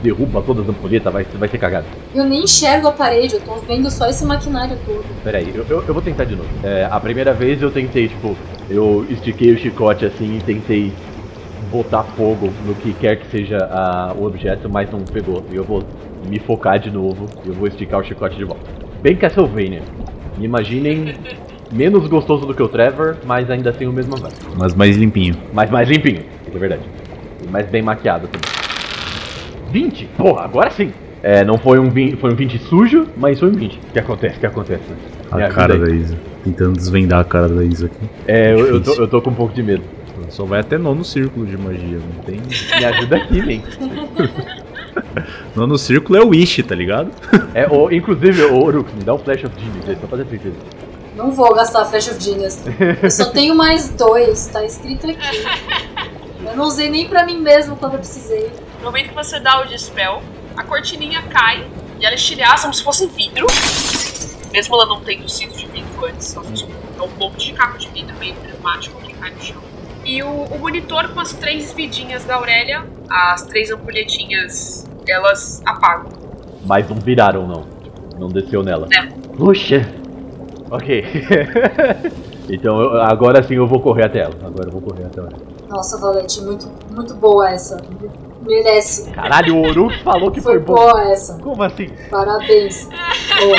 [0.03, 1.87] derruba todas as ampulhetas, vai, vai ser cagado.
[2.15, 5.05] Eu nem enxergo a parede, eu tô vendo só esse maquinário todo.
[5.23, 6.49] Pera aí, eu, eu, eu vou tentar de novo.
[6.65, 8.37] É, a primeira vez eu tentei, tipo,
[8.69, 10.93] eu estiquei o chicote assim e tentei
[11.71, 15.45] botar fogo no que quer que seja a- o objeto, mas não pegou.
[15.53, 15.83] E eu vou
[16.29, 18.71] me focar de novo e eu vou esticar o chicote de volta.
[19.03, 19.83] Bem Castlevania.
[20.39, 21.15] Me imaginem
[21.73, 24.37] menos gostoso do que o Trevor, mas ainda assim o mesmo avanço.
[24.57, 25.35] Mas mais limpinho.
[25.53, 26.83] Mas mais limpinho, isso é verdade.
[27.45, 28.51] E mais bem maquiado também.
[29.71, 30.05] 20?
[30.17, 30.93] Porra, agora sim!
[31.23, 33.77] É, não foi um 20, foi um 20 sujo, mas foi um 20.
[33.77, 34.37] O que acontece?
[34.37, 34.83] O que acontece?
[35.31, 35.81] A cara aí.
[35.81, 36.17] da Isa.
[36.45, 38.11] Tentando desvendar a cara da Isa aqui.
[38.27, 39.83] É, eu, eu, tô, eu tô com um pouco de medo.
[40.31, 42.41] Só vai até nono círculo de magia, não tem.
[42.41, 43.63] Me ajuda aqui, man.
[45.55, 47.11] Nono círculo é o Wish, tá ligado?
[47.55, 50.27] É, o, inclusive, ô Orux, me dá um Flash of Genius aí, só pra ter
[50.31, 50.57] certeza.
[51.15, 52.59] Não vou gastar Flash of Genius.
[53.03, 55.45] Eu só tenho mais dois, tá escrito aqui.
[56.47, 58.51] Eu não usei nem pra mim mesmo quando eu precisei.
[58.79, 60.23] No momento que você dá o dispel,
[60.57, 61.67] a cortininha cai
[62.01, 63.47] e ela estilhaça como se fosse vidro.
[64.51, 67.89] Mesmo ela não tendo sido de vidro antes, ela é um monte de caco de
[67.89, 69.72] vidro meio prismático que cai no chão.
[70.05, 76.11] E o, o monitor com as três vidinhas da Aurélia, as três ampulhetinhas, elas apagam.
[76.65, 77.65] Mas não viraram, não.
[78.19, 78.89] Não desceu nela.
[78.93, 79.09] Não.
[79.37, 79.89] Puxa!
[80.71, 81.05] Ok.
[82.49, 84.35] então, eu- agora sim eu vou correr até ela.
[84.45, 85.31] Agora eu vou correr até ela.
[85.69, 87.77] Nossa, Valete, muito, muito boa essa.
[88.47, 89.11] Merece.
[89.13, 90.75] Caralho, o Orux falou que foi Foi bom.
[90.75, 91.39] boa essa.
[91.41, 91.91] Como assim?
[92.11, 92.89] Parabéns.
[93.39, 93.57] Boa.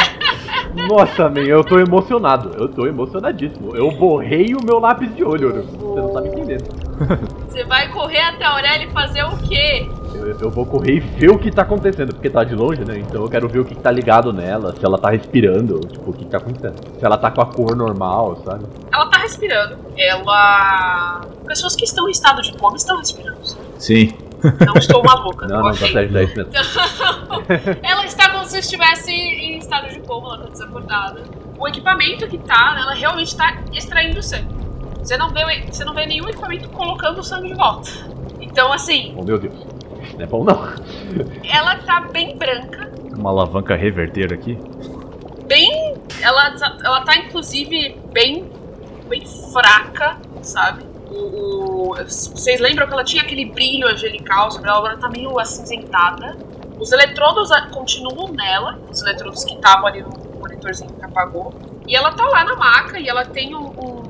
[0.88, 2.52] Nossa, man, eu tô emocionado.
[2.58, 3.76] Eu tô emocionadíssimo.
[3.76, 5.66] Eu borrei o meu lápis de olho, Orux.
[5.72, 6.64] Você não tá me entendendo.
[7.48, 9.88] Você vai correr até a Aurélia e fazer o quê?
[10.16, 12.98] Eu, eu vou correr e ver o que tá acontecendo, porque tá de longe, né?
[13.00, 16.10] Então eu quero ver o que, que tá ligado nela, se ela tá respirando, tipo,
[16.12, 16.76] o que, que tá acontecendo.
[17.00, 18.66] Se ela tá com a cor normal, sabe?
[18.92, 19.78] Ela tá respirando.
[19.98, 21.22] Ela.
[21.48, 23.38] Pessoas que estão em estado de coma estão respirando.
[23.78, 24.12] Sim.
[24.66, 25.48] Não estou maluca.
[25.48, 25.92] Não, não, tá ok?
[25.94, 26.52] certo, é isso mesmo.
[27.84, 31.22] Ela está como se estivesse em estado de coma, ela tá desacordada.
[31.58, 34.54] O equipamento que tá, ela realmente está extraindo sangue.
[35.00, 37.90] Você não, vê, você não vê nenhum equipamento colocando o sangue de volta.
[38.40, 39.54] Então, assim, Oh meu Deus.
[40.16, 40.74] Não é bom não.
[41.50, 44.58] ela tá bem branca, Uma alavanca reverter aqui.
[45.48, 45.96] bem.
[46.22, 48.50] Ela, tá- ela tá, inclusive, bem,
[49.10, 50.84] bem fraca, sabe?
[51.14, 55.40] O, o- vocês lembram que ela tinha aquele brilho angelical sobre ela, agora tá meio
[55.40, 56.38] acinzentada.
[56.80, 60.10] Os eletrodos continuam nela, os eletrodos que estavam ali no
[60.40, 61.54] monitorzinho que apagou.
[61.88, 64.04] E ela tá lá na maca e ela tem um, um-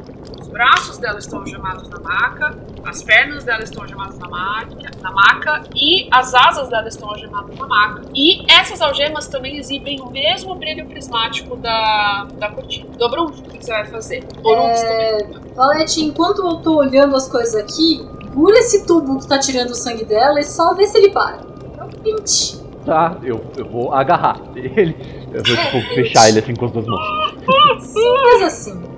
[0.54, 2.56] braços dela estão algemados na maca,
[2.86, 7.58] as pernas dela estão algemadas na maca, na maca e as asas dela estão algemadas
[7.58, 8.04] na maca.
[8.14, 12.88] E essas algemas também exibem o mesmo brilho prismático da, da cortina.
[12.98, 14.24] Dobrum, o que você vai fazer?
[14.44, 15.54] Orux também.
[15.56, 19.76] Valete, enquanto eu tô olhando as coisas aqui, segura esse tubo que tá tirando o
[19.76, 21.40] sangue dela e só vê se ele para.
[21.80, 22.62] É um pinte.
[22.86, 24.96] Tá, eu, eu vou agarrar ele.
[25.34, 27.02] Eu vou, tipo, fechar ele assim com as duas mãos.
[27.80, 28.93] Simples assim.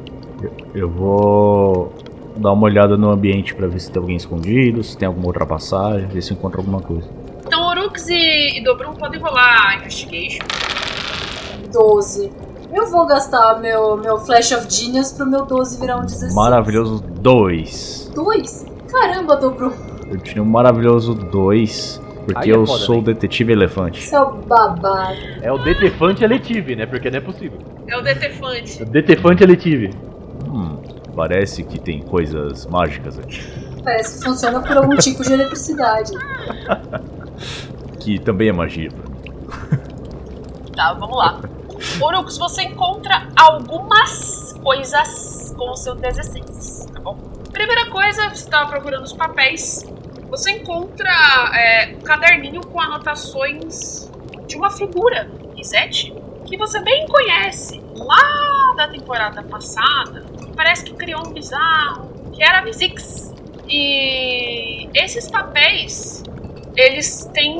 [0.73, 1.93] Eu vou
[2.37, 5.45] dar uma olhada no ambiente pra ver se tem alguém escondido, se tem alguma outra
[5.45, 7.07] passagem, ver se encontra alguma coisa.
[7.45, 10.43] Então Orux e, e Dobrum podem rolar Investigation.
[11.71, 12.31] 12.
[12.73, 16.33] Eu vou gastar meu, meu Flash of Genius pro meu 12 virar um 16.
[16.33, 18.11] Maravilhoso 2.
[18.13, 18.65] 2?
[18.91, 19.73] Caramba, Dobro.
[20.09, 23.05] Eu tinha um maravilhoso 2, porque Aí é eu foda, sou o né?
[23.13, 24.03] detetive elefante.
[24.03, 25.15] Seu babaca.
[25.41, 26.85] É o Detefante Eletive, né?
[26.85, 27.59] Porque não é possível.
[27.87, 28.83] É o Detefante.
[28.83, 29.91] O Detefante Eletive.
[31.15, 33.41] Parece que tem coisas mágicas aqui.
[33.83, 36.11] Parece que funciona por algum tipo de eletricidade.
[37.99, 38.91] Que também é magia.
[40.75, 41.41] Tá, vamos lá.
[41.99, 47.17] Orux, você encontra algumas coisas com o seu 16, tá bom?
[47.51, 49.85] Primeira coisa, você estava procurando os papéis.
[50.29, 51.09] Você encontra
[51.55, 54.11] é, um caderninho com anotações
[54.45, 56.13] de uma figura, Izete,
[56.45, 60.23] que você bem conhece lá da temporada passada.
[60.55, 63.33] Parece que criou um bizarro, que era a Mizix.
[63.67, 66.23] E esses papéis
[66.75, 67.57] eles têm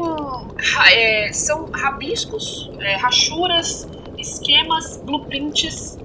[0.92, 5.98] é, são rabiscos, é, rachuras, esquemas, blueprints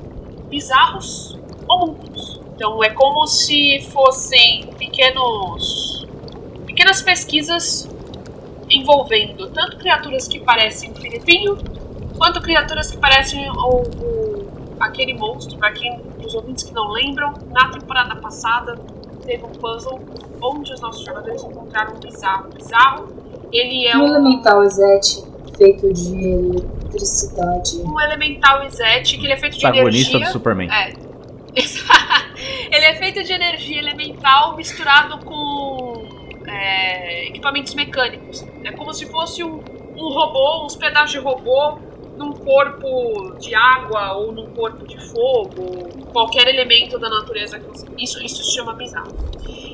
[0.48, 1.38] bizarros
[1.68, 2.40] homúnculos.
[2.54, 6.06] Então é como se fossem pequenos
[6.66, 7.88] pequenas pesquisas
[8.70, 11.56] envolvendo tanto criaturas que parecem um filipinho
[12.16, 14.29] quanto criaturas que parecem o, o-
[14.80, 15.58] aquele monstro.
[15.58, 18.76] Para quem os ouvintes que não lembram, na temporada passada
[19.24, 20.00] teve um puzzle
[20.42, 22.50] onde os nossos jogadores encontraram um bizarro.
[22.54, 23.08] Bizarro,
[23.52, 25.30] ele é Um um, elemental Zete
[25.60, 26.16] feito de
[26.88, 27.76] eletricidade.
[27.84, 30.26] um elemental Izete, que ele é feito de Protagonista energia.
[30.26, 30.70] do Superman.
[30.70, 30.92] É.
[32.74, 36.02] ele é feito de energia elemental misturado com
[36.46, 38.42] é, equipamentos mecânicos.
[38.64, 39.60] É como se fosse um,
[39.96, 41.78] um robô, uns pedaços de robô
[42.20, 47.86] num corpo de água ou num corpo de fogo, qualquer elemento da natureza que você...
[47.98, 49.10] Isso, isso se chama bizarro.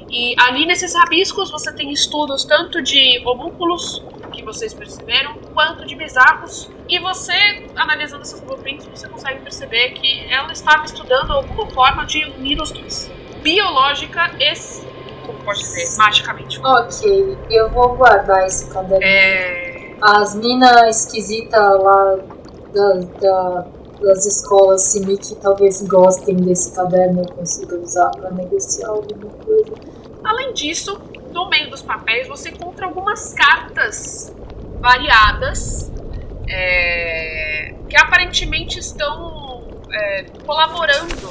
[0.09, 4.01] E ali nesses rabiscos você tem estudos tanto de homúnculos,
[4.32, 6.70] que vocês perceberam, quanto de bizarros.
[6.89, 12.24] E você, analisando essas blueprints, você consegue perceber que ela estava estudando alguma forma de
[12.39, 13.10] unir os dois.
[13.43, 16.60] Biológica e, como pode dizer, magicamente.
[16.64, 19.02] Ok, eu vou guardar esse caderno.
[19.02, 22.18] É, As minas esquisitas lá
[22.77, 23.66] da, da-
[24.01, 29.73] das escolas Simic talvez gostem desse caderno e consigam usar para negociar alguma coisa.
[30.23, 31.01] Além disso,
[31.32, 34.32] no meio dos papéis você encontra algumas cartas
[34.81, 35.90] variadas
[36.48, 41.31] é, que aparentemente estão é, colaborando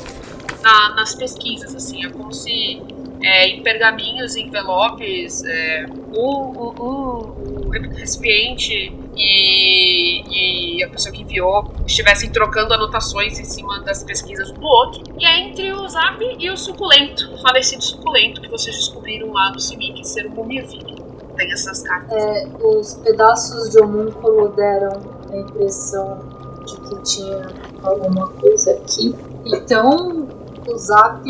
[0.63, 1.75] na- nas pesquisas.
[1.75, 2.81] Assim, é como se
[3.25, 11.21] é, em pergaminhos, em envelopes, é, um- um- um recipiente e, e a pessoa que
[11.23, 15.03] enviou estivessem trocando anotações em cima das pesquisas um do outro.
[15.19, 19.51] E é entre o Zap e o Suculento, o falecido Suculento, que vocês descobriram lá
[19.51, 20.95] no Simic ser um mumiafique.
[21.35, 22.13] Tem essas cartas.
[22.23, 26.19] É, os pedaços de homúnculo deram a impressão
[26.65, 27.47] de que tinha
[27.83, 29.13] alguma coisa aqui.
[29.45, 30.27] Então,
[30.67, 31.23] o Zap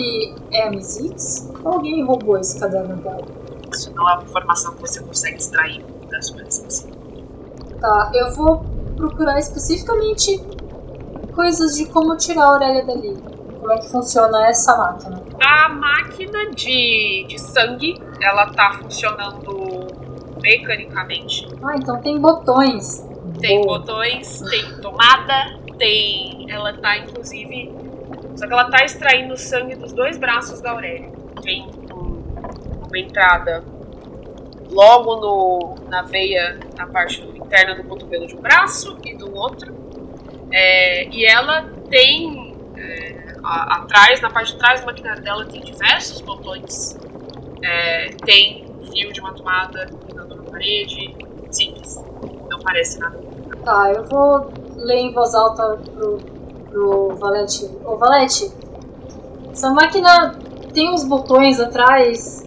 [0.51, 1.51] é a Mizix?
[1.63, 3.25] Ou alguém roubou esse caderno dela?
[3.71, 6.87] Isso não é uma informação que você consegue extrair das coisas.
[7.79, 8.63] Tá, eu vou
[8.95, 10.41] procurar especificamente
[11.33, 13.17] coisas de como tirar a orelha dali.
[13.59, 15.21] Como é que funciona essa máquina?
[15.41, 19.87] A máquina de, de sangue, ela tá funcionando
[20.41, 21.47] mecanicamente.
[21.63, 23.05] Ah, então tem botões.
[23.39, 23.79] Tem Boa.
[23.79, 26.45] botões, tem tomada, tem.
[26.49, 27.73] Ela tá inclusive.
[28.35, 31.09] Só que ela tá extraindo sangue dos dois braços da Aurélia.
[31.41, 32.23] Tem um-
[32.87, 33.63] uma entrada
[34.69, 39.73] logo no, na veia, na parte interna do cotovelo de um braço e do outro.
[40.51, 42.53] É, e ela tem.
[42.77, 46.97] é, a- atrás, na parte de trás do maquinário dela, tem diversos botões.
[47.61, 51.15] É, tem fio de uma tomada ligando na parede.
[51.51, 52.03] Simples.
[52.49, 53.17] Não parece nada.
[53.63, 56.17] Tá, eu vou ler em voz alta pro,
[56.75, 57.69] pro Valete.
[57.85, 58.51] Ô, Valete,
[59.51, 60.35] essa máquina
[60.73, 62.45] tem uns botões atrás.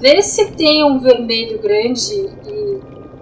[0.00, 2.14] Vê se tem um vermelho grande
[2.48, 2.80] e.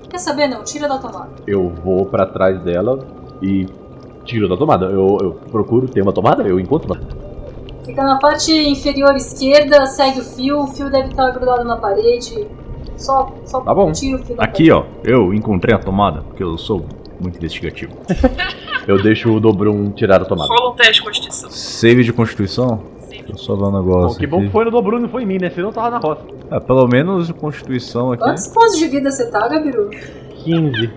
[0.08, 0.46] Quer saber?
[0.46, 1.30] Não, tira da tomada.
[1.46, 3.04] Eu vou pra trás dela
[3.42, 3.66] e
[4.24, 4.86] tiro da tomada.
[4.86, 6.42] Eu, eu procuro, tem uma tomada?
[6.44, 7.00] Eu encontro uma.
[7.84, 12.46] Fica na parte inferior esquerda, segue o fio, o fio deve estar grudado na parede.
[12.96, 13.90] Só, só Tá bom.
[13.90, 16.84] tira o fio da Aqui, ó, eu encontrei a tomada, porque eu sou
[17.22, 17.92] muito investigativo.
[18.86, 20.48] Eu deixo o Dobrum tirar a tomada.
[20.52, 21.50] Rola um teste de constituição.
[21.50, 22.82] Save de constituição?
[22.98, 23.18] Sim.
[23.18, 24.08] Deixa eu só ver um negócio.
[24.08, 24.46] Bom, que bom aqui.
[24.46, 25.50] que foi no Dobrum, não foi em mim, né?
[25.50, 26.22] Senão eu tava na roça.
[26.50, 28.24] É, pelo menos constituição aqui.
[28.24, 29.90] Quantos pontos de vida você tá, Gabiru?
[30.44, 30.90] 15.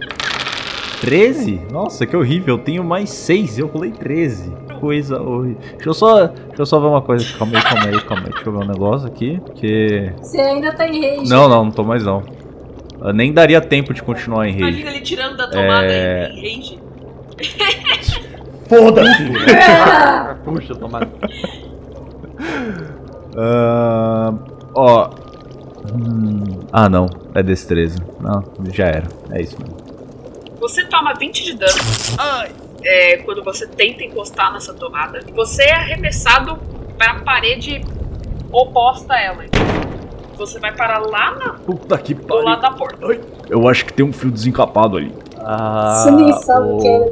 [1.01, 1.61] 13?
[1.71, 2.55] Nossa, que horrível.
[2.55, 3.59] Eu tenho mais 6.
[3.59, 4.51] Eu rolei 13.
[4.79, 5.57] Coisa horrível.
[5.75, 7.25] Deixa eu só, deixa eu só ver uma coisa.
[7.37, 8.33] Calma aí, calma aí, calma aí.
[8.33, 9.39] Deixa eu ver um negócio aqui.
[9.55, 10.11] Que.
[10.17, 11.29] Você ainda tá em rage.
[11.29, 12.23] Não, não, não tô mais não.
[13.01, 14.63] Eu nem daria tempo de continuar em rage.
[14.63, 16.29] Imagina ele tirando da tomada É.
[16.31, 16.79] em range.
[18.67, 19.23] Foda-se!
[20.43, 21.09] Puxa, tomada.
[23.37, 24.33] Ah,
[24.73, 25.09] ó.
[25.93, 27.07] Hum, ah, não.
[27.35, 27.99] É destreza.
[28.19, 28.43] Não,
[28.73, 29.07] já era.
[29.31, 29.77] É isso mesmo.
[30.59, 31.73] Você toma 20 de dano
[32.83, 35.19] é, quando você tenta encostar nessa tomada.
[35.35, 36.57] Você é arremessado
[36.97, 37.81] para a parede
[38.51, 39.45] oposta a ela.
[40.37, 43.05] Você vai parar lá na- Puta que do lado da porta.
[43.49, 45.13] Eu acho que tem um fio desencapado ali.
[45.39, 47.11] Ah, Você nem sabe o que é.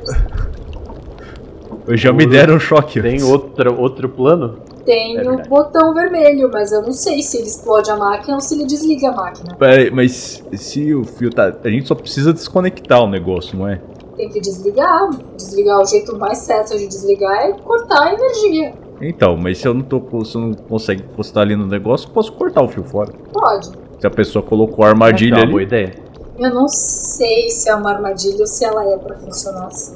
[1.97, 3.01] Já me deram um choque.
[3.01, 3.23] Tem antes.
[3.25, 4.57] outro, outro plano?
[4.85, 5.49] Tem É o verdade.
[5.49, 9.09] botão vermelho, mas eu não sei se ele explode a máquina ou se ele desliga
[9.09, 9.55] a máquina.
[9.55, 11.53] Pera aí, mas se o fio tá.
[11.63, 13.79] A gente só precisa desconectar o negócio, não é?
[14.17, 15.09] Tem que desligar.
[15.37, 18.73] Desligar, o jeito mais certo de desligar é cortar a energia.
[19.01, 20.23] Então, mas se eu não tô.
[20.23, 23.11] Se eu não consegue encostar ali no negócio, eu posso cortar o fio fora.
[23.31, 23.69] Pode.
[23.99, 25.93] Se a pessoa colocou a armadilha é uma boa ideia.
[26.39, 29.95] Eu não sei se é uma armadilha ou se ela é pra funcionar assim.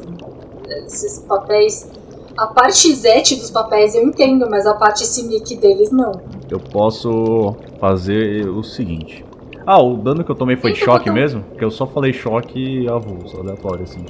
[0.85, 1.89] Esses papéis.
[2.37, 6.11] A parte Z dos papéis eu entendo, mas a parte Simic deles não.
[6.49, 9.25] Eu posso fazer o seguinte.
[9.65, 11.41] Ah, o dano que eu tomei foi de Tenta choque um- mesmo?
[11.43, 14.05] Porque eu só falei choque avulso, aleatório, assim.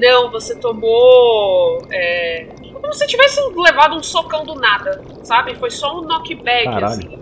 [0.00, 1.82] Não, você tomou.
[1.90, 5.54] É, como se tivesse levado um socão do nada, sabe?
[5.56, 6.86] Foi só um knockback, Caralho.
[6.86, 7.18] assim.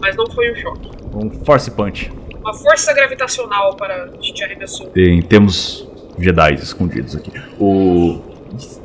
[0.00, 0.90] Mas não foi um choque.
[1.14, 2.12] Um force punch.
[2.38, 4.88] Uma força gravitacional para te arremessou.
[4.90, 5.88] Tem, temos
[6.18, 7.32] Jedi escondidos aqui.
[7.58, 8.20] O.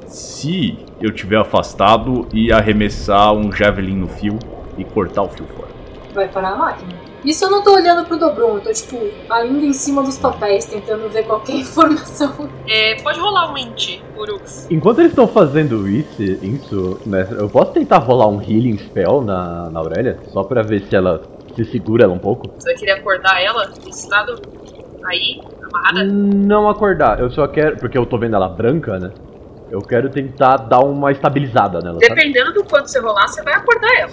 [0.08, 4.38] Se eu tiver afastado e arremessar um javelin no fio
[4.78, 5.70] e cortar o fio fora.
[6.14, 6.94] Vai parar a máquina.
[7.24, 8.98] Isso eu não tô olhando pro Dobron, eu tô tipo
[9.30, 12.50] ainda em cima dos papéis, tentando ver qualquer informação.
[12.68, 14.68] É, pode rolar um int, Urux.
[14.70, 19.70] Enquanto eles estão fazendo isso, isso né, eu posso tentar rolar um healing spell na,
[19.70, 20.20] na Aurélia?
[20.32, 21.22] Só pra ver se ela
[21.56, 22.50] se segura ela um pouco?
[22.58, 24.36] Você vai querer acordar ela nesse estado
[25.06, 26.04] aí, amarrada?
[26.04, 27.78] Não acordar, eu só quero.
[27.78, 29.12] Porque eu tô vendo ela branca, né?
[29.72, 32.10] Eu quero tentar dar uma estabilizada nela, sabe?
[32.10, 34.12] Dependendo do quanto você rolar, você vai acordar ela.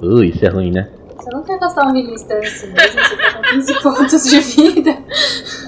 [0.00, 0.88] Ui, isso é ruim, né?
[1.22, 4.98] Você não quer gastar um healing stance mesmo, você tá com 15 pontos de vida.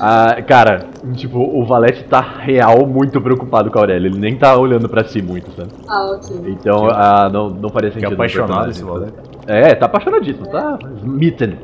[0.01, 4.09] Ah, cara, tipo, o Valete tá real muito preocupado com a Aurélia.
[4.09, 5.71] Ele nem tá olhando pra si muito, sabe?
[5.89, 6.37] Ah, ok.
[6.49, 8.11] Então, ah, não, não faria Que sentido.
[8.11, 8.83] no apaixonado esse?
[8.83, 9.13] Valete.
[9.47, 11.57] É, tá apaixonadíssimo, tá smitten.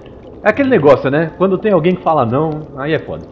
[0.45, 1.33] É aquele negócio, né?
[1.37, 3.27] Quando tem alguém que fala não, aí é foda.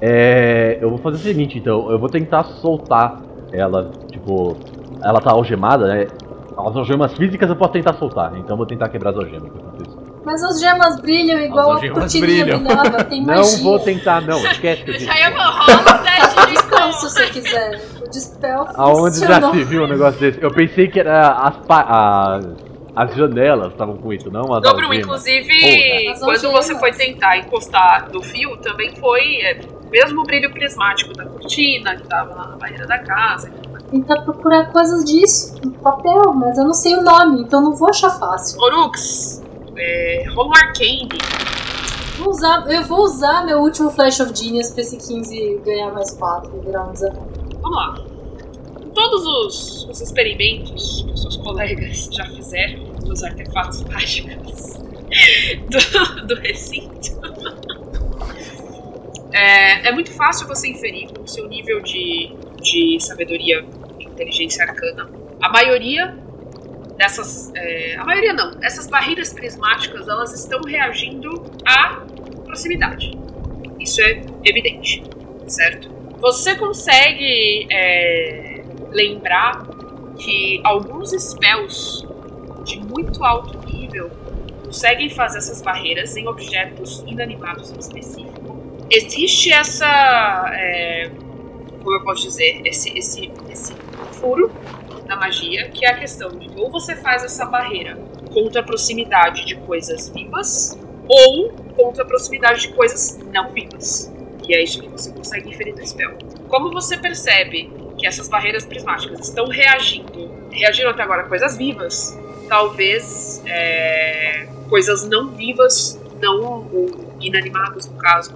[0.00, 3.20] É, eu vou fazer o seguinte, então, eu vou tentar soltar
[3.52, 4.56] ela, tipo,
[5.02, 6.06] ela tá algemada, né?
[6.56, 9.50] As algemas físicas eu posso tentar soltar, então eu vou tentar quebrar as algemas.
[10.30, 12.58] Mas as gemas brilham igual As a cortininha brilham.
[12.62, 13.62] brilhava, tem Não magia.
[13.62, 15.06] vou tentar, não, esquece que eu Eu disse.
[15.10, 17.80] já ia falar, rola um teste de Então, se você quiser.
[18.04, 20.42] O dispel Aonde já se viu um negócio desse?
[20.42, 22.44] Eu pensei que era as, as,
[22.94, 24.98] as janelas estavam com isso, não as Dobro, algemas.
[24.98, 26.18] inclusive, Porra.
[26.20, 26.66] Quando algemas.
[26.66, 29.60] você foi tentar encostar no fio, também foi é,
[29.90, 33.50] mesmo o brilho prismático da cortina que tava lá na barreira da casa.
[33.90, 37.88] Tentar procurar coisas disso no papel, mas eu não sei o nome, então não vou
[37.88, 38.60] achar fácil.
[38.60, 39.42] Orux,
[39.78, 40.24] é,
[40.56, 41.08] arcane.
[42.18, 46.10] Vou usar, eu vou usar meu último Flash of Genius pra esse 15 ganhar mais
[46.10, 47.20] 4 e virar um 19.
[47.60, 47.94] Vamos lá.
[48.92, 54.74] Todos os, os experimentos que os seus colegas já fizeram nos artefatos mágicos
[55.70, 57.20] do, do recinto,
[59.32, 63.64] é, é muito fácil você inferir com o seu nível de, de sabedoria
[64.00, 65.08] e inteligência arcana.
[65.40, 66.27] A maioria
[66.98, 67.50] dessas.
[67.54, 68.50] é, a maioria não.
[68.60, 72.02] Essas barreiras prismáticas elas estão reagindo à
[72.44, 73.12] proximidade.
[73.78, 75.02] Isso é evidente,
[75.46, 75.88] certo?
[76.18, 79.64] Você consegue é, lembrar
[80.18, 82.04] que alguns spells
[82.64, 84.10] de muito alto nível
[84.64, 88.58] conseguem fazer essas barreiras em objetos inanimados em específico.
[88.90, 89.86] Existe essa.
[90.52, 91.10] é,
[91.82, 92.60] como eu posso dizer?
[92.64, 93.72] Esse, esse, esse
[94.12, 94.50] furo
[95.08, 97.98] da magia, que é a questão de ou você faz essa barreira
[98.32, 100.78] contra a proximidade de coisas vivas,
[101.08, 104.12] ou contra a proximidade de coisas não vivas.
[104.46, 106.16] E é isso que você consegue inferir no spell.
[106.46, 112.16] Como você percebe que essas barreiras prismáticas estão reagindo, reagiram até agora coisas vivas,
[112.46, 118.34] talvez é, coisas não vivas, não ou inanimadas no caso,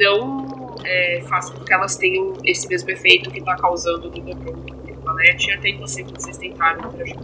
[0.00, 4.77] não é, façam com que elas tenham esse mesmo efeito que está causando no Dobron
[5.20, 7.16] e no Valete, e até você que vocês tentaram interagir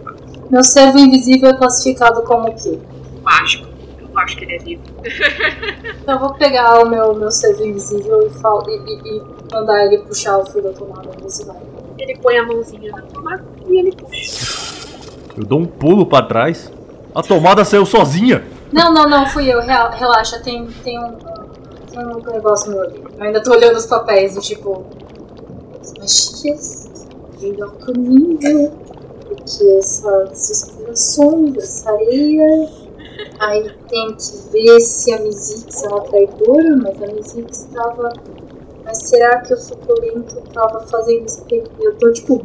[0.51, 2.79] Meu servo invisível é classificado como o quê?
[3.23, 3.67] mágico.
[4.03, 4.83] não acho que ele é vivo.
[6.03, 9.23] Então eu vou pegar o meu, meu servo invisível e, fal- e, e- e
[9.55, 11.57] mandar ele puxar o fio da tomada, ver se vai.
[11.99, 14.87] Ele põe a mãozinha na tomada e ele puxa.
[15.37, 16.71] Eu dou um pulo pra trás.
[17.15, 18.45] A tomada saiu sozinha.
[18.73, 21.13] Não, não, não, fui eu, relaxa, tem, tem, um,
[21.91, 23.03] tem um negócio meu ali.
[23.17, 24.85] Eu ainda tô olhando os papéis do tipo.
[25.81, 25.93] As
[27.35, 28.73] magias, melhor caminho,
[29.27, 32.69] porque essas inspirações, essa areia.
[33.39, 38.13] Aí tem que ver se a Mizix é uma traidora, mas a Mizix tava.
[38.85, 41.41] Mas será que o suculento tava fazendo isso?
[41.41, 42.45] Porque Eu tô tipo.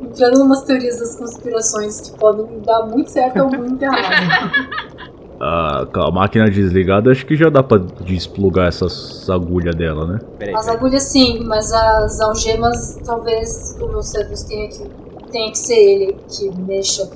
[0.00, 5.10] Entrando umas teorias das conspirações que podem dar muito certo ou muito errado.
[5.40, 10.18] Ah, com a máquina desligada, acho que já dá pra desplugar essas agulhas dela, né?
[10.36, 10.76] Peraí, As peraí.
[10.76, 14.84] agulhas sim, mas as algemas talvez o meu serviço tenha que,
[15.30, 17.08] tenha que ser ele que mexa.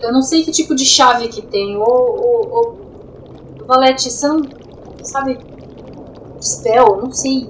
[0.00, 1.76] Eu não sei que tipo de chave que tem.
[1.76, 2.76] Ô, ô,
[3.60, 4.42] ô, Valete, você não
[5.02, 5.36] sabe
[6.40, 7.00] spell?
[7.02, 7.48] Não sei.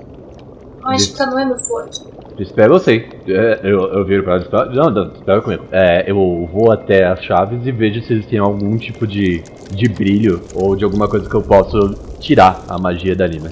[0.80, 2.02] Mágica não é meu forte.
[2.36, 3.08] Dispel eu sei.
[3.26, 4.66] É, eu, eu viro pra Dispel.
[4.72, 5.64] Não, não, Dispel é comigo.
[5.72, 9.88] É, eu vou até as chaves e vejo se eles têm algum tipo de, de
[9.88, 11.78] brilho ou de alguma coisa que eu possa
[12.20, 13.50] tirar a magia dali, né?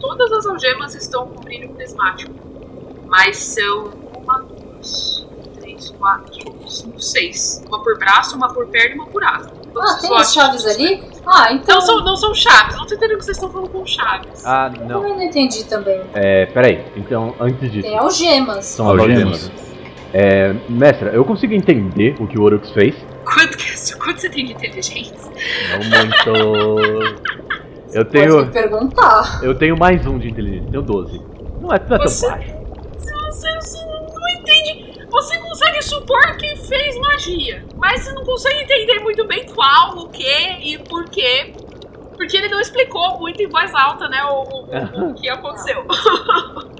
[0.00, 2.32] Todas as algemas estão com brilho prismático.
[3.06, 5.26] Mas são uma, duas,
[5.60, 7.62] três, quatro, cinco, seis.
[7.68, 9.50] Uma por braço, uma por perna e uma por asa.
[9.74, 11.02] Todos Ah, tem as chaves ali?
[11.26, 11.76] Ah, então.
[11.76, 12.76] Não são, não são chaves.
[12.76, 14.44] Não tô entendendo o que vocês estão falando com chaves.
[14.44, 15.02] Ah, Eu não.
[15.02, 16.00] não entendi também.
[16.14, 16.84] É, peraí.
[16.96, 17.86] Então, antes disso.
[17.88, 18.64] Tem algemas.
[18.66, 19.22] São as Algemas.
[19.44, 19.72] algemas.
[20.14, 22.94] É, mestra, eu consigo entender o que o Orux fez.
[23.24, 25.14] Quanto, que, quanto você tem de inteligência?
[25.70, 27.32] Não muito.
[27.94, 28.46] Eu Pode me tenho.
[28.50, 29.40] perguntar.
[29.42, 31.18] Eu tenho mais um de inteligência, tenho 12.
[31.18, 32.54] Não é, não é tão Você- baixo.
[32.98, 35.01] Você, você não entende.
[35.12, 40.08] Você consegue supor que fez magia, mas você não consegue entender muito bem qual, o
[40.08, 40.24] que
[40.62, 41.52] e por quê.
[42.16, 45.84] Porque ele não explicou muito em voz alta, né, o, o- o- que aconteceu.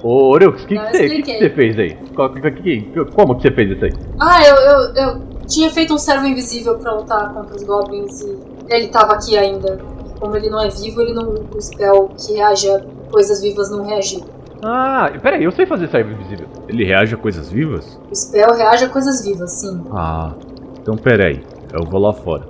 [0.03, 1.95] Ô, Orux, o que, você- fez aí?
[2.15, 3.93] Qual- que- que- como que você fez isso aí?
[4.21, 8.39] Ah, eu, eu, eu tinha feito um servo invisível pra lutar contra os goblins e
[8.69, 9.79] ele tava aqui ainda.
[10.21, 11.35] Como ele não é vivo, ele não.
[11.55, 12.81] O spell que reage a
[13.11, 14.23] coisas vivas não reagir.
[14.65, 16.47] Ah, peraí, eu sei fazer servo invisível.
[16.69, 18.01] Ele reage a coisas vivas?
[18.11, 19.85] O spell reage a coisas vivas, sim.
[19.93, 20.33] Ah,
[20.81, 21.43] então peraí.
[21.73, 22.45] Eu vou lá fora.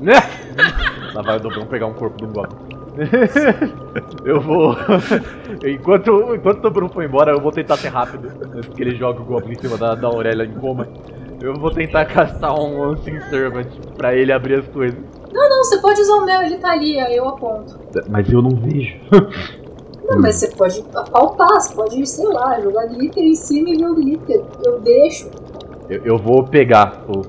[0.00, 0.14] Né?
[1.14, 2.74] Lá vai o Dobrão pegar um corpo do Goblin.
[4.26, 4.76] eu vou.
[5.66, 8.30] enquanto, enquanto o Dobrão foi embora, eu vou tentar ser rápido.
[8.54, 10.86] Antes que ele jogue o Goblin em cima da, da Aurélia em coma.
[11.40, 14.98] Eu vou tentar castar um Unseen Servant pra ele abrir as coisas.
[15.32, 17.78] Não, não, você pode usar o meu, ele tá ali, aí eu aponto.
[18.08, 18.96] Mas eu não vejo.
[20.08, 23.86] Não, mas você pode apalpar, você pode, sei lá, jogar glitter em cima e ver
[23.86, 24.42] o glitter.
[24.64, 25.30] Eu deixo.
[25.88, 27.22] Eu, eu vou pegar o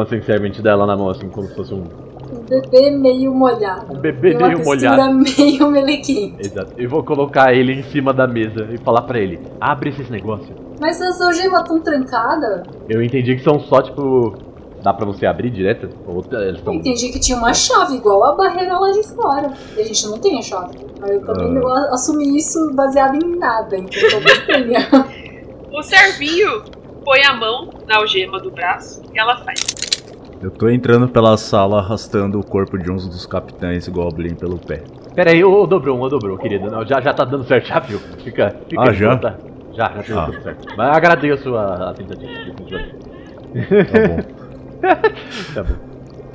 [0.00, 1.84] Unseen Servant dela na mão, assim, como se fosse um.
[2.32, 3.94] Um bebê meio molhado.
[3.94, 6.40] Um bebê Tem meio textura meio melequenta.
[6.40, 6.72] Exato.
[6.78, 10.56] E vou colocar ele em cima da mesa e falar pra ele: abre esses negócios.
[10.80, 12.62] Mas as algemas tão trancadas.
[12.88, 14.34] Eu entendi que são só, tipo.
[14.82, 15.88] Dá pra você abrir direto?
[16.06, 16.74] Ou eles Eu estão.
[16.74, 19.52] entendi que tinha uma chave igual a barreira lá de fora.
[19.76, 20.76] E a gente não tem a chave.
[21.02, 24.88] Aí eu também não a- assumi isso baseado em nada, então talvez tenha.
[25.72, 26.62] O servinho
[27.04, 29.60] põe a mão na algema do braço e ela faz.
[30.42, 34.82] Eu tô entrando pela sala arrastando o corpo de uns dos capitães Goblin pelo pé.
[35.14, 36.68] Pera aí, ô Dobrou, ô Dobrou, querido.
[36.68, 38.00] Não, já, já tá dando certo, já viu?
[38.24, 38.56] Fica.
[38.68, 39.16] fica Ah, aí, já?
[39.16, 39.34] tá?
[39.72, 40.26] Já, já tá Ah.
[40.26, 40.66] tudo certo.
[40.76, 42.32] Mas agradeço a, a tentativa.
[43.52, 44.41] Tá bom.
[45.54, 45.74] Tá bom.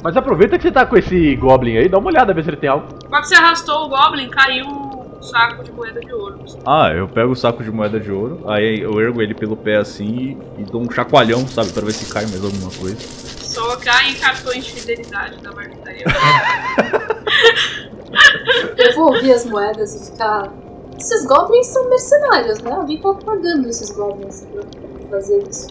[0.04, 2.58] Mas aproveita que você tá com esse Goblin aí, dá uma olhada, ver se ele
[2.58, 2.88] tem algo.
[3.10, 6.40] Quando você arrastou o Goblin, caiu um saco de moeda de ouro.
[6.66, 9.78] Ah, eu pego o saco de moeda de ouro, aí eu ergo ele pelo pé
[9.78, 11.72] assim e, e dou um chacoalhão, sabe?
[11.74, 12.98] Pra ver se cai mais alguma coisa.
[13.00, 16.06] Só cai em cartões de fidelidade da marmitaria.
[18.78, 20.52] Eu vou ouvir as moedas e ficar.
[20.98, 22.72] Esses goblins são mercenários, né?
[22.72, 24.64] Alguém tá pagando esses goblins pra
[25.10, 25.68] fazer isso.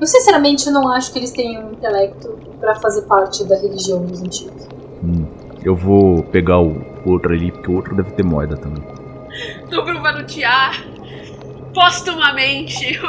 [0.00, 4.68] Eu sinceramente não acho que eles tenham intelecto pra fazer parte da religião dos antigos.
[5.02, 5.26] Hum,
[5.62, 8.82] eu vou pegar o outro ali, porque o outro deve ter moeda também.
[9.70, 10.84] Dobro vai lutear
[11.74, 12.98] postumamente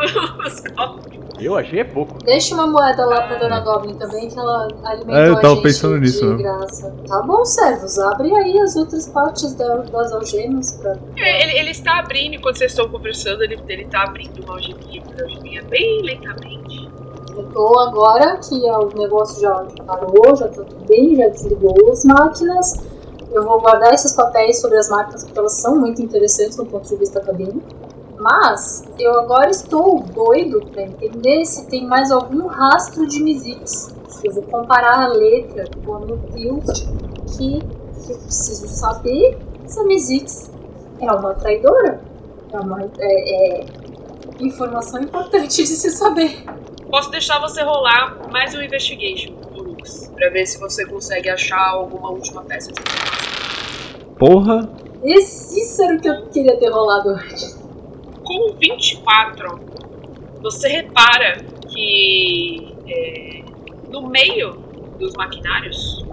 [0.45, 1.18] os Goblins.
[1.39, 2.17] Eu achei é pouco.
[2.23, 5.53] Deixa uma moeda lá pra Dona Goblin também, que ela alimentou É, eu a tava
[5.55, 6.43] gente pensando de nisso, né?
[6.43, 6.93] graça.
[7.07, 10.97] Tá bom, servos, abre aí as outras partes da- das algemas pra...
[11.15, 15.21] Ele, ele está abrindo, enquanto vocês estão conversando, ele, ele está abrindo uma algeminha por
[15.21, 16.89] algeminha bem lentamente.
[17.35, 22.03] Eu tô agora que o negócio já parou, já tá tudo bem, já desligou as
[22.03, 22.73] máquinas.
[23.31, 26.89] Eu vou guardar esses papéis sobre as máquinas porque elas são muito interessantes do ponto
[26.89, 27.61] de vista acadêmico.
[28.19, 33.95] Mas eu agora estou doido para entender se tem mais algum rastro de Mizix.
[34.23, 36.87] Eu vou comparar a letra com a Nupils
[37.37, 37.59] que
[38.05, 39.37] que eu preciso saber
[39.67, 40.51] se a Mizix
[40.99, 42.01] é uma traidora.
[42.51, 43.65] É uma é, é
[44.39, 46.43] informação importante de se saber.
[46.89, 52.09] Posso deixar você rolar mais um investigation, Lux, pra ver se você consegue achar alguma
[52.09, 54.15] última peça de informação.
[54.17, 54.69] Porra!
[55.03, 57.58] Esse, isso era o que eu queria ter rolado antes.
[58.29, 59.59] Com 24,
[60.39, 61.37] você repara
[61.67, 63.41] que é,
[63.89, 64.51] no meio
[64.99, 66.05] dos maquinários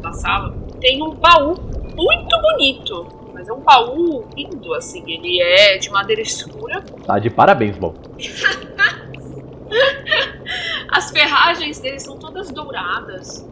[0.00, 1.54] da sala tem um baú
[1.94, 3.06] muito bonito.
[3.34, 5.04] Mas é um baú lindo, assim.
[5.06, 6.80] Ele é de madeira escura.
[7.04, 7.92] Tá de parabéns, bom.
[10.90, 13.46] As ferragens dele são todas douradas,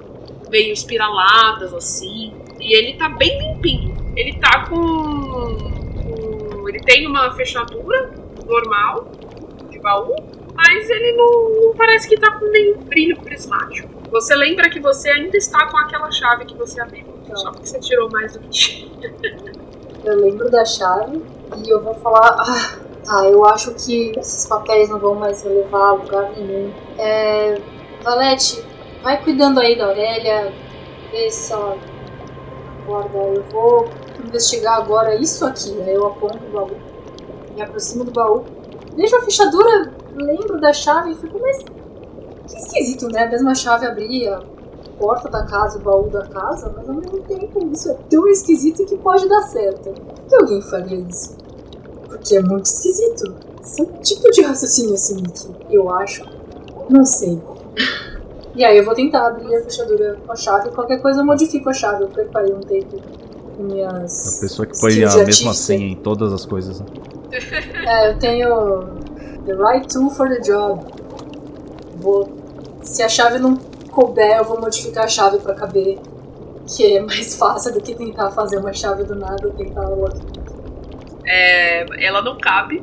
[0.49, 2.33] meio espiraladas, assim.
[2.59, 3.95] E ele tá bem limpinho.
[4.17, 5.80] Ele tá com.
[6.81, 8.11] Ele tem uma fechadura
[8.47, 9.07] normal
[9.69, 10.15] de baú,
[10.55, 13.89] mas ele não, não parece que tá com nenhum brilho prismático.
[14.11, 17.07] Você lembra que você ainda está com aquela chave que você abriu.
[17.35, 19.15] Só porque você tirou mais do que tinha.
[20.05, 21.23] Eu lembro da chave
[21.65, 22.37] e eu vou falar.
[22.41, 26.73] Ah, tá, eu acho que esses papéis não vão mais me levar a lugar nenhum.
[26.99, 27.61] É.
[28.03, 28.65] Valete,
[29.03, 30.53] vai cuidando aí da Aurélia.
[31.13, 31.79] Vê se ela
[32.83, 33.19] acorda.
[33.19, 33.89] Eu vou
[34.27, 35.81] investigar agora isso aqui.
[35.83, 36.71] Aí eu aponto o baú.
[37.55, 38.45] Me aproximo do baú.
[38.97, 41.59] Vejo a fechadura, lembro da chave e fico, mas.
[42.49, 43.25] Que esquisito, né?
[43.25, 44.43] A mesma chave abria a
[44.99, 48.85] porta da casa, o baú da casa, mas ao mesmo tempo isso é tão esquisito
[48.85, 49.91] que pode dar certo.
[49.91, 51.37] Por que alguém faria isso?
[52.09, 53.35] Porque é muito esquisito.
[53.63, 55.49] Esse é um tipo de raciocínio assim, Nick.
[55.71, 56.25] Eu acho.
[56.89, 57.41] Não sei.
[58.55, 60.71] E aí eu vou tentar abrir a fechadura com a chave.
[60.71, 62.03] Qualquer coisa eu modifico a chave.
[62.03, 62.97] Eu preparei um tempo
[63.59, 64.39] minhas.
[64.39, 66.81] A pessoa que põe a mesma senha em todas as coisas.
[66.81, 66.87] né?
[67.87, 68.85] É, eu tenho
[69.47, 70.85] the right tool for the job.
[71.97, 72.29] Vou,
[72.83, 73.57] se a chave não
[73.91, 75.99] couber, eu vou modificar a chave pra caber,
[76.67, 80.21] que é mais fácil do que tentar fazer uma chave do nada ou tentar outra.
[81.27, 82.83] É, ela não cabe.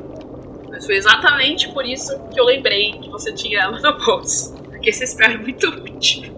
[0.70, 4.54] Mas foi exatamente por isso que eu lembrei que você tinha ela no bolso.
[4.54, 6.32] Porque esse spell é muito útil.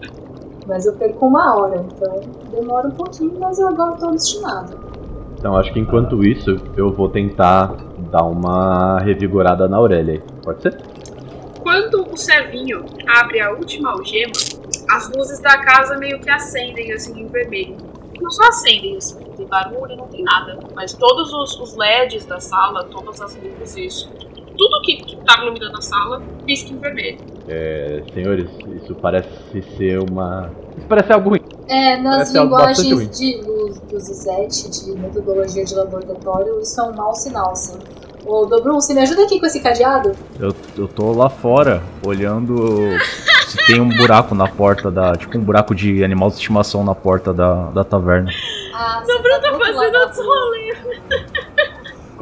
[0.71, 4.73] Mas eu perco uma hora, então demora um pouquinho, mas eu agora tô obstinada.
[5.37, 7.75] Então acho que enquanto isso, eu vou tentar
[8.09, 10.23] dar uma revigorada na Aurélia.
[10.41, 10.81] Pode ser?
[11.61, 14.31] Quando o servinho abre a última algema,
[14.89, 17.75] as luzes da casa meio que acendem assim em vermelho.
[18.21, 20.57] Não só acendem, assim, não tem barulho, não tem nada.
[20.73, 24.09] Mas todos os, os LEDs da sala, todas as luzes,
[24.61, 27.17] tudo que, que tá iluminando a sala, pisca em vermelho.
[27.47, 29.27] É, senhores, isso parece
[29.75, 30.51] ser uma.
[30.77, 31.41] Isso parece algo ruim.
[31.67, 36.93] É, nas Parece linguagens de luz do Zizete, de metodologia de laboratório, isso é um
[36.93, 37.79] mau sinal, sim.
[38.23, 40.11] Ô, Dobrum, você me ajuda aqui com esse cadeado?
[40.39, 42.79] Eu, eu tô lá fora, olhando
[43.47, 45.15] se tem um buraco na porta da.
[45.15, 48.29] Tipo um buraco de animal de estimação na porta da, da taverna.
[48.75, 51.50] Ah, Dobrum você tá do outro fazendo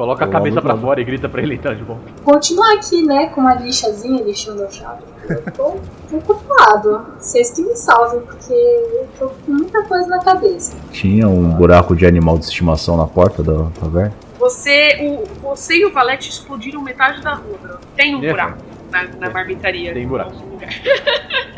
[0.00, 0.78] Coloca a cabeça tudo.
[0.78, 2.00] fora e grita pra ele entrar de volta.
[2.24, 5.02] Continuar aqui, né, com uma lixazinha, lixando a chave.
[5.28, 5.76] Eu tô
[6.08, 7.02] preocupado.
[7.18, 10.74] Vocês que me salvem, porque eu tô com muita coisa na cabeça.
[10.90, 14.14] Tinha um buraco de animal de estimação na porta da taverna.
[14.38, 17.78] Você, o, você e o Valete explodiram metade da rua.
[17.94, 18.56] Tem um É, buraco
[18.90, 19.92] na, na marmitaria.
[19.92, 20.32] Tem buraco.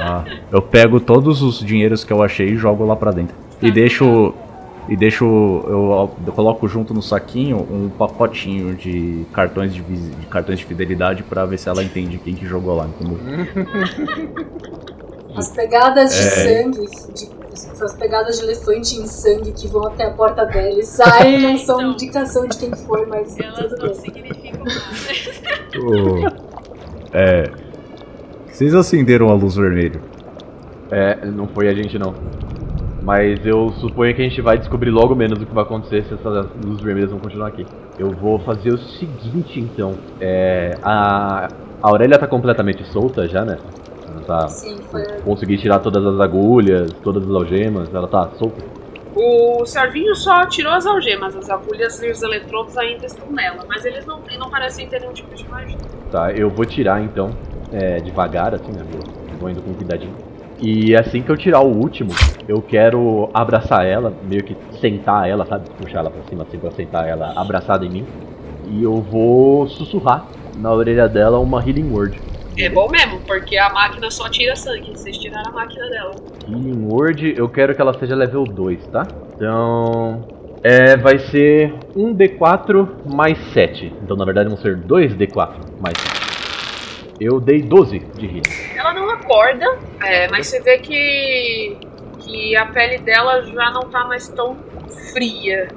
[0.01, 3.37] Ah, eu pego todos os dinheiros que eu achei e jogo lá pra dentro.
[3.63, 4.35] E deixo.
[4.89, 5.25] E deixo.
[5.25, 11.23] Eu, eu coloco junto no saquinho um pacotinho de cartões de, de cartões de fidelidade
[11.23, 13.19] pra ver se ela entende quem que jogou lá, entendeu?
[15.37, 16.63] As pegadas de É.
[16.63, 17.43] sangue, de-
[17.83, 21.57] as pegadas de elefante em sangue que vão até a porta dela e saem, não
[21.59, 21.93] são Então.
[21.93, 23.95] indicação de quem foi, mas Elas tudo não bem.
[23.95, 24.65] significam
[26.25, 26.37] nada.
[27.13, 27.51] É.
[28.51, 30.01] Vocês acenderam a luz vermelha.
[30.91, 32.15] É, não foi a gente não.
[33.03, 36.15] Mas eu suponho que a gente vai descobrir logo menos o que vai acontecer se
[36.15, 37.67] essas luzes vermelhas vão continuar aqui.
[37.99, 39.95] Eu vou fazer o seguinte então.
[40.21, 40.77] É.
[40.83, 41.49] A.
[41.83, 43.59] A Aurélia tá completamente solta já, né?
[44.09, 44.49] Ela tá.
[44.49, 45.03] Sim, foi.
[45.25, 48.65] Consegui tirar todas as agulhas, todas as algemas, ela tá solta.
[49.17, 53.85] O Servinho só tirou as algemas, as agulhas e os eletrodos ainda estão nela, mas
[53.85, 55.77] eles não, não parecem ter nenhum tipo de magia.
[56.11, 57.31] Tá, eu vou tirar então,
[57.73, 58.85] é, devagar, assim, né?
[59.39, 60.15] Vou indo com cuidadinho.
[60.63, 62.11] E assim que eu tirar o último,
[62.47, 65.69] eu quero abraçar ela, meio que sentar ela, sabe?
[65.71, 68.07] Puxar ela pra cima assim pra sentar ela abraçada em mim.
[68.71, 72.21] E eu vou sussurrar na orelha dela uma Healing Word.
[72.57, 76.15] É bom mesmo, porque a máquina só tira sangue, vocês tiraram a máquina dela.
[76.49, 79.07] Healing Word, eu quero que ela seja level 2, tá?
[79.35, 80.23] Então.
[80.63, 83.93] É, vai ser 1d4 mais 7.
[84.01, 86.22] Então na verdade vão ser 2d4 mais 7.
[87.23, 88.43] Eu dei 12 de healing.
[88.75, 91.77] Ela não acorda, é, mas você vê que
[92.19, 94.57] que a pele dela já não tá mais tão
[95.13, 95.69] fria.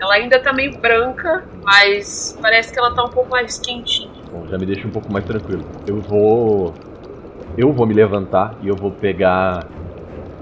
[0.00, 4.10] Ela ainda tá meio branca, mas parece que ela tá um pouco mais quentinha.
[4.30, 5.64] Bom, já me deixa um pouco mais tranquilo.
[5.84, 6.72] Eu vou.
[7.56, 9.66] Eu vou me levantar e eu vou pegar.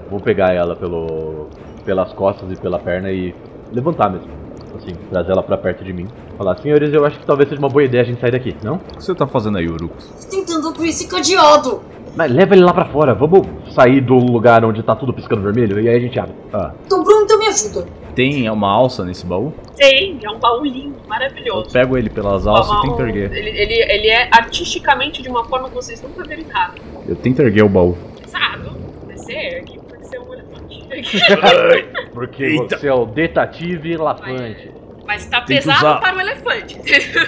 [0.07, 1.49] Vou pegar ela pelo.
[1.83, 3.33] pelas costas e pela perna e
[3.73, 4.46] levantar mesmo.
[4.87, 6.07] Assim, trazer ela pra perto de mim.
[6.37, 8.75] Falar, senhores, eu acho que talvez seja uma boa ideia a gente sair daqui, não?
[8.75, 9.67] O que você tá fazendo aí?
[9.67, 9.89] Tô
[10.29, 11.81] tentando por esse cadeado.
[12.15, 15.79] Mas leva ele lá pra fora, vamos sair do lugar onde tá tudo piscando vermelho
[15.79, 16.33] e aí a gente abre.
[16.51, 16.71] Ah.
[16.85, 17.85] Então, Bruno, então me ajuda.
[18.15, 19.53] Tem uma alça nesse baú?
[19.75, 21.71] Tem, é um baú lindo, Eu maravilhoso.
[21.71, 23.31] pego ele pelas alças e Uma- tento erguer.
[23.37, 26.73] Ele, ele, ele é artisticamente de uma forma que vocês nunca viram nada.
[27.07, 27.95] Eu tento erguer o baú.
[28.25, 28.71] Sabe?
[29.13, 30.87] Você ergue, porque você é um elefante.
[32.13, 32.77] Porque Eita.
[32.79, 34.71] você é o detetive Lafante.
[35.07, 35.99] Mas tá Tem que pesado usar.
[36.01, 36.79] para o elefante.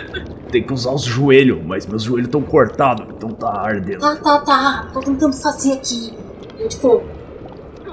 [0.52, 4.00] Tem que usar os joelhos, mas meus joelhos estão cortados, então tá ardendo.
[4.00, 4.88] Tá, tá, tá.
[4.94, 6.14] Tô tentando fazer aqui.
[6.58, 7.04] Eu, tipo,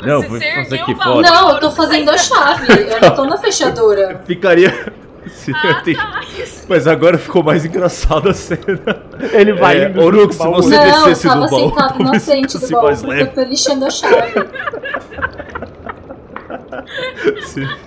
[0.02, 1.20] Não, Você vou fazer aqui fora.
[1.30, 2.66] não, eu tô fazendo a chave.
[2.90, 4.22] Eu não tô na fechadura.
[4.26, 4.72] Ficaria.
[5.26, 6.20] Se Ah, tá.
[6.68, 8.60] Mas agora ficou mais engraçada a cena.
[9.32, 10.86] Ele vai É, indo Orux, junto com o se você baú.
[10.86, 13.22] não, eu descesse tava do baú, sentado na se frente do baú porque leve.
[13.22, 14.32] eu tô lixando a chave.
[17.42, 17.66] Sim.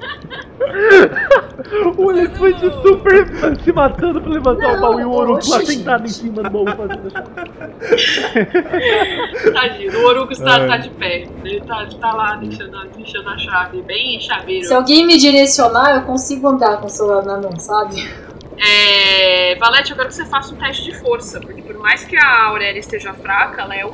[1.98, 3.28] O elefante super
[3.64, 6.66] se matando pra levantar o baú e o Orux lá sentado em cima do baú
[6.76, 8.46] fazendo a chave.
[9.54, 10.68] Tadinho, o Orocus tá, Ai.
[10.68, 11.28] tá de pé.
[11.44, 14.66] Ele tá, tá lá deixando, a- deixando a chave, bem chaveiro.
[14.66, 18.10] Se alguém me direcionar, eu consigo andar com o celular na mão, sabe?
[18.58, 22.16] É, Valete, eu quero que você faça um teste de força, porque por mais que
[22.18, 23.94] a Aurélia esteja fraca, ela é um.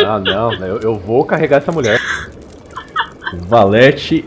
[0.00, 1.98] Não, não, eu, eu vou carregar essa mulher.
[3.32, 4.24] O Valete,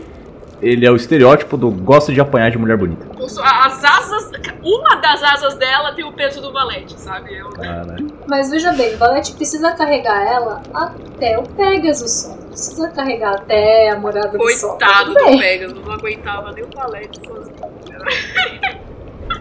[0.60, 3.06] ele é o estereótipo do gosta de apanhar de mulher bonita.
[3.22, 4.30] As asas.
[4.62, 7.34] Uma das asas dela tem o peso do Valete, sabe?
[7.36, 8.06] É um- Caralho.
[8.26, 12.30] Mas veja bem, o Valete precisa carregar ela até o Pegasus só.
[12.36, 14.70] Não Precisa carregar até a morada do sol.
[14.70, 15.38] Coitado do.
[15.38, 17.56] Pegasus, não aguentava nem o Valete sozinho.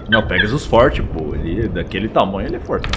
[0.09, 1.33] Não, Pegasus forte, pô.
[1.33, 2.87] Ele, daquele tamanho, ele é forte.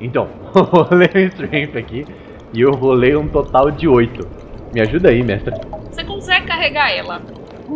[0.00, 2.06] Então, eu rolei um strength aqui
[2.52, 4.26] e eu rolei um total de 8.
[4.72, 5.54] Me ajuda aí, mestre.
[5.90, 7.20] Você consegue carregar ela,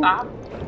[0.00, 0.24] tá?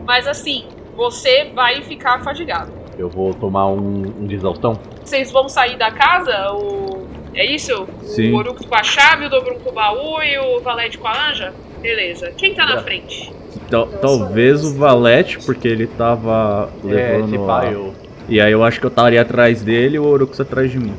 [0.06, 0.64] Mas assim,
[0.96, 2.70] você vai ficar fadigado.
[2.98, 4.78] Eu vou tomar um, um de exaustão.
[5.05, 6.52] Vocês vão sair da casa?
[6.52, 7.06] O...
[7.34, 7.86] É isso?
[8.02, 8.32] Sim.
[8.32, 11.30] O Orux com a chave, o Dobrum com o baú e o Valete com a
[11.30, 11.52] anja?
[11.80, 12.32] Beleza.
[12.36, 12.82] Quem tá na Tá.
[12.82, 13.32] frente?
[13.70, 16.86] Tal- talvez o Valete, porque ele tava É,
[17.18, 17.34] levando.
[17.34, 17.94] esse a- eu.
[18.28, 20.94] E aí eu acho que eu estaria atrás dele e o Orux atrás de mim.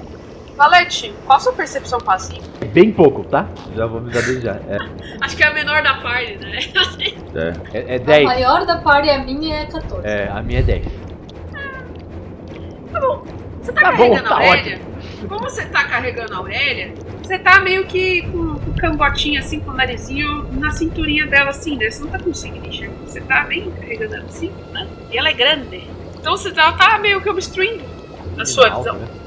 [0.59, 2.41] Valete, qual a sua percepção passiva?
[2.73, 3.47] Bem pouco, tá?
[3.73, 4.55] Já vou avisar desde já.
[4.67, 4.77] É,
[5.23, 6.59] Acho que é a menor da party, né?
[7.73, 7.77] É.
[7.77, 8.23] é, é A 10.
[8.25, 10.05] maior da party, a minha é 14.
[10.05, 10.85] É, a minha é 10.
[13.61, 14.81] Você tá, Tá bom, carregando tá a Aurélia?
[15.29, 19.59] Como você tá carregando a Aurélia, você tá meio que com, com o cangotinho assim,
[19.61, 21.89] com o narizinho na cinturinha dela assim, né?
[21.89, 22.95] Você não tá conseguindo enxergar.
[23.05, 24.87] Você tá bem carregando ela assim, né?
[25.11, 25.87] E ela é grande.
[26.19, 27.83] Então você tá, tá meio que obstruindo
[28.37, 29.05] a sua Alta, visão.
[29.05, 29.18] né?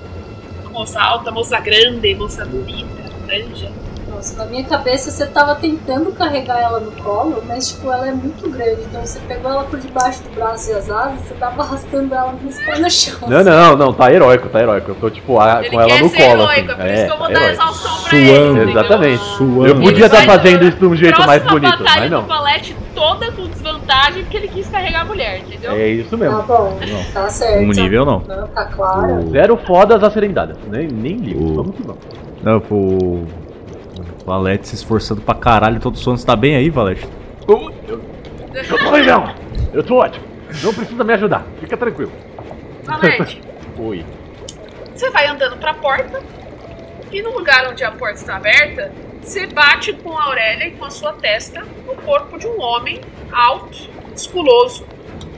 [0.72, 2.88] Moça alta, moça grande, moça bonita,
[3.26, 3.70] granja.
[4.08, 8.12] Nossa, na minha cabeça você tava tentando carregar ela no colo, mas tipo, ela é
[8.12, 8.82] muito grande.
[8.82, 12.32] Então você pegou ela por debaixo do braço e as asas, você tava arrastando ela
[12.32, 13.28] nos pés no chão.
[13.28, 14.90] Não, não, não, tá heróico, tá heróico.
[14.90, 16.22] Eu tô tipo a- Ele com ela no colo.
[16.22, 16.72] heróico, assim.
[16.72, 18.26] é por É, isso que eu vou tá dar exaustão pra ele.
[18.28, 18.50] Suando.
[18.62, 18.68] entendeu?
[18.70, 19.24] Exatamente.
[19.24, 19.66] Suando.
[19.66, 22.26] Eu podia estar Ele vai- fazendo isso de um jeito mais bonito, mas do não.
[22.94, 25.72] Toda com desvantagem porque ele quis carregar a mulher, entendeu?
[25.72, 26.42] É isso Tá mesmo.
[26.42, 27.12] bom, Não.
[27.12, 27.62] tá certo.
[27.64, 28.18] Um nível não.
[28.20, 29.30] Não, tá claro.
[29.30, 30.58] Zero fodas a serem dadas.
[30.68, 31.42] Nem, nem ligo.
[31.44, 32.02] O- Vamos que vamos.
[32.42, 33.26] Não, pô, o
[34.26, 36.18] Valete se esforçando pra caralho todo sono.
[36.18, 37.08] Você tá bem aí, Valete?
[37.48, 39.34] Eu tô legal.
[39.72, 40.24] Eu tô ótimo.
[40.62, 41.46] Não precisa me ajudar.
[41.60, 42.12] Fica tranquilo.
[42.84, 43.40] Valete,
[43.78, 44.04] Oi.
[44.94, 46.20] você vai andando pra porta
[47.10, 48.92] e no lugar onde a porta está aberta,
[49.22, 53.00] você bate com a Aurélia e com a sua testa no corpo de um homem
[53.30, 54.84] alto, musculoso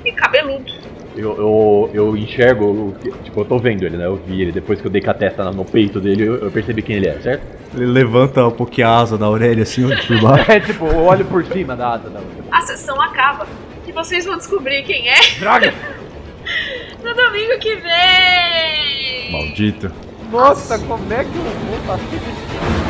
[0.04, 0.72] e cabeludo.
[1.16, 4.06] Eu, eu, eu enxergo, tipo, eu tô vendo ele, né?
[4.06, 6.50] Eu vi ele depois que eu dei com a testa no peito dele, eu, eu
[6.50, 7.46] percebi quem ele é, certo?
[7.72, 10.50] Ele levanta um pouquinho a asa da Aurélia assim, ó, por baixo.
[10.50, 12.20] É tipo, eu olho por cima da asa da
[12.50, 13.46] A sessão acaba
[13.86, 15.72] e vocês vão descobrir quem é Droga!
[17.04, 19.30] no domingo que vem!
[19.30, 19.92] Maldito.
[20.32, 22.83] Nossa, como é que eu vou fazer isso?